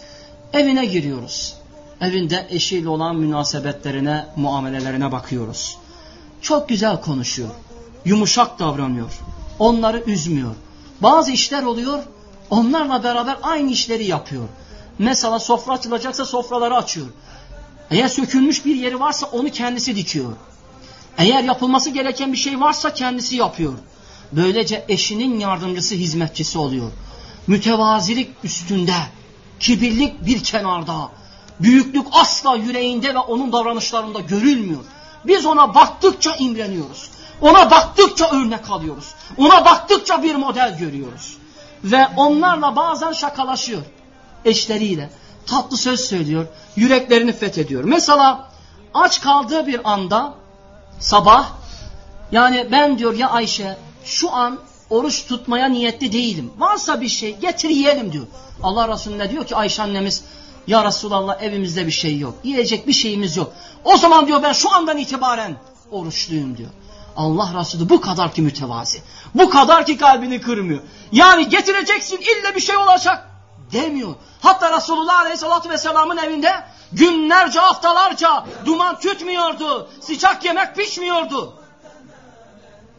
Evine 0.53 0.85
giriyoruz. 0.85 1.62
Evinde 2.01 2.47
eşiyle 2.49 2.89
olan 2.89 3.15
münasebetlerine, 3.15 4.25
muamelelerine 4.35 5.11
bakıyoruz. 5.11 5.77
Çok 6.41 6.69
güzel 6.69 7.01
konuşuyor. 7.01 7.49
Yumuşak 8.05 8.59
davranıyor. 8.59 9.19
Onları 9.59 10.03
üzmüyor. 10.03 10.55
Bazı 11.01 11.31
işler 11.31 11.63
oluyor. 11.63 12.03
Onlarla 12.49 13.03
beraber 13.03 13.37
aynı 13.43 13.71
işleri 13.71 14.05
yapıyor. 14.05 14.47
Mesela 14.99 15.39
sofra 15.39 15.73
açılacaksa 15.73 16.25
sofraları 16.25 16.75
açıyor. 16.75 17.07
Eğer 17.91 18.07
sökülmüş 18.07 18.65
bir 18.65 18.75
yeri 18.75 18.99
varsa 18.99 19.25
onu 19.25 19.49
kendisi 19.49 19.95
dikiyor. 19.95 20.33
Eğer 21.17 21.43
yapılması 21.43 21.89
gereken 21.89 22.33
bir 22.33 22.37
şey 22.37 22.59
varsa 22.59 22.93
kendisi 22.93 23.35
yapıyor. 23.35 23.73
Böylece 24.31 24.85
eşinin 24.89 25.39
yardımcısı, 25.39 25.95
hizmetçisi 25.95 26.57
oluyor. 26.57 26.91
Mütevazilik 27.47 28.29
üstünde, 28.43 28.95
kibirlik 29.59 30.25
bir 30.25 30.43
kenarda, 30.43 31.09
büyüklük 31.59 32.07
asla 32.11 32.55
yüreğinde 32.55 33.13
ve 33.13 33.19
onun 33.19 33.53
davranışlarında 33.53 34.19
görülmüyor. 34.19 34.81
Biz 35.25 35.45
ona 35.45 35.75
baktıkça 35.75 36.35
imreniyoruz. 36.35 37.09
Ona 37.41 37.71
baktıkça 37.71 38.29
örnek 38.29 38.69
alıyoruz. 38.69 39.15
Ona 39.37 39.65
baktıkça 39.65 40.23
bir 40.23 40.35
model 40.35 40.77
görüyoruz. 40.77 41.37
Ve 41.83 42.07
onlarla 42.17 42.75
bazen 42.75 43.11
şakalaşıyor. 43.11 43.81
Eşleriyle. 44.45 45.09
Tatlı 45.45 45.77
söz 45.77 45.99
söylüyor. 45.99 46.45
Yüreklerini 46.75 47.33
fethediyor. 47.33 47.83
Mesela 47.83 48.49
aç 48.93 49.21
kaldığı 49.21 49.67
bir 49.67 49.91
anda 49.91 50.33
sabah 50.99 51.49
yani 52.31 52.67
ben 52.71 52.99
diyor 52.99 53.13
ya 53.13 53.29
Ayşe 53.29 53.77
şu 54.05 54.33
an 54.33 54.59
oruç 54.89 55.25
tutmaya 55.25 55.65
niyetli 55.67 56.11
değilim. 56.11 56.51
Varsa 56.57 57.01
bir 57.01 57.09
şey 57.09 57.37
getir 57.37 57.69
yiyelim 57.69 58.11
diyor. 58.11 58.25
Allah 58.63 58.93
Resulüne 58.93 59.31
diyor 59.31 59.45
ki 59.45 59.55
Ayşe 59.55 59.81
annemiz 59.81 60.23
ya 60.67 60.85
Resulallah 60.85 61.41
evimizde 61.41 61.87
bir 61.87 61.91
şey 61.91 62.17
yok. 62.17 62.33
Yiyecek 62.43 62.87
bir 62.87 62.93
şeyimiz 62.93 63.37
yok. 63.37 63.53
O 63.83 63.97
zaman 63.97 64.27
diyor 64.27 64.43
ben 64.43 64.53
şu 64.53 64.71
andan 64.73 64.97
itibaren 64.97 65.55
oruçluyum 65.91 66.57
diyor. 66.57 66.69
Allah 67.17 67.51
Resulü 67.59 67.89
bu 67.89 68.01
kadar 68.01 68.33
ki 68.33 68.41
mütevazi. 68.41 69.01
Bu 69.35 69.49
kadar 69.49 69.85
ki 69.85 69.97
kalbini 69.97 70.41
kırmıyor. 70.41 70.81
Yani 71.11 71.49
getireceksin 71.49 72.17
ille 72.17 72.55
bir 72.55 72.61
şey 72.61 72.77
olacak 72.77 73.29
demiyor. 73.71 74.15
Hatta 74.41 74.77
Resulullah 74.77 75.19
Aleyhisselatü 75.19 75.69
Vesselam'ın 75.69 76.17
evinde 76.17 76.51
günlerce 76.91 77.59
haftalarca 77.59 78.45
duman 78.65 78.99
tütmüyordu. 78.99 79.89
Sıcak 80.01 80.45
yemek 80.45 80.75
pişmiyordu. 80.75 81.53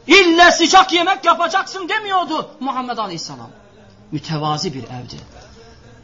İlle 0.06 0.52
sıcak 0.52 0.92
yemek 0.92 1.24
yapacaksın 1.24 1.88
demiyordu 1.88 2.50
Muhammed 2.60 2.98
Aleyhisselam. 2.98 3.50
Mütevazi 4.12 4.74
bir 4.74 4.82
evdi. 4.82 5.33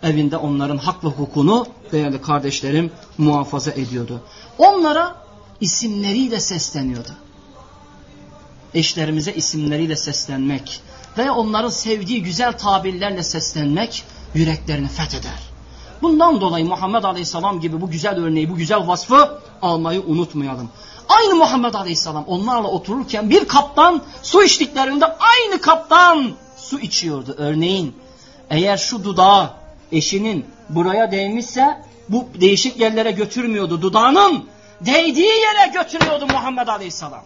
Evinde 0.02 0.36
onların 0.36 0.76
hak 0.76 1.04
ve 1.04 1.08
hukukunu 1.08 1.66
değerli 1.92 2.22
kardeşlerim 2.22 2.90
muhafaza 3.18 3.70
ediyordu. 3.70 4.20
Onlara 4.58 5.16
isimleriyle 5.60 6.40
sesleniyordu. 6.40 7.12
Eşlerimize 8.74 9.32
isimleriyle 9.32 9.96
seslenmek 9.96 10.80
ve 11.18 11.30
onların 11.30 11.68
sevdiği 11.68 12.22
güzel 12.22 12.58
tabirlerle 12.58 13.22
seslenmek 13.22 14.04
yüreklerini 14.34 14.88
fetheder. 14.88 15.50
Bundan 16.02 16.40
dolayı 16.40 16.64
Muhammed 16.64 17.04
Aleyhisselam 17.04 17.60
gibi 17.60 17.80
bu 17.80 17.90
güzel 17.90 18.16
örneği, 18.16 18.50
bu 18.50 18.56
güzel 18.56 18.86
vasfı 18.86 19.38
almayı 19.62 20.02
unutmayalım. 20.02 20.70
Aynı 21.08 21.34
Muhammed 21.34 21.74
Aleyhisselam 21.74 22.24
onlarla 22.24 22.68
otururken 22.68 23.30
bir 23.30 23.44
kaptan 23.44 24.02
su 24.22 24.44
içtiklerinde 24.44 25.04
aynı 25.04 25.60
kaptan 25.60 26.30
su 26.56 26.80
içiyordu. 26.80 27.34
Örneğin 27.38 27.96
eğer 28.50 28.76
şu 28.76 29.04
dudağı 29.04 29.59
eşinin 29.92 30.46
buraya 30.68 31.12
değmişse 31.12 31.84
bu 32.08 32.28
değişik 32.40 32.80
yerlere 32.80 33.10
götürmüyordu. 33.10 33.82
Dudağının 33.82 34.48
değdiği 34.80 35.26
yere 35.40 35.72
götürüyordu 35.74 36.26
Muhammed 36.26 36.68
Aleyhisselam. 36.68 37.24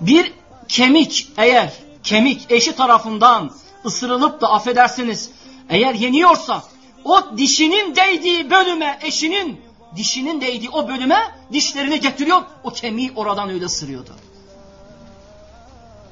Bir 0.00 0.32
kemik 0.68 1.28
eğer 1.36 1.72
kemik 2.02 2.50
eşi 2.50 2.76
tarafından 2.76 3.50
ısırılıp 3.84 4.40
da 4.40 4.50
affedersiniz 4.50 5.30
eğer 5.68 5.94
yeniyorsa 5.94 6.62
o 7.04 7.36
dişinin 7.36 7.96
değdiği 7.96 8.50
bölüme 8.50 8.98
eşinin 9.02 9.60
dişinin 9.96 10.40
değdiği 10.40 10.70
o 10.70 10.88
bölüme 10.88 11.34
dişlerini 11.52 12.00
getiriyor 12.00 12.42
o 12.64 12.70
kemiği 12.70 13.12
oradan 13.16 13.50
öyle 13.50 13.64
ısırıyordu. 13.64 14.10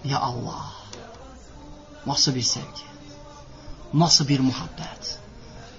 Ya 0.04 0.20
Allah 0.20 0.72
nasıl 2.06 2.34
bir 2.34 2.42
sevgi 2.42 2.87
nasıl 3.94 4.28
bir 4.28 4.40
muhabbet 4.40 5.18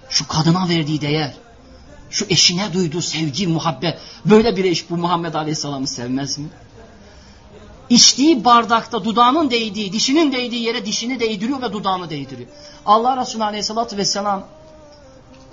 şu 0.10 0.28
kadına 0.28 0.70
verdiği 0.70 1.02
değer 1.02 1.34
şu 2.10 2.26
eşine 2.30 2.74
duyduğu 2.74 3.02
sevgi 3.02 3.48
muhabbet 3.48 3.98
böyle 4.26 4.56
bir 4.56 4.66
eş 4.66 4.90
bu 4.90 4.98
Muhammed 4.98 5.34
Aleyhisselam'ı 5.34 5.88
sevmez 5.88 6.38
mi? 6.38 6.48
İçtiği 7.90 8.46
bardakta 8.46 9.04
dudağının 9.04 9.50
değdiği, 9.50 9.94
dişinin 9.94 10.32
değdiği 10.32 10.64
yere 10.64 10.86
dişini 10.86 11.20
değdiriyor 11.20 11.62
ve 11.62 11.74
dudağını 11.74 12.10
değdiriyor. 12.10 12.50
Allah 12.86 13.18
Resulü 13.18 13.44
Aleyhisselatü 13.44 13.98
Vesselam 13.98 14.44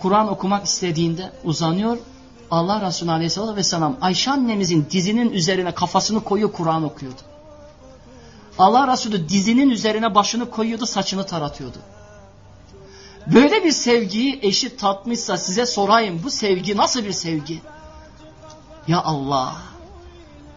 Kur'an 0.02 0.28
okumak 0.28 0.66
istediğinde 0.66 1.32
uzanıyor. 1.44 1.98
Allah 2.50 2.86
Resulü 2.86 3.10
Aleyhisselatü 3.10 3.56
Vesselam 3.56 3.96
Ayşe 4.00 4.30
annemizin 4.30 4.86
dizinin 4.90 5.30
üzerine 5.30 5.74
kafasını 5.74 6.20
koyuyor 6.20 6.52
Kur'an 6.52 6.84
okuyordu. 6.84 7.20
Allah 8.58 8.92
Resulü 8.92 9.28
dizinin 9.28 9.70
üzerine 9.70 10.14
başını 10.14 10.50
koyuyordu 10.50 10.86
saçını 10.86 11.26
taratıyordu. 11.26 11.78
Böyle 13.26 13.64
bir 13.64 13.72
sevgiyi 13.72 14.38
eşi 14.42 14.76
tatmışsa 14.76 15.36
size 15.36 15.66
sorayım 15.66 16.20
bu 16.24 16.30
sevgi 16.30 16.76
nasıl 16.76 17.04
bir 17.04 17.12
sevgi? 17.12 17.60
Ya 18.88 19.02
Allah! 19.02 19.56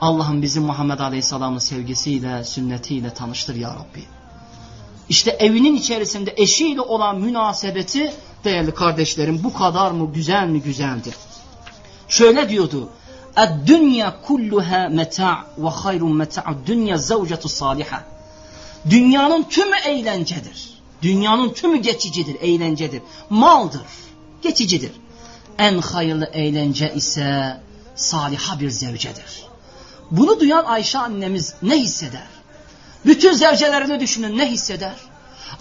Allah'ım 0.02 0.42
bizi 0.42 0.60
Muhammed 0.60 1.00
Aleyhisselam'ın 1.00 1.60
sevgisiyle, 1.60 2.44
sünnetiyle 2.44 3.14
tanıştır 3.14 3.56
ya 3.56 3.70
Rabbi. 3.70 4.04
İşte 5.10 5.32
evinin 5.32 5.76
içerisinde 5.76 6.34
eşiyle 6.38 6.82
olan 6.82 7.20
münasebeti 7.20 8.14
değerli 8.44 8.74
kardeşlerim 8.74 9.44
bu 9.44 9.54
kadar 9.54 9.92
mı 9.92 10.14
güzel 10.14 10.48
mi 10.48 10.62
güzeldir. 10.62 11.16
Şöyle 12.08 12.50
diyordu. 12.50 12.90
Dünya 13.66 14.22
kulluha 14.22 14.90
meta 14.90 15.46
ve 15.58 15.70
hayrun 15.70 16.16
meta 16.16 16.44
dünya 16.66 16.98
zavcetu 16.98 17.50
saliha. 17.50 18.04
Dünyanın 18.90 19.44
tümü 19.44 19.76
eğlencedir. 19.86 20.79
Dünyanın 21.02 21.54
tümü 21.54 21.78
geçicidir, 21.78 22.38
eğlencedir. 22.42 23.02
Maldır, 23.30 23.82
geçicidir. 24.42 24.92
En 25.58 25.78
hayırlı 25.78 26.26
eğlence 26.26 26.94
ise 26.94 27.58
saliha 27.96 28.60
bir 28.60 28.70
zevcedir. 28.70 29.44
Bunu 30.12 30.40
duyan 30.40 30.66
Ayşe 30.66 31.00
annemiz 31.00 31.54
ne 31.62 31.78
hisseder? 31.78 32.28
Bütün 33.06 33.34
zevcelerini 33.34 34.00
düşünün 34.00 34.38
ne 34.38 34.52
hisseder? 34.52 34.96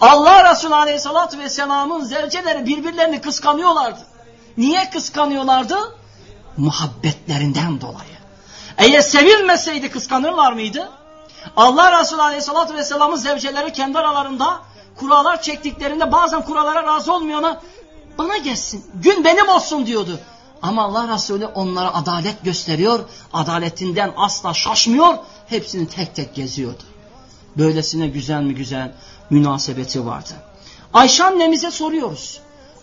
Allah 0.01 0.51
Resulü 0.51 0.75
Aleyhisselatü 0.75 1.39
Vesselam'ın 1.39 2.03
zevceleri 2.03 2.65
birbirlerini 2.65 3.21
kıskanıyorlardı. 3.21 3.99
Niye 4.57 4.89
kıskanıyorlardı? 4.89 5.77
Muhabbetlerinden 6.57 7.81
dolayı. 7.81 8.19
Eğer 8.77 9.01
sevilmeseydi 9.01 9.89
kıskanırlar 9.89 10.53
mıydı? 10.53 10.89
Allah 11.55 11.99
Resulü 11.99 12.21
Aleyhisselatü 12.21 12.73
Vesselam'ın 12.73 13.15
zevceleri 13.15 13.73
kendi 13.73 13.97
aralarında 13.99 14.59
kurallar 14.95 15.41
çektiklerinde 15.41 16.11
bazen 16.11 16.41
kurallara 16.41 16.83
razı 16.83 17.13
olmayana 17.13 17.61
bana 18.17 18.37
gelsin, 18.37 18.85
gün 18.95 19.23
benim 19.23 19.49
olsun 19.49 19.85
diyordu. 19.85 20.19
Ama 20.61 20.83
Allah 20.83 21.13
Resulü 21.15 21.45
onlara 21.45 21.93
adalet 21.93 22.43
gösteriyor, 22.43 22.99
adaletinden 23.33 24.13
asla 24.17 24.53
şaşmıyor, 24.53 25.17
hepsini 25.47 25.87
tek 25.87 26.15
tek 26.15 26.35
geziyordu. 26.35 26.83
Böylesine 27.57 28.07
güzel 28.07 28.41
mi 28.41 28.55
güzel 28.55 28.93
münasebeti 29.29 30.05
vardı. 30.05 30.33
Ayşe 30.93 31.23
annemize 31.23 31.71
soruyoruz. 31.71 32.39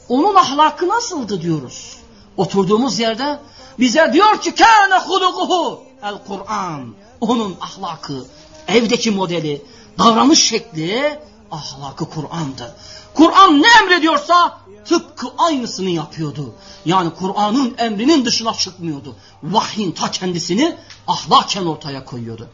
Onun 0.08 0.34
ahlakı 0.34 0.88
nasıldı 0.88 1.42
diyoruz. 1.42 1.96
Oturduğumuz 2.36 2.98
yerde 2.98 3.38
bize 3.78 4.10
diyor 4.12 4.40
ki 4.40 4.54
kâne 4.54 4.98
hulukuhu 4.98 5.82
el 6.02 6.18
Kur'an. 6.28 6.94
Onun 7.20 7.56
ahlakı, 7.60 8.24
evdeki 8.68 9.10
modeli, 9.10 9.62
davranış 9.98 10.48
şekli 10.48 11.18
ahlakı 11.50 12.10
Kur'an'dı. 12.10 12.74
Kur'an 13.14 13.62
ne 13.62 13.66
emrediyorsa 13.82 14.58
tıpkı 14.84 15.26
aynısını 15.38 15.90
yapıyordu. 15.90 16.54
Yani 16.84 17.10
Kur'an'ın 17.10 17.74
emrinin 17.78 18.24
dışına 18.24 18.54
çıkmıyordu. 18.54 19.16
Vahyin 19.42 19.92
ta 19.92 20.10
kendisini 20.10 20.76
ahlaken 21.06 21.66
ortaya 21.66 22.04
koyuyordu. 22.04 22.48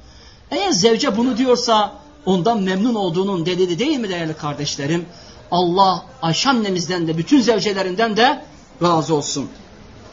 Eğer 0.51 0.71
zevce 0.71 1.17
bunu 1.17 1.37
diyorsa 1.37 1.93
ondan 2.27 2.63
memnun 2.63 2.95
olduğunun 2.95 3.47
delili 3.47 3.79
değil 3.79 3.99
mi 3.99 4.09
değerli 4.09 4.35
kardeşlerim? 4.35 5.07
Allah 5.51 6.05
Ayşe 6.23 6.51
annemizden 6.51 7.07
de 7.07 7.19
bütün 7.19 7.41
zevcelerinden 7.41 8.17
de 8.17 8.45
razı 8.83 9.15
olsun. 9.15 9.49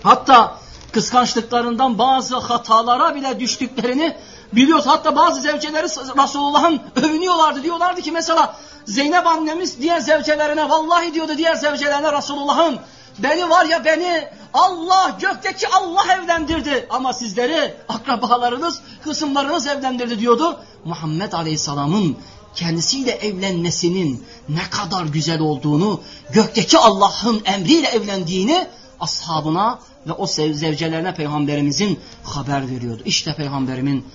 Hatta 0.04 0.59
kıskançlıklarından 0.92 1.98
bazı 1.98 2.38
hatalara 2.38 3.16
bile 3.16 3.40
düştüklerini 3.40 4.18
biliyoruz. 4.54 4.88
Hatta 4.88 5.16
bazı 5.16 5.42
zevceleri 5.42 5.86
Resulullah'ın 6.24 6.82
övünüyorlardı. 6.96 7.64
Diyorlardı 7.64 8.02
ki 8.02 8.12
mesela 8.12 8.56
Zeynep 8.90 9.28
annemiz 9.28 9.82
diğer 9.82 10.00
zevcelerine 10.00 10.70
vallahi 10.70 11.14
diyordu 11.14 11.38
diğer 11.38 11.56
zevcelerine 11.56 12.18
Resulullah'ın 12.18 12.80
beni 13.20 13.50
var 13.50 13.66
ya 13.66 13.86
beni 13.86 14.28
Allah 14.54 15.18
gökteki 15.20 15.68
Allah 15.68 16.14
evlendirdi 16.14 16.88
ama 16.90 17.14
sizleri 17.14 17.76
akrabalarınız 17.90 18.82
kısımlarınız 19.04 19.68
evlendirdi 19.68 20.20
diyordu. 20.20 20.60
Muhammed 20.86 21.34
Aleyhisselam'ın 21.34 22.18
kendisiyle 22.56 23.12
evlenmesinin 23.12 24.26
ne 24.50 24.70
kadar 24.70 25.06
güzel 25.06 25.40
olduğunu, 25.40 26.02
gökteki 26.34 26.78
Allah'ın 26.78 27.42
emriyle 27.46 27.88
evlendiğini 27.88 28.68
ashabına 29.00 29.80
ve 30.10 30.14
o 30.14 30.28
zevcelerine 30.28 31.14
peygamberimizin 31.14 32.00
haber 32.24 32.70
veriyordu. 32.70 33.02
İşte 33.06 33.36
peygamberimin 33.36 34.06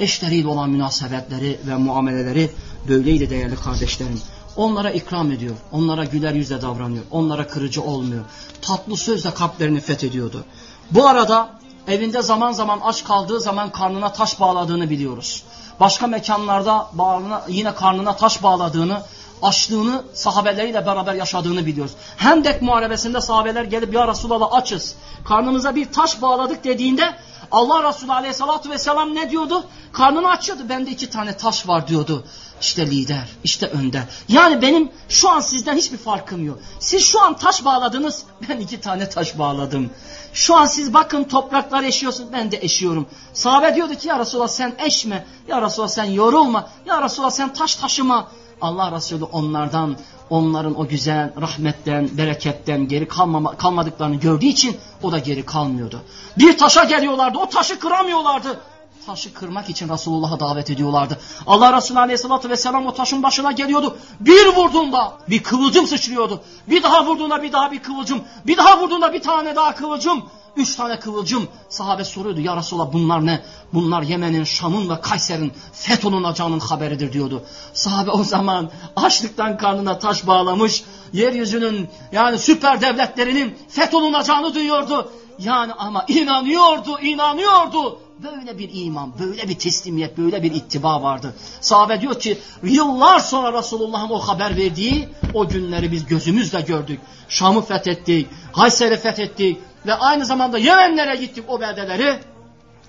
eşleriyle 0.00 0.48
olan 0.48 0.70
münasebetleri 0.70 1.58
ve 1.66 1.76
muameleleri 1.76 2.50
böyleydi 2.88 3.30
değerli 3.30 3.56
kardeşlerim. 3.56 4.20
Onlara 4.56 4.90
ikram 4.90 5.32
ediyor, 5.32 5.56
onlara 5.72 6.04
güler 6.04 6.34
yüzle 6.34 6.62
davranıyor, 6.62 7.04
onlara 7.10 7.46
kırıcı 7.46 7.82
olmuyor. 7.82 8.24
Tatlı 8.62 8.96
sözle 8.96 9.34
kalplerini 9.34 9.80
fethediyordu. 9.80 10.44
Bu 10.90 11.06
arada 11.06 11.50
evinde 11.88 12.22
zaman 12.22 12.52
zaman 12.52 12.80
aç 12.84 13.04
kaldığı 13.04 13.40
zaman 13.40 13.72
karnına 13.72 14.12
taş 14.12 14.40
bağladığını 14.40 14.90
biliyoruz. 14.90 15.44
Başka 15.80 16.06
mekanlarda 16.06 16.86
bağrına, 16.92 17.42
yine 17.48 17.74
karnına 17.74 18.16
taş 18.16 18.42
bağladığını, 18.42 19.02
açlığını 19.42 20.02
sahabeleriyle 20.14 20.86
beraber 20.86 21.14
yaşadığını 21.14 21.66
biliyoruz. 21.66 21.92
Hendek 22.16 22.62
muharebesinde 22.62 23.20
sahabeler 23.20 23.64
gelip 23.64 23.94
ya 23.94 24.08
Resulallah 24.08 24.52
açız, 24.52 24.94
karnımıza 25.24 25.74
bir 25.74 25.92
taş 25.92 26.22
bağladık 26.22 26.64
dediğinde 26.64 27.14
Allah 27.52 27.88
Resulü 27.88 28.12
Aleyhisselatü 28.12 28.70
Vesselam 28.70 29.14
ne 29.14 29.30
diyordu? 29.30 29.64
Karnını 29.92 30.30
açıyordu. 30.30 30.62
Bende 30.68 30.90
iki 30.90 31.10
tane 31.10 31.36
taş 31.36 31.68
var 31.68 31.88
diyordu. 31.88 32.24
İşte 32.60 32.86
lider, 32.86 33.28
işte 33.44 33.66
önder. 33.66 34.02
Yani 34.28 34.62
benim 34.62 34.90
şu 35.08 35.30
an 35.30 35.40
sizden 35.40 35.76
hiçbir 35.76 35.98
farkım 35.98 36.46
yok. 36.46 36.58
Siz 36.80 37.04
şu 37.04 37.22
an 37.22 37.36
taş 37.36 37.64
bağladınız, 37.64 38.22
ben 38.48 38.56
iki 38.56 38.80
tane 38.80 39.08
taş 39.08 39.38
bağladım. 39.38 39.90
Şu 40.32 40.56
an 40.56 40.66
siz 40.66 40.94
bakın 40.94 41.24
topraklar 41.24 41.82
eşiyorsun, 41.82 42.28
ben 42.32 42.52
de 42.52 42.58
eşiyorum. 42.62 43.06
Sahabe 43.32 43.74
diyordu 43.74 43.94
ki 43.94 44.08
ya 44.08 44.18
Resulallah 44.18 44.48
sen 44.48 44.74
eşme, 44.78 45.26
ya 45.48 45.62
Resulallah 45.62 45.90
sen 45.90 46.04
yorulma, 46.04 46.68
ya 46.86 47.02
Resulallah 47.02 47.30
sen 47.30 47.52
taş 47.52 47.76
taşıma. 47.76 48.28
Allah 48.62 48.92
Resulü 48.92 49.24
onlardan, 49.24 49.96
onların 50.30 50.80
o 50.80 50.88
güzel 50.88 51.32
rahmetten, 51.40 52.08
bereketten 52.18 52.88
geri 52.88 53.08
kalmama, 53.08 53.56
kalmadıklarını 53.56 54.16
gördüğü 54.16 54.46
için 54.46 54.76
o 55.02 55.12
da 55.12 55.18
geri 55.18 55.46
kalmıyordu. 55.46 56.00
Bir 56.38 56.58
taşa 56.58 56.84
geliyorlardı, 56.84 57.38
o 57.38 57.48
taşı 57.48 57.78
kıramıyorlardı 57.78 58.58
taşı 59.06 59.34
kırmak 59.34 59.70
için 59.70 59.88
Resulullah'a 59.88 60.40
davet 60.40 60.70
ediyorlardı. 60.70 61.18
Allah 61.46 61.76
Resulü 61.76 61.98
Aleyhisselatü 61.98 62.50
Vesselam 62.50 62.86
o 62.86 62.94
taşın 62.94 63.22
başına 63.22 63.52
geliyordu. 63.52 63.96
Bir 64.20 64.46
vurduğunda 64.46 65.12
bir 65.28 65.42
kıvılcım 65.42 65.86
sıçrıyordu. 65.86 66.40
Bir 66.68 66.82
daha 66.82 67.06
vurduğunda 67.06 67.42
bir 67.42 67.52
daha 67.52 67.72
bir 67.72 67.82
kıvılcım. 67.82 68.22
Bir 68.46 68.56
daha 68.56 68.80
vurduğunda 68.80 69.12
bir 69.12 69.22
tane 69.22 69.56
daha 69.56 69.74
kıvılcım. 69.74 70.24
Üç 70.56 70.76
tane 70.76 71.00
kıvılcım. 71.00 71.48
Sahabe 71.68 72.04
soruyordu 72.04 72.40
ya 72.40 72.56
Resulallah 72.56 72.92
bunlar 72.92 73.26
ne? 73.26 73.42
Bunlar 73.72 74.02
Yemen'in, 74.02 74.44
Şam'ın 74.44 74.90
ve 74.90 75.00
Kayser'in 75.00 75.52
fetholunacağının 75.72 76.60
haberidir 76.60 77.12
diyordu. 77.12 77.42
Sahabe 77.72 78.10
o 78.10 78.24
zaman 78.24 78.70
açlıktan 78.96 79.56
karnına 79.56 79.98
taş 79.98 80.26
bağlamış. 80.26 80.84
Yeryüzünün 81.12 81.88
yani 82.12 82.38
süper 82.38 82.80
devletlerinin 82.80 83.58
fetholunacağını 83.68 84.54
duyuyordu. 84.54 85.12
Yani 85.38 85.72
ama 85.72 86.04
inanıyordu, 86.08 86.98
inanıyordu. 87.00 87.98
Böyle 88.22 88.58
bir 88.58 88.70
iman, 88.72 89.12
böyle 89.18 89.48
bir 89.48 89.54
teslimiyet, 89.54 90.18
böyle 90.18 90.42
bir 90.42 90.54
ittiba 90.54 91.02
vardı. 91.02 91.34
Sahabe 91.60 92.00
diyor 92.00 92.20
ki 92.20 92.38
yıllar 92.62 93.20
sonra 93.20 93.58
Resulullah'ın 93.58 94.10
o 94.10 94.18
haber 94.18 94.56
verdiği 94.56 95.08
o 95.34 95.48
günleri 95.48 95.92
biz 95.92 96.06
gözümüzle 96.06 96.60
gördük. 96.60 97.00
Şam'ı 97.28 97.62
fethettik, 97.62 98.28
Hayser'i 98.52 98.96
fethettik 98.96 99.58
ve 99.86 99.94
aynı 99.94 100.26
zamanda 100.26 100.58
Yemenlere 100.58 101.16
gittik 101.16 101.44
o 101.48 101.60
beldeleri 101.60 102.20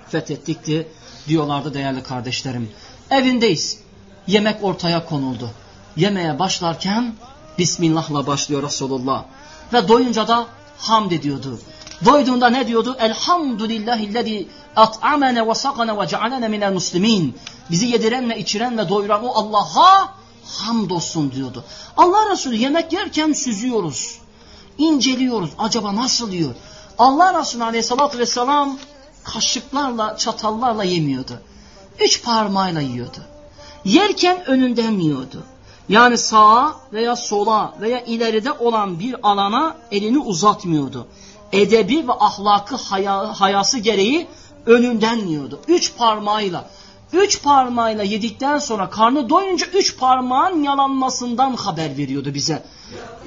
fethettikti 0.10 0.88
diyorlardı 1.28 1.74
değerli 1.74 2.04
kardeşlerim. 2.04 2.72
Evindeyiz. 3.12 3.80
Yemek 4.28 4.64
ortaya 4.64 5.06
konuldu. 5.06 5.50
Yemeğe 5.96 6.40
başlarken 6.40 7.14
Bismillah'la 7.58 8.28
başlıyor 8.28 8.64
Resulullah. 8.64 9.24
Ve 9.74 9.88
doyunca 9.88 10.28
da 10.28 10.48
hamd 10.78 11.12
ediyordu. 11.12 11.60
Doyduğunda 12.06 12.50
ne 12.50 12.68
diyordu? 12.68 12.96
Elhamdülillahillezî 13.00 14.48
at'amene 14.76 15.48
ve 15.48 15.56
sakane 15.56 16.00
ve 16.00 16.08
cealene 16.08 16.48
minel 16.48 16.74
muslimin. 16.74 17.38
Bizi 17.72 17.88
yediren 17.88 18.30
ve 18.30 18.40
içiren 18.40 18.78
ve 18.78 18.90
doyuran 18.90 19.26
o 19.26 19.32
Allah'a 19.34 20.14
hamdolsun 20.48 21.32
diyordu. 21.32 21.64
Allah 21.98 22.32
Resulü 22.32 22.56
yemek 22.56 22.94
yerken 22.94 23.34
süzüyoruz. 23.34 24.20
inceliyoruz. 24.78 25.50
Acaba 25.58 25.96
nasıl 25.96 26.32
yiyor? 26.32 26.56
Allah 26.98 27.40
Resulü 27.40 27.64
aleyhissalatü 27.64 28.20
vesselam 28.20 28.78
kaşıklarla, 29.24 30.18
çatallarla 30.18 30.84
yemiyordu. 30.84 31.42
Üç 32.00 32.24
parmağıyla 32.24 32.82
yiyordu. 32.82 33.18
Yerken 33.86 34.46
önünden 34.46 34.92
yiyordu. 34.92 35.44
Yani 35.90 36.18
sağa 36.18 36.76
veya 36.94 37.16
sola 37.16 37.74
veya 37.82 38.02
ileride 38.02 38.52
olan 38.52 39.00
bir 39.00 39.16
alana 39.24 39.76
elini 39.92 40.20
uzatmıyordu 40.20 41.08
edebi 41.54 42.08
ve 42.08 42.14
ahlakı 42.14 42.76
haya, 42.76 43.40
hayası 43.42 43.80
gereği 43.80 44.28
önünden 44.66 45.16
yiyordu. 45.16 45.60
Üç 45.68 45.98
parmağıyla. 45.98 46.70
Üç 47.14 47.44
parmağıyla 47.44 48.04
yedikten 48.04 48.60
sonra 48.60 48.90
karnı 48.90 49.30
doyunca 49.30 49.68
üç 49.74 49.98
parmağın 49.98 50.64
yalanmasından 50.64 51.56
haber 51.56 51.98
veriyordu 51.98 52.34
bize. 52.34 52.64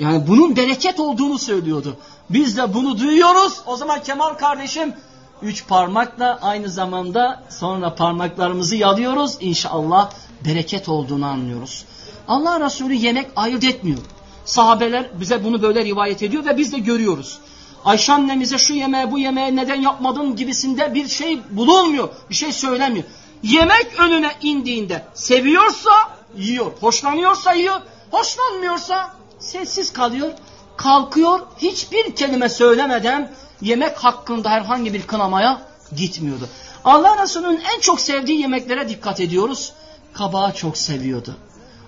Yani 0.00 0.26
bunun 0.26 0.56
bereket 0.56 1.00
olduğunu 1.00 1.38
söylüyordu. 1.38 1.96
Biz 2.30 2.56
de 2.56 2.74
bunu 2.74 2.98
duyuyoruz. 2.98 3.60
O 3.66 3.76
zaman 3.76 4.02
Kemal 4.02 4.34
kardeşim 4.34 4.94
üç 5.42 5.66
parmakla 5.66 6.38
aynı 6.42 6.70
zamanda 6.70 7.42
sonra 7.48 7.94
parmaklarımızı 7.94 8.76
yalıyoruz. 8.76 9.36
İnşallah 9.40 10.10
bereket 10.44 10.88
olduğunu 10.88 11.26
anlıyoruz. 11.26 11.84
Allah 12.28 12.60
Resulü 12.60 12.94
yemek 12.94 13.30
ayırt 13.36 13.64
etmiyor. 13.64 13.98
Sahabeler 14.44 15.10
bize 15.20 15.44
bunu 15.44 15.62
böyle 15.62 15.84
rivayet 15.84 16.22
ediyor 16.22 16.44
ve 16.44 16.56
biz 16.56 16.72
de 16.72 16.78
görüyoruz. 16.78 17.38
Ayşe 17.84 18.12
annemize 18.12 18.58
şu 18.58 18.74
yemeği 18.74 19.10
bu 19.10 19.18
yemeği 19.18 19.56
neden 19.56 19.80
yapmadın 19.80 20.36
gibisinde 20.36 20.94
bir 20.94 21.08
şey 21.08 21.40
bulunmuyor. 21.50 22.08
Bir 22.30 22.34
şey 22.34 22.52
söylemiyor. 22.52 23.04
Yemek 23.46 24.00
önüne 24.00 24.32
indiğinde 24.42 25.04
seviyorsa 25.14 25.90
yiyor. 26.36 26.72
Hoşlanıyorsa 26.80 27.52
yiyor. 27.52 27.80
Hoşlanmıyorsa 28.10 29.14
sessiz 29.38 29.92
kalıyor. 29.92 30.30
Kalkıyor 30.76 31.40
hiçbir 31.58 32.16
kelime 32.16 32.48
söylemeden 32.48 33.32
yemek 33.60 33.98
hakkında 33.98 34.50
herhangi 34.50 34.94
bir 34.94 35.02
kınamaya 35.02 35.62
gitmiyordu. 35.96 36.48
Allah 36.84 37.22
Resulü'nün 37.22 37.62
en 37.74 37.80
çok 37.80 38.00
sevdiği 38.00 38.40
yemeklere 38.40 38.88
dikkat 38.88 39.20
ediyoruz. 39.20 39.72
Kabağı 40.12 40.54
çok 40.54 40.78
seviyordu. 40.78 41.36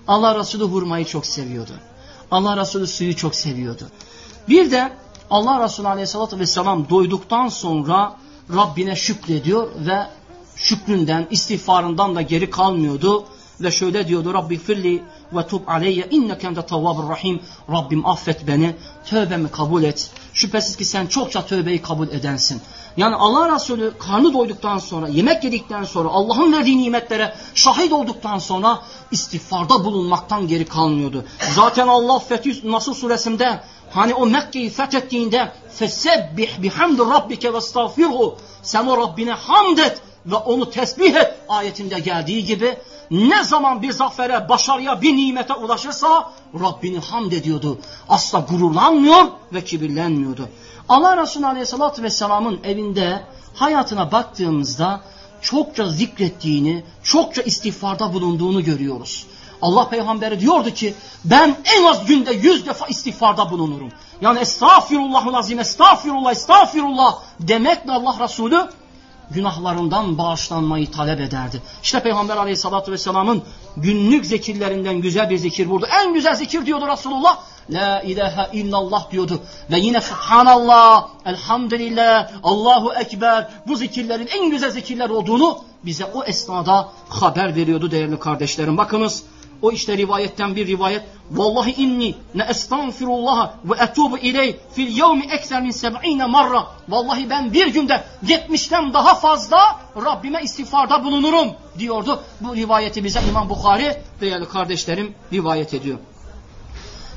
Allah 0.07 0.39
Resulü 0.39 0.63
hurmayı 0.63 1.05
çok 1.05 1.25
seviyordu. 1.25 1.71
Allah 2.31 2.57
Resulü 2.57 2.87
suyu 2.87 3.15
çok 3.15 3.35
seviyordu. 3.35 3.87
Bir 4.49 4.71
de 4.71 4.91
Allah 5.29 5.63
Resulü 5.63 5.87
Aleyhisselatü 5.87 6.39
Vesselam 6.39 6.89
doyduktan 6.89 7.47
sonra 7.47 8.15
Rabbine 8.55 8.95
şükrediyor 8.95 9.69
ve 9.87 10.18
şükründen, 10.55 11.27
istiğfarından 11.31 12.15
da 12.15 12.21
geri 12.21 12.49
kalmıyordu. 12.49 13.25
Ve 13.61 13.71
şöyle 13.71 14.07
diyordu 14.07 14.33
Rabbi 14.33 14.57
firli 14.57 15.03
ve 15.33 15.47
tub 15.47 15.67
aleyye 15.67 16.07
inneke 16.11 16.47
ente 16.47 16.65
tavvabur 16.65 17.09
rahim. 17.09 17.41
Rabbim 17.71 18.05
affet 18.05 18.47
beni, 18.47 18.75
tövbemi 19.05 19.51
kabul 19.51 19.83
et. 19.83 20.11
Şüphesiz 20.33 20.77
ki 20.77 20.85
sen 20.85 21.07
çokça 21.07 21.45
tövbeyi 21.45 21.81
kabul 21.81 22.07
edensin. 22.07 22.61
Yani 22.97 23.15
Allah 23.15 23.55
Resulü 23.55 23.93
karnı 23.99 24.33
doyduktan 24.33 24.77
sonra, 24.77 25.07
yemek 25.07 25.43
yedikten 25.43 25.83
sonra, 25.83 26.09
Allah'ın 26.09 26.53
verdiği 26.53 26.77
nimetlere 26.77 27.35
şahit 27.55 27.93
olduktan 27.93 28.39
sonra 28.39 28.79
istiğfarda 29.11 29.85
bulunmaktan 29.85 30.47
geri 30.47 30.65
kalmıyordu. 30.65 31.25
Zaten 31.55 31.87
Allah 31.87 32.19
Fetih 32.19 32.63
Nasıl 32.63 32.93
suresinde 32.93 33.59
Hani 33.93 34.13
o 34.13 34.25
Mekke'yi 34.25 34.69
fethettiğinde 34.69 35.51
bihamdi 36.57 37.01
rabbike 37.01 37.53
ve 37.53 37.57
estağfirhu 37.57 38.37
sen 38.61 38.85
o 38.85 38.97
Rabbine 38.97 39.31
hamd 39.31 39.77
et 39.77 40.01
ve 40.25 40.35
onu 40.35 40.69
tesbih 40.69 41.15
et 41.15 41.35
ayetinde 41.49 41.99
geldiği 41.99 42.45
gibi 42.45 42.77
ne 43.11 43.43
zaman 43.43 43.81
bir 43.81 43.91
zafere, 43.91 44.49
başarıya, 44.49 45.01
bir 45.01 45.17
nimete 45.17 45.53
ulaşırsa 45.53 46.31
Rabbini 46.59 46.99
hamd 46.99 47.31
ediyordu. 47.31 47.77
Asla 48.09 48.39
gururlanmıyor 48.39 49.25
ve 49.53 49.63
kibirlenmiyordu. 49.63 50.49
Allah 50.89 51.17
Resulü 51.17 51.45
Aleyhisselatü 51.45 52.03
Vesselam'ın 52.03 52.59
evinde 52.63 53.23
hayatına 53.55 54.11
baktığımızda 54.11 55.01
çokça 55.41 55.89
zikrettiğini, 55.89 56.83
çokça 57.03 57.41
istiğfarda 57.41 58.13
bulunduğunu 58.13 58.63
görüyoruz. 58.63 59.25
Allah 59.61 59.89
peygamberi 59.89 60.39
diyordu 60.39 60.69
ki 60.69 60.93
ben 61.25 61.55
en 61.77 61.83
az 61.83 62.05
günde 62.05 62.33
yüz 62.33 62.65
defa 62.65 62.87
istiğfarda 62.87 63.51
bulunurum. 63.51 63.89
Yani 64.21 64.39
estağfirullahul 64.39 65.33
azim, 65.33 65.59
estağfirullah, 65.59 66.31
estağfirullah 66.31 67.19
demekle 67.39 67.91
Allah 67.91 68.15
Resulü 68.19 68.69
günahlarından 69.31 70.17
bağışlanmayı 70.17 70.91
talep 70.91 71.21
ederdi. 71.21 71.61
İşte 71.83 72.03
Peygamber 72.03 72.37
aleyhissalatü 72.37 72.91
vesselamın 72.91 73.43
günlük 73.77 74.25
zikirlerinden 74.25 75.01
güzel 75.01 75.29
bir 75.29 75.37
zikir 75.37 75.69
burada. 75.69 75.87
En 76.03 76.13
güzel 76.13 76.35
zikir 76.35 76.65
diyordu 76.65 76.87
Resulullah. 76.87 77.37
La 77.69 78.01
ilahe 78.01 78.57
illallah 78.57 79.11
diyordu. 79.11 79.39
Ve 79.71 79.79
yine 79.79 80.01
Subhanallah, 80.01 81.07
Elhamdülillah, 81.25 82.31
Allahu 82.43 82.93
Ekber 82.93 83.49
bu 83.67 83.75
zikirlerin 83.75 84.27
en 84.27 84.49
güzel 84.49 84.71
zikirler 84.71 85.09
olduğunu 85.09 85.57
bize 85.85 86.05
o 86.05 86.23
esnada 86.23 86.89
haber 87.09 87.55
veriyordu 87.55 87.91
değerli 87.91 88.19
kardeşlerim. 88.19 88.77
Bakınız 88.77 89.23
o 89.61 89.71
işte 89.71 89.97
rivayetten 89.97 90.55
bir 90.55 90.67
rivayet. 90.67 91.03
Vallahi 91.31 91.71
inni 91.71 92.15
ne 92.35 92.43
estağfirullah 92.43 93.51
ve 93.65 93.83
etubu 93.83 94.17
iley 94.17 94.59
fil 94.73 94.97
yevmi 94.97 95.25
ekser 95.25 95.61
min 95.61 95.71
seb'ine 95.71 96.25
marra. 96.25 96.67
Vallahi 96.89 97.29
ben 97.29 97.53
bir 97.53 97.67
günde 97.67 98.03
yetmişten 98.27 98.93
daha 98.93 99.15
fazla 99.15 99.79
Rabbime 100.05 100.41
istiğfarda 100.41 101.03
bulunurum 101.03 101.47
diyordu. 101.79 102.23
Bu 102.41 102.55
rivayeti 102.55 103.03
bize 103.03 103.21
İmam 103.29 103.49
Bukhari 103.49 104.01
değerli 104.21 104.47
kardeşlerim 104.47 105.15
rivayet 105.33 105.73
ediyor. 105.73 105.97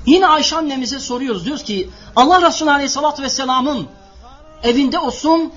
Yine 0.07 0.27
Ayşe 0.27 0.57
annemize 0.57 0.99
soruyoruz. 0.99 1.45
Diyoruz 1.45 1.65
ki 1.65 1.91
Allah 2.17 2.43
Resulü 2.43 2.71
Aleyhisselatü 2.71 3.23
Vesselam'ın 3.23 3.89
evinde 4.63 4.99
olsun 4.99 5.53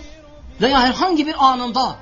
veya 0.61 0.81
herhangi 0.81 1.27
bir 1.27 1.45
anında 1.45 1.95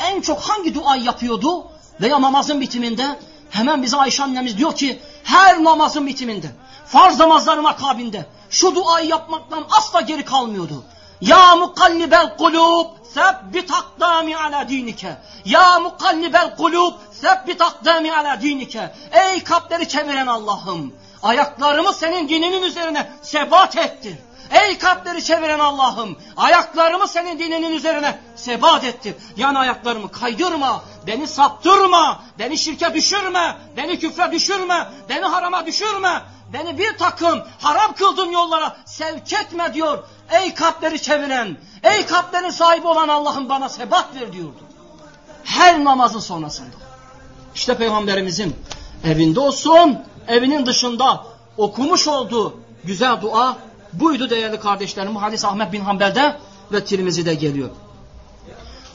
en 0.00 0.20
çok 0.20 0.40
hangi 0.40 0.74
duayı 0.74 1.02
yapıyordu 1.02 1.66
veya 2.00 2.20
namazın 2.20 2.60
bitiminde 2.60 3.18
hemen 3.50 3.82
bize 3.82 3.96
Ayşe 3.96 4.22
annemiz 4.22 4.58
diyor 4.58 4.76
ki 4.76 5.02
her 5.24 5.64
namazın 5.64 6.06
bitiminde 6.06 6.50
farz 6.86 7.18
namazların 7.18 7.64
akabinde 7.64 8.26
şu 8.50 8.74
duayı 8.74 9.08
yapmaktan 9.08 9.64
asla 9.70 10.00
geri 10.00 10.24
kalmıyordu. 10.24 10.84
Ya 11.20 11.56
mukallibel 11.56 12.36
kulub 12.36 12.86
sebbit 13.14 13.72
akdami 13.72 14.36
ala 14.36 14.68
dinike. 14.68 15.16
Ya 15.44 15.80
mukallibel 15.80 16.56
kulub 16.56 16.94
sebbit 17.12 17.60
akdami 17.62 18.16
ala 18.16 18.42
dinike. 18.42 18.92
Ey 19.12 19.44
kalpleri 19.44 19.88
çeviren 19.88 20.26
Allah'ım 20.26 20.94
ayaklarımı 21.22 21.92
senin 21.92 22.28
dininin 22.28 22.62
üzerine 22.62 23.10
sebat 23.22 23.76
ettir. 23.76 24.14
Ey 24.50 24.78
kalpleri 24.78 25.24
çeviren 25.24 25.58
Allah'ım 25.58 26.18
ayaklarımı 26.36 27.08
senin 27.08 27.38
dininin 27.38 27.70
üzerine 27.70 28.18
sebat 28.36 28.84
ettir. 28.84 29.14
Yani 29.36 29.58
ayaklarımı 29.58 30.10
kaydırma, 30.12 30.82
beni 31.06 31.26
saptırma, 31.26 32.22
beni 32.38 32.58
şirke 32.58 32.94
düşürme, 32.94 33.56
beni 33.76 33.98
küfre 33.98 34.32
düşürme, 34.32 34.88
beni 35.08 35.24
harama 35.24 35.66
düşürme. 35.66 36.22
Beni 36.52 36.78
bir 36.78 36.98
takım 36.98 37.42
haram 37.60 37.92
kıldığın 37.92 38.30
yollara 38.30 38.76
sevk 38.84 39.32
etme 39.32 39.74
diyor. 39.74 39.98
Ey 40.30 40.54
kalpleri 40.54 41.02
çeviren, 41.02 41.56
ey 41.82 42.06
kalplerin 42.06 42.50
sahibi 42.50 42.86
olan 42.86 43.08
Allah'ım 43.08 43.48
bana 43.48 43.68
sebat 43.68 44.14
ver 44.14 44.32
diyordu. 44.32 44.58
Her 45.44 45.84
namazın 45.84 46.20
sonrasında. 46.20 46.76
İşte 47.54 47.76
Peygamberimizin 47.76 48.56
evinde 49.04 49.40
olsun, 49.40 49.98
evinin 50.28 50.66
dışında 50.66 51.24
okumuş 51.56 52.08
olduğu 52.08 52.60
güzel 52.84 53.20
dua 53.20 53.56
buydu 53.92 54.30
değerli 54.30 54.60
kardeşlerim. 54.60 55.14
Bu 55.14 55.22
hadis 55.22 55.44
Ahmet 55.44 55.72
bin 55.72 55.80
Hanbel'de 55.80 56.36
ve 56.72 56.84
Tirmizi'de 56.84 57.34
geliyor. 57.34 57.70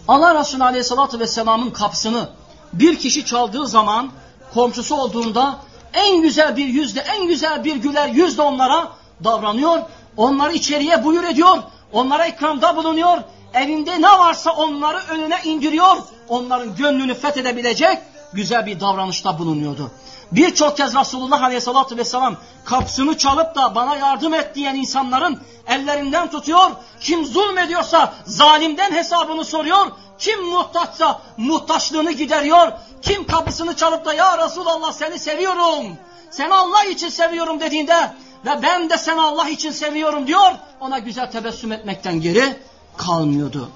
Allah 0.07 0.39
Resulü 0.39 0.63
Aleyhisselatü 0.63 1.19
Vesselam'ın 1.19 1.69
kapısını 1.69 2.29
bir 2.73 2.99
kişi 2.99 3.25
çaldığı 3.25 3.67
zaman 3.67 4.11
komşusu 4.53 4.95
olduğunda 4.95 5.59
en 5.93 6.21
güzel 6.21 6.55
bir 6.55 6.65
yüzle, 6.65 6.99
en 6.99 7.27
güzel 7.27 7.63
bir 7.63 7.75
güler 7.75 8.07
yüzle 8.07 8.41
onlara 8.41 8.89
davranıyor. 9.23 9.79
Onları 10.17 10.53
içeriye 10.53 11.03
buyur 11.03 11.23
ediyor. 11.23 11.57
Onlara 11.91 12.25
ikramda 12.25 12.75
bulunuyor. 12.75 13.17
Evinde 13.53 14.01
ne 14.01 14.19
varsa 14.19 14.51
onları 14.51 14.97
önüne 15.09 15.37
indiriyor. 15.43 15.97
Onların 16.29 16.75
gönlünü 16.75 17.13
fethedebilecek 17.13 17.97
güzel 18.33 18.65
bir 18.65 18.79
davranışta 18.79 19.39
bulunuyordu. 19.39 19.91
Birçok 20.35 20.77
kez 20.77 20.95
Resulullah 20.95 21.43
Aleyhisselatü 21.43 21.97
Vesselam 21.97 22.35
kapısını 22.65 23.17
çalıp 23.17 23.55
da 23.55 23.75
bana 23.75 23.95
yardım 23.95 24.33
et 24.33 24.55
diyen 24.55 24.75
insanların 24.75 25.39
ellerinden 25.67 26.31
tutuyor. 26.31 26.71
Kim 26.99 27.25
zulmediyorsa 27.25 28.13
zalimden 28.25 28.91
hesabını 28.91 29.45
soruyor. 29.45 29.91
Kim 30.19 30.45
muhtaçsa 30.45 31.21
muhtaçlığını 31.37 32.11
gideriyor. 32.11 32.71
Kim 33.01 33.27
kapısını 33.27 33.75
çalıp 33.75 34.05
da 34.05 34.13
ya 34.13 34.45
Resulallah 34.45 34.91
seni 34.91 35.19
seviyorum. 35.19 35.97
Seni 36.31 36.53
Allah 36.53 36.83
için 36.83 37.09
seviyorum 37.09 37.59
dediğinde 37.59 38.13
ve 38.45 38.61
ben 38.61 38.89
de 38.89 38.97
seni 38.97 39.21
Allah 39.21 39.49
için 39.49 39.71
seviyorum 39.71 40.27
diyor. 40.27 40.51
Ona 40.79 40.99
güzel 40.99 41.31
tebessüm 41.31 41.71
etmekten 41.71 42.21
geri 42.21 42.57
kalmıyordu. 42.97 43.69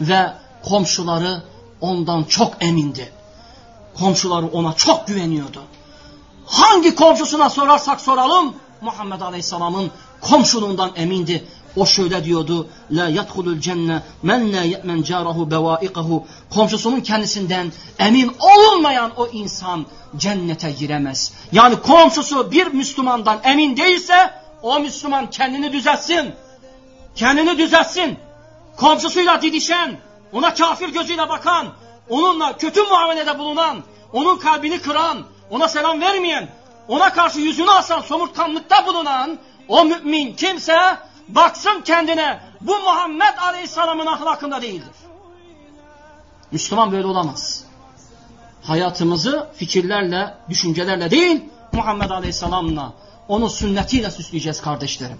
Ve 0.00 0.32
komşuları 0.68 1.42
ondan 1.80 2.24
çok 2.24 2.54
emindi. 2.60 3.12
Komşuları 3.98 4.46
ona 4.46 4.72
çok 4.72 5.06
güveniyordu. 5.06 5.62
Hangi 6.46 6.94
komşusuna 6.94 7.50
sorarsak 7.50 8.00
soralım 8.00 8.54
Muhammed 8.80 9.20
Aleyhisselam'ın 9.20 9.90
komşuluğundan 10.20 10.90
emindi. 10.96 11.44
O 11.76 11.86
şöyle 11.86 12.24
diyordu. 12.24 12.68
La 12.90 13.08
yadhulul 13.08 13.60
cenne 13.60 14.02
men 14.22 14.52
la 14.52 14.62
ye'men 14.62 15.02
carahu 15.02 15.50
bevaikahu. 15.50 16.24
Komşusunun 16.54 17.00
kendisinden 17.00 17.72
emin 17.98 18.32
olunmayan 18.40 19.10
o 19.16 19.26
insan 19.26 19.86
cennete 20.16 20.70
giremez. 20.70 21.32
Yani 21.52 21.76
komşusu 21.82 22.50
bir 22.50 22.66
Müslümandan 22.66 23.38
emin 23.44 23.76
değilse 23.76 24.30
o 24.62 24.80
Müslüman 24.80 25.30
kendini 25.30 25.72
düzeltsin. 25.72 26.34
Kendini 27.14 27.58
düzeltsin. 27.58 28.18
Komşusuyla 28.76 29.42
didişen, 29.42 30.00
ona 30.32 30.54
kafir 30.54 30.88
gözüyle 30.88 31.28
bakan, 31.28 31.66
onunla 32.08 32.56
kötü 32.56 32.82
muamelede 32.82 33.38
bulunan, 33.38 33.82
onun 34.12 34.38
kalbini 34.38 34.78
kıran, 34.78 35.18
ona 35.50 35.68
selam 35.68 36.00
vermeyen, 36.00 36.48
ona 36.88 37.12
karşı 37.12 37.40
yüzünü 37.40 37.70
asan, 37.70 38.00
somurtkanlıkta 38.00 38.86
bulunan 38.86 39.38
o 39.68 39.84
mümin 39.84 40.34
kimse 40.34 40.78
baksın 41.28 41.80
kendine 41.84 42.40
bu 42.60 42.78
Muhammed 42.78 43.38
Aleyhisselam'ın 43.42 44.06
ahlakında 44.06 44.62
değildir. 44.62 44.94
Müslüman 46.50 46.92
böyle 46.92 47.06
olamaz. 47.06 47.64
Hayatımızı 48.62 49.48
fikirlerle, 49.54 50.34
düşüncelerle 50.48 51.10
değil 51.10 51.44
Muhammed 51.72 52.10
Aleyhisselam'la, 52.10 52.92
onun 53.28 53.48
sünnetiyle 53.48 54.10
süsleyeceğiz 54.10 54.62
kardeşlerim. 54.62 55.18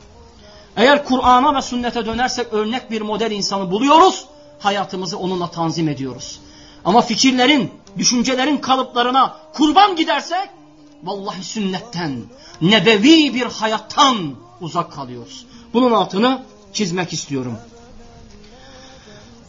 Eğer 0.76 1.04
Kur'an'a 1.04 1.54
ve 1.54 1.62
sünnete 1.62 2.06
dönersek 2.06 2.52
örnek 2.52 2.90
bir 2.90 3.02
model 3.02 3.30
insanı 3.30 3.70
buluyoruz, 3.70 4.26
hayatımızı 4.58 5.18
onunla 5.18 5.50
tanzim 5.50 5.88
ediyoruz. 5.88 6.40
Ama 6.86 7.02
fikirlerin, 7.02 7.70
düşüncelerin 7.98 8.56
kalıplarına 8.56 9.36
kurban 9.52 9.96
gidersek, 9.96 10.48
vallahi 11.04 11.44
sünnetten, 11.44 12.22
nebevi 12.60 13.34
bir 13.34 13.46
hayattan 13.46 14.34
uzak 14.60 14.92
kalıyoruz. 14.92 15.46
Bunun 15.74 15.92
altını 15.92 16.42
çizmek 16.72 17.12
istiyorum. 17.12 17.58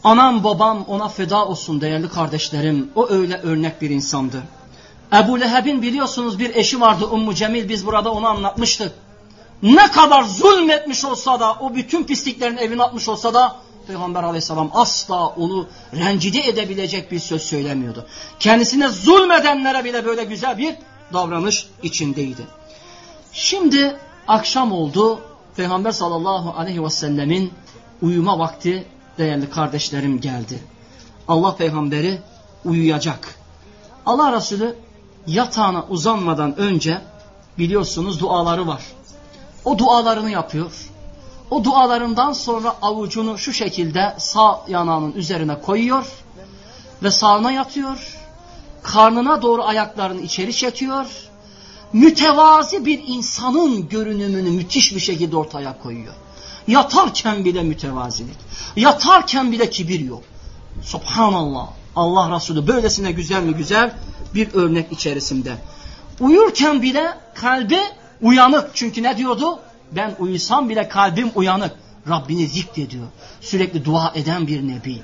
Anam 0.04 0.44
babam 0.44 0.84
ona 0.88 1.08
feda 1.08 1.46
olsun 1.46 1.80
değerli 1.80 2.08
kardeşlerim. 2.08 2.90
O 2.94 3.08
öyle 3.08 3.36
örnek 3.36 3.82
bir 3.82 3.90
insandı. 3.90 4.42
Ebu 5.12 5.40
Leheb'in 5.40 5.82
biliyorsunuz 5.82 6.38
bir 6.38 6.54
eşi 6.54 6.80
vardı 6.80 7.06
Ummu 7.06 7.34
Cemil 7.34 7.68
biz 7.68 7.86
burada 7.86 8.12
onu 8.12 8.26
anlatmıştık. 8.26 8.92
Ne 9.62 9.90
kadar 9.90 10.22
zulmetmiş 10.22 11.04
olsa 11.04 11.40
da 11.40 11.52
o 11.60 11.74
bütün 11.74 12.04
pisliklerin 12.04 12.56
evine 12.56 12.82
atmış 12.82 13.08
olsa 13.08 13.34
da 13.34 13.56
Peygamber 13.88 14.22
aleyhisselam 14.22 14.70
asla 14.74 15.26
onu 15.26 15.66
rencide 15.94 16.40
edebilecek 16.40 17.12
bir 17.12 17.18
söz 17.18 17.42
söylemiyordu. 17.42 18.06
Kendisine 18.38 18.88
zulmedenlere 18.88 19.84
bile 19.84 20.04
böyle 20.04 20.24
güzel 20.24 20.58
bir 20.58 20.76
davranış 21.12 21.68
içindeydi. 21.82 22.42
Şimdi 23.32 23.96
akşam 24.28 24.72
oldu. 24.72 25.20
Peygamber 25.56 25.92
sallallahu 25.92 26.58
aleyhi 26.58 26.84
ve 26.84 26.90
sellemin 26.90 27.52
uyuma 28.02 28.38
vakti 28.38 28.86
değerli 29.18 29.50
kardeşlerim 29.50 30.20
geldi. 30.20 30.58
Allah 31.28 31.56
peygamberi 31.56 32.18
uyuyacak. 32.64 33.34
Allah 34.06 34.32
Resulü 34.32 34.76
yatağına 35.26 35.84
uzanmadan 35.88 36.58
önce 36.58 37.00
biliyorsunuz 37.58 38.20
duaları 38.20 38.66
var. 38.66 38.82
O 39.64 39.78
dualarını 39.78 40.30
yapıyor. 40.30 40.72
O 41.50 41.64
dualarından 41.64 42.32
sonra 42.32 42.76
avucunu 42.82 43.38
şu 43.38 43.52
şekilde 43.52 44.14
sağ 44.18 44.60
yanağının 44.68 45.12
üzerine 45.12 45.60
koyuyor 45.60 46.06
ve 47.02 47.10
sağına 47.10 47.52
yatıyor. 47.52 48.14
karnına 48.82 49.42
doğru 49.42 49.64
ayaklarını 49.64 50.20
içeri 50.20 50.54
çekiyor. 50.54 51.06
Mütevazi 51.92 52.86
bir 52.86 53.02
insanın 53.06 53.88
görünümünü 53.88 54.50
müthiş 54.50 54.94
bir 54.94 55.00
şekilde 55.00 55.36
ortaya 55.36 55.78
koyuyor. 55.78 56.14
Yatarken 56.66 57.44
bile 57.44 57.62
mütevazilik. 57.62 58.36
Yatarken 58.76 59.52
bile 59.52 59.70
kibir 59.70 60.00
yok. 60.00 60.22
Subhanallah. 60.82 61.68
Allah 61.96 62.36
Resulü 62.36 62.66
böylesine 62.66 63.12
güzel 63.12 63.42
mi 63.42 63.54
güzel 63.54 63.94
bir 64.34 64.54
örnek 64.54 64.92
içerisinde. 64.92 65.54
Uyurken 66.20 66.82
bile 66.82 67.14
kalbi 67.34 67.80
uyanık. 68.22 68.70
Çünkü 68.74 69.02
ne 69.02 69.16
diyordu? 69.16 69.58
Ben 69.92 70.16
uyusam 70.18 70.68
bile 70.68 70.88
kalbim 70.88 71.30
uyanık. 71.34 71.72
Rabbini 72.08 72.46
zikrediyor. 72.46 73.06
Sürekli 73.40 73.84
dua 73.84 74.12
eden 74.14 74.46
bir 74.46 74.68
nebi. 74.68 75.02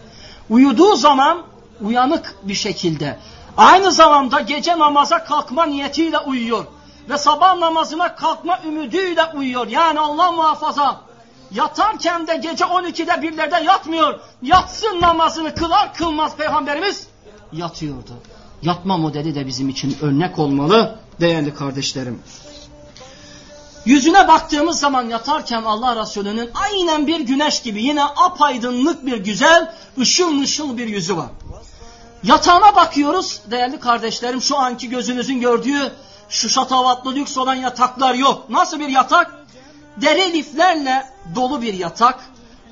Uyuduğu 0.50 0.96
zaman 0.96 1.42
uyanık 1.80 2.34
bir 2.42 2.54
şekilde. 2.54 3.18
Aynı 3.56 3.92
zamanda 3.92 4.40
gece 4.40 4.78
namaza 4.78 5.24
kalkma 5.24 5.66
niyetiyle 5.66 6.18
uyuyor. 6.18 6.64
Ve 7.10 7.18
sabah 7.18 7.58
namazına 7.58 8.14
kalkma 8.14 8.60
ümidiyle 8.66 9.24
uyuyor. 9.34 9.66
Yani 9.66 10.00
Allah 10.00 10.32
muhafaza 10.32 11.00
yatarken 11.50 12.26
de 12.26 12.36
gece 12.36 12.64
12'de 12.64 13.22
birlerde 13.22 13.56
yatmıyor. 13.56 14.20
Yatsın 14.42 15.00
namazını 15.00 15.54
kılar 15.54 15.94
kılmaz 15.94 16.36
Peygamberimiz 16.36 17.06
yatıyordu. 17.52 18.12
Yatma 18.62 18.96
modeli 18.96 19.34
de 19.34 19.46
bizim 19.46 19.68
için 19.68 19.96
örnek 20.02 20.38
olmalı 20.38 20.98
değerli 21.20 21.54
kardeşlerim. 21.54 22.22
Yüzüne 23.84 24.28
baktığımız 24.28 24.78
zaman 24.80 25.08
yatarken 25.08 25.62
Allah 25.62 26.02
Resulü'nün 26.02 26.50
aynen 26.54 27.06
bir 27.06 27.20
güneş 27.20 27.62
gibi 27.62 27.82
yine 27.82 28.04
apaydınlık 28.04 29.06
bir 29.06 29.16
güzel 29.16 29.74
ışıl 29.98 30.30
mışıl 30.30 30.78
bir 30.78 30.88
yüzü 30.88 31.16
var. 31.16 31.28
Yatağına 32.22 32.76
bakıyoruz 32.76 33.40
değerli 33.50 33.80
kardeşlerim 33.80 34.42
şu 34.42 34.58
anki 34.58 34.88
gözünüzün 34.88 35.40
gördüğü 35.40 35.92
şu 36.28 36.48
şatavatlı 36.48 37.14
lüks 37.14 37.38
olan 37.38 37.54
yataklar 37.54 38.14
yok. 38.14 38.50
Nasıl 38.50 38.80
bir 38.80 38.88
yatak? 38.88 39.34
Deri 39.96 40.32
liflerle 40.32 41.06
dolu 41.34 41.62
bir 41.62 41.74
yatak. 41.74 42.20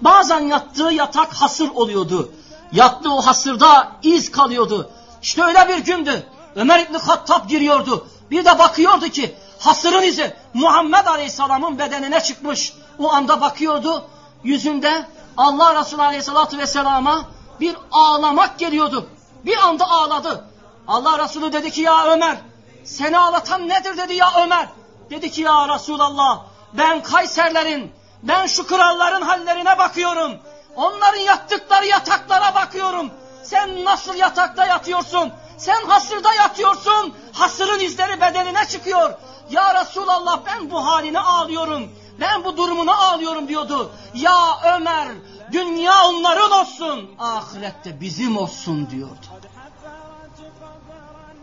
Bazen 0.01 0.41
yattığı 0.41 0.93
yatak 0.93 1.35
hasır 1.35 1.69
oluyordu. 1.69 2.33
Yattığı 2.73 3.13
o 3.15 3.23
hasırda 3.23 3.93
iz 4.03 4.31
kalıyordu. 4.31 4.91
İşte 5.23 5.45
öyle 5.45 5.69
bir 5.69 5.79
gündü. 5.79 6.27
Ömer 6.57 6.81
İbni 6.81 6.97
Hattab 6.97 7.49
giriyordu. 7.49 8.07
Bir 8.31 8.45
de 8.45 8.59
bakıyordu 8.59 9.09
ki 9.09 9.35
hasırın 9.65 10.03
izi 10.03 10.37
Muhammed 10.55 11.07
Aleyhisselam'ın 11.07 11.79
bedenine 11.79 12.21
çıkmış. 12.21 12.73
O 12.99 13.13
anda 13.13 13.41
bakıyordu 13.41 14.09
yüzünde 14.45 15.07
Allah 15.37 15.81
Resulü 15.81 16.03
Aleyhisselatü 16.03 16.59
Vesselam'a 16.59 17.25
bir 17.61 17.77
ağlamak 17.93 18.59
geliyordu. 18.59 19.09
Bir 19.45 19.57
anda 19.57 19.91
ağladı. 19.91 20.45
Allah 20.89 21.25
Resulü 21.25 21.53
dedi 21.53 21.71
ki 21.71 21.81
ya 21.81 22.07
Ömer 22.07 22.37
seni 22.85 23.19
ağlatan 23.19 23.69
nedir 23.69 23.97
dedi 23.97 24.15
ya 24.15 24.33
Ömer. 24.45 24.69
Dedi 25.11 25.31
ki 25.31 25.41
ya 25.41 25.69
Resulallah 25.75 26.43
ben 26.73 27.03
Kayserlerin 27.03 27.93
ben 28.23 28.47
şu 28.47 28.67
kralların 28.67 29.23
hallerine 29.23 29.79
bakıyorum. 29.79 30.33
Onların 30.77 31.21
yattıkları 31.21 31.87
yataklara 31.87 32.55
bakıyorum. 32.55 33.11
Sen 33.43 33.85
nasıl 33.85 34.15
yatakta 34.15 34.67
yatıyorsun? 34.67 35.33
Sen 35.63 35.87
hasırda 35.87 36.35
yatıyorsun. 36.35 37.15
Hasırın 37.33 37.81
izleri 37.81 38.21
bedenine 38.21 38.69
çıkıyor. 38.69 39.15
Ya 39.51 39.81
Resulallah 39.81 40.41
ben 40.47 40.71
bu 40.71 40.87
haline 40.87 41.21
ağlıyorum. 41.21 41.89
Ben 42.21 42.45
bu 42.45 42.57
durumuna 42.57 42.97
ağlıyorum 42.97 43.49
diyordu. 43.49 43.91
Ya 44.15 44.61
Ömer 44.77 45.09
dünya 45.53 46.05
onların 46.05 46.51
olsun. 46.51 47.11
Ahirette 47.19 48.01
bizim 48.01 48.37
olsun 48.37 48.91
diyordu. 48.91 49.27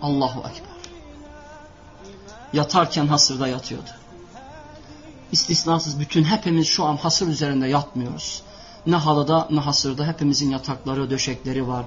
Allahu 0.02 0.40
Ekber. 0.40 0.92
Yatarken 2.54 3.08
hasırda 3.08 3.48
yatıyordu. 3.48 3.90
İstisnasız 5.32 6.00
bütün 6.00 6.24
hepimiz 6.24 6.68
şu 6.68 6.86
an 6.86 6.98
hasır 6.98 7.28
üzerinde 7.28 7.68
yatmıyoruz. 7.68 8.44
Ne 8.86 8.96
halıda 8.96 9.48
ne 9.50 9.60
hasırda 9.60 10.08
hepimizin 10.08 10.50
yatakları, 10.50 11.10
döşekleri 11.10 11.68
var. 11.68 11.86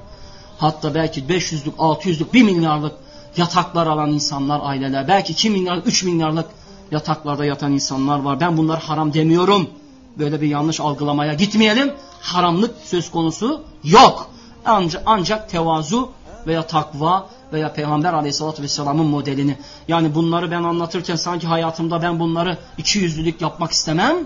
Hatta 0.62 0.94
belki 0.94 1.20
500'lük, 1.20 1.76
600'lük, 1.78 2.32
1 2.32 2.42
milyarlık 2.42 2.92
yataklar 3.36 3.86
alan 3.86 4.10
insanlar, 4.10 4.60
aileler. 4.62 5.08
Belki 5.08 5.32
2 5.32 5.50
milyarlık, 5.50 5.86
3 5.86 6.04
milyarlık 6.04 6.46
yataklarda 6.90 7.44
yatan 7.44 7.72
insanlar 7.72 8.18
var. 8.18 8.40
Ben 8.40 8.56
bunları 8.56 8.80
haram 8.80 9.14
demiyorum. 9.14 9.70
Böyle 10.18 10.40
bir 10.40 10.48
yanlış 10.48 10.80
algılamaya 10.80 11.34
gitmeyelim. 11.34 11.92
Haramlık 12.20 12.74
söz 12.84 13.10
konusu 13.10 13.62
yok. 13.84 14.30
Ancak, 14.64 15.02
ancak 15.06 15.50
tevazu 15.50 16.10
veya 16.46 16.66
takva 16.66 17.28
veya 17.52 17.72
Peygamber 17.72 18.12
aleyhissalatü 18.12 18.62
vesselamın 18.62 19.06
modelini. 19.06 19.58
Yani 19.88 20.14
bunları 20.14 20.50
ben 20.50 20.62
anlatırken 20.62 21.16
sanki 21.16 21.46
hayatımda 21.46 22.02
ben 22.02 22.20
bunları 22.20 22.58
iki 22.78 22.98
yüzlülük 22.98 23.40
yapmak 23.40 23.72
istemem. 23.72 24.16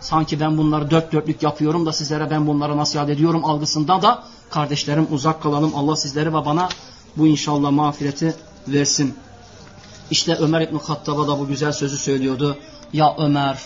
Sanki 0.00 0.40
ben 0.40 0.58
bunları 0.58 0.90
dört 0.90 1.12
dörtlük 1.12 1.42
yapıyorum 1.42 1.86
da 1.86 1.92
sizlere 1.92 2.30
ben 2.30 2.46
bunları 2.46 2.76
nasihat 2.76 3.10
ediyorum 3.10 3.44
algısında 3.44 4.02
da 4.02 4.24
kardeşlerim 4.50 5.06
uzak 5.10 5.42
kalalım. 5.42 5.72
Allah 5.76 5.96
sizleri 5.96 6.28
ve 6.28 6.44
bana 6.44 6.68
bu 7.16 7.26
inşallah 7.26 7.70
mağfireti 7.70 8.34
versin. 8.68 9.14
İşte 10.10 10.34
Ömer 10.34 10.60
İbn 10.60 10.76
Hattab'a 10.76 11.28
da 11.28 11.38
bu 11.38 11.46
güzel 11.46 11.72
sözü 11.72 11.96
söylüyordu. 11.96 12.56
Ya 12.92 13.14
Ömer 13.18 13.58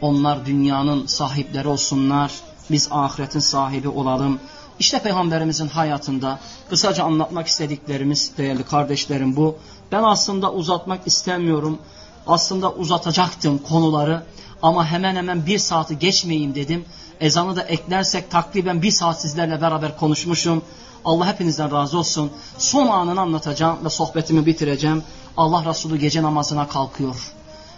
onlar 0.00 0.46
dünyanın 0.46 1.06
sahipleri 1.06 1.68
olsunlar. 1.68 2.32
Biz 2.70 2.88
ahiretin 2.90 3.40
sahibi 3.40 3.88
olalım. 3.88 4.38
İşte 4.78 4.98
Peygamberimizin 4.98 5.68
hayatında 5.68 6.38
kısaca 6.70 7.04
anlatmak 7.04 7.46
istediklerimiz 7.46 8.32
değerli 8.38 8.62
kardeşlerim 8.62 9.36
bu. 9.36 9.56
Ben 9.92 10.02
aslında 10.02 10.52
uzatmak 10.52 11.06
istemiyorum. 11.06 11.78
Aslında 12.26 12.72
uzatacaktım 12.72 13.58
konuları 13.58 14.22
ama 14.62 14.86
hemen 14.86 15.16
hemen 15.16 15.46
bir 15.46 15.58
saati 15.58 15.98
geçmeyeyim 15.98 16.54
dedim. 16.54 16.84
Ezanı 17.20 17.56
da 17.56 17.62
eklersek 17.62 18.30
takriben 18.30 18.82
bir 18.82 18.90
saat 18.90 19.20
sizlerle 19.20 19.60
beraber 19.60 19.96
konuşmuşum. 19.98 20.62
Allah 21.04 21.26
hepinizden 21.26 21.72
razı 21.72 21.98
olsun. 21.98 22.30
Son 22.58 22.86
anını 22.86 23.20
anlatacağım 23.20 23.84
ve 23.84 23.90
sohbetimi 23.90 24.46
bitireceğim. 24.46 25.02
Allah 25.36 25.64
Resulü 25.64 25.96
gece 25.96 26.22
namazına 26.22 26.68
kalkıyor. 26.68 27.32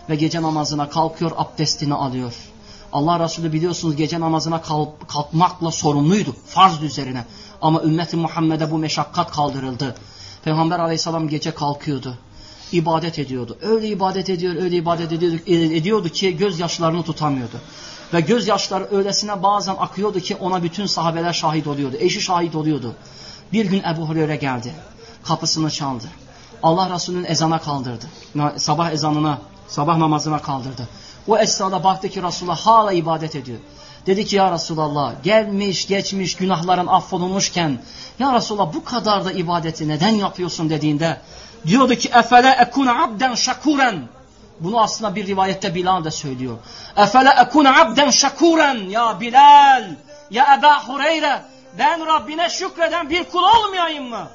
Ve 0.08 0.16
gece 0.16 0.42
namazına 0.42 0.88
kalkıyor, 0.88 1.32
abdestini 1.36 1.94
alıyor. 1.94 2.34
Allah 2.92 3.20
Resulü 3.20 3.52
biliyorsunuz 3.52 3.96
gece 3.96 4.20
namazına 4.20 4.62
kalkmakla 5.08 5.70
sorumluydu. 5.70 6.36
Farz 6.46 6.82
üzerine. 6.82 7.24
Ama 7.62 7.82
ümmeti 7.82 8.16
Muhammed'e 8.16 8.70
bu 8.70 8.78
meşakkat 8.78 9.32
kaldırıldı. 9.32 9.94
Peygamber 10.44 10.78
aleyhisselam 10.78 11.28
gece 11.28 11.50
kalkıyordu. 11.54 12.18
İbadet 12.72 13.18
ediyordu. 13.18 13.58
Öyle 13.62 13.88
ibadet 13.88 14.30
ediyor, 14.30 14.54
öyle 14.62 14.76
ibadet 14.76 15.12
ediyordu, 15.12 15.36
ediyordu 15.46 16.08
ki 16.08 16.36
gözyaşlarını 16.36 17.02
tutamıyordu. 17.02 17.56
Ve 18.14 18.20
gözyaşları 18.20 18.88
öylesine 18.90 19.42
bazen 19.42 19.74
akıyordu 19.78 20.20
ki 20.20 20.36
ona 20.36 20.62
bütün 20.62 20.86
sahabeler 20.86 21.32
şahit 21.32 21.66
oluyordu. 21.66 21.96
Eşi 22.00 22.20
şahit 22.20 22.54
oluyordu. 22.54 22.94
Bir 23.52 23.64
gün 23.64 23.82
Ebu 23.82 24.08
Hureyre 24.08 24.36
geldi. 24.36 24.72
Kapısını 25.22 25.70
çaldı. 25.70 26.04
Allah 26.62 26.94
Resulü'nün 26.94 27.24
ezana 27.24 27.58
kaldırdı. 27.58 28.04
Sabah 28.56 28.92
ezanına, 28.92 29.38
sabah 29.68 29.96
namazına 29.96 30.38
kaldırdı. 30.42 30.88
O 31.28 31.38
esnada 31.38 31.84
baktı 31.84 32.08
ki 32.08 32.22
Resulullah 32.22 32.58
hala 32.58 32.92
ibadet 32.92 33.36
ediyor. 33.36 33.58
Dedi 34.06 34.24
ki 34.24 34.36
ya 34.36 34.52
Resulallah 34.52 35.22
gelmiş 35.22 35.86
geçmiş 35.86 36.36
günahların 36.36 36.86
affolunmuşken 36.86 37.82
ya 38.18 38.34
Resulallah 38.34 38.74
bu 38.74 38.84
kadar 38.84 39.24
da 39.24 39.32
ibadeti 39.32 39.88
neden 39.88 40.14
yapıyorsun 40.14 40.70
dediğinde 40.70 41.20
diyordu 41.66 41.94
ki 41.94 42.10
efele 42.14 42.50
ekune 42.50 42.90
abden 42.90 43.34
şakuren 43.34 44.08
bunu 44.60 44.80
aslında 44.80 45.14
bir 45.14 45.26
rivayette 45.26 45.74
Bilal 45.74 46.04
de 46.04 46.10
söylüyor. 46.10 46.58
Efele 46.96 47.28
ekune 47.28 47.70
abden 47.70 48.10
şakuren 48.10 48.74
ya 48.74 49.20
Bilal 49.20 49.84
ya 50.30 50.56
Eba 50.58 50.88
Hureyre 50.88 51.42
ben 51.78 52.06
Rabbine 52.06 52.48
şükreden 52.48 53.10
bir 53.10 53.24
kul 53.24 53.42
olmayayım 53.42 54.08
mı? 54.08 54.28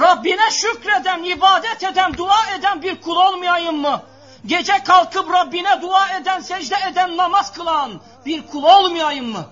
Rabbine 0.00 0.50
şükreden, 0.50 1.24
ibadet 1.24 1.82
eden, 1.82 2.16
dua 2.16 2.54
eden 2.58 2.82
bir 2.82 3.00
kul 3.00 3.16
olmayayım 3.16 3.76
mı? 3.76 4.02
Gece 4.46 4.72
kalkıp 4.84 5.32
Rabbine 5.32 5.82
dua 5.82 6.16
eden, 6.16 6.40
secde 6.40 6.74
eden, 6.90 7.16
namaz 7.16 7.52
kılan 7.52 7.92
bir 8.26 8.46
kul 8.46 8.62
olmayayım 8.62 9.26
mı? 9.26 9.46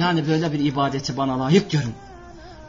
Yani 0.00 0.28
böyle 0.28 0.52
bir 0.52 0.58
ibadeti 0.58 1.16
bana 1.16 1.40
layık 1.40 1.70
görün. 1.70 1.94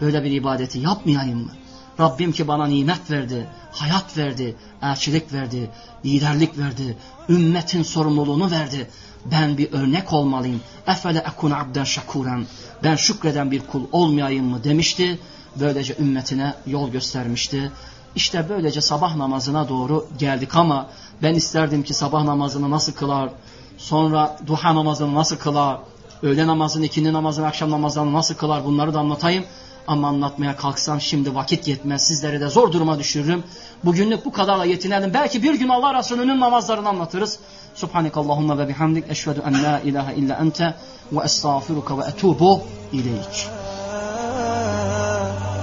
Böyle 0.02 0.24
bir 0.24 0.32
ibadeti 0.32 0.80
yapmayayım 0.80 1.40
mı? 1.46 1.52
Rabbim 2.00 2.32
ki 2.32 2.48
bana 2.48 2.68
nimet 2.68 3.12
verdi, 3.12 3.48
hayat 3.72 4.18
verdi, 4.18 4.56
elçilik 4.82 5.34
verdi, 5.34 5.70
liderlik 6.06 6.58
verdi, 6.58 6.98
ümmetin 7.30 7.84
sorumluluğunu 7.84 8.52
verdi. 8.52 8.90
Ben 9.26 9.58
bir 9.58 9.74
örnek 9.74 10.14
olmalıyım. 10.14 10.62
Efele 10.88 11.20
ekun 11.20 11.52
abden 11.52 11.84
şakuren. 11.84 12.46
Ben 12.84 12.96
şükreden 12.96 13.52
bir 13.52 13.60
kul 13.60 13.84
olmayayım 13.92 14.46
mı 14.46 14.64
demişti. 14.64 15.20
Böylece 15.56 15.96
ümmetine 16.00 16.54
yol 16.68 16.90
göstermişti. 16.90 17.72
İşte 18.16 18.46
böylece 18.50 18.82
sabah 18.82 19.16
namazına 19.16 19.70
doğru 19.70 20.08
geldik 20.20 20.56
ama 20.56 20.88
ben 21.24 21.34
isterdim 21.36 21.84
ki 21.84 21.94
sabah 21.94 22.24
namazını 22.24 22.72
nasıl 22.72 22.94
kılar, 22.94 23.30
sonra 23.78 24.40
duha 24.48 24.76
namazını 24.76 25.16
nasıl 25.16 25.38
kılar, 25.38 25.80
öğle 26.24 26.48
namazını, 26.48 26.86
ikindi 26.86 27.14
namazını, 27.14 27.48
akşam 27.48 27.72
namazını 27.72 28.14
nasıl 28.14 28.36
kılar 28.36 28.66
bunları 28.66 28.94
da 28.94 29.00
anlatayım. 29.00 29.46
Ama 29.87 30.09
anlatmaya 30.09 30.57
kalksam 30.57 31.01
şimdi 31.01 31.35
vakit 31.35 31.69
yetmez. 31.69 32.07
Sizleri 32.07 32.41
de 32.41 32.49
zor 32.49 32.73
duruma 32.73 32.99
düşürürüm. 32.99 33.43
Bugünlük 33.85 34.25
bu 34.25 34.33
kadarla 34.33 34.65
yetinelim. 34.65 35.15
Belki 35.15 35.43
bir 35.43 35.55
gün 35.55 35.69
Allah 35.69 35.99
Resulü'nün 35.99 36.41
namazlarını 36.41 36.89
anlatırız. 36.89 37.39
Subhanekallahumma 37.75 38.59
ve 38.59 38.69
bihamdik. 38.69 39.11
Eşvedü 39.11 39.43
en 39.47 39.63
la 39.63 39.81
ilahe 39.81 40.15
illa 40.15 40.35
ente 40.35 40.75
ve 41.13 41.25
estağfiruka 41.25 41.99
ve 41.99 42.03
etubu 42.03 42.61
ileyk. 42.93 43.49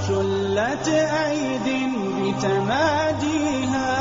شلت 0.07 0.87
أيد 1.27 1.67
بتماديها 2.21 3.91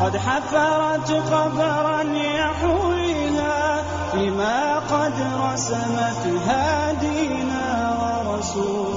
قد 0.00 0.14
حفرت 0.16 1.10
قبرا 1.32 2.02
يحويها 2.40 3.82
فيما 4.12 4.78
قد 4.92 5.16
رسمت 5.46 6.24
هادينا 6.48 7.66
ورسول 8.00 8.87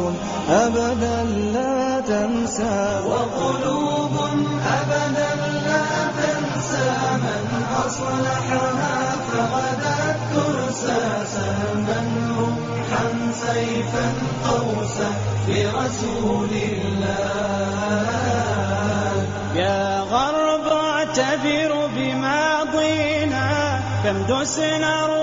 أبدا 0.51 1.19
لا 1.55 2.01
تنسى. 2.01 3.01
وقلوب 3.07 4.15
أبدا 4.81 5.31
لا 5.69 5.85
تنسى 6.19 6.91
من 7.25 7.45
أصلحها 7.87 8.52
Dosenaro. 24.33 25.22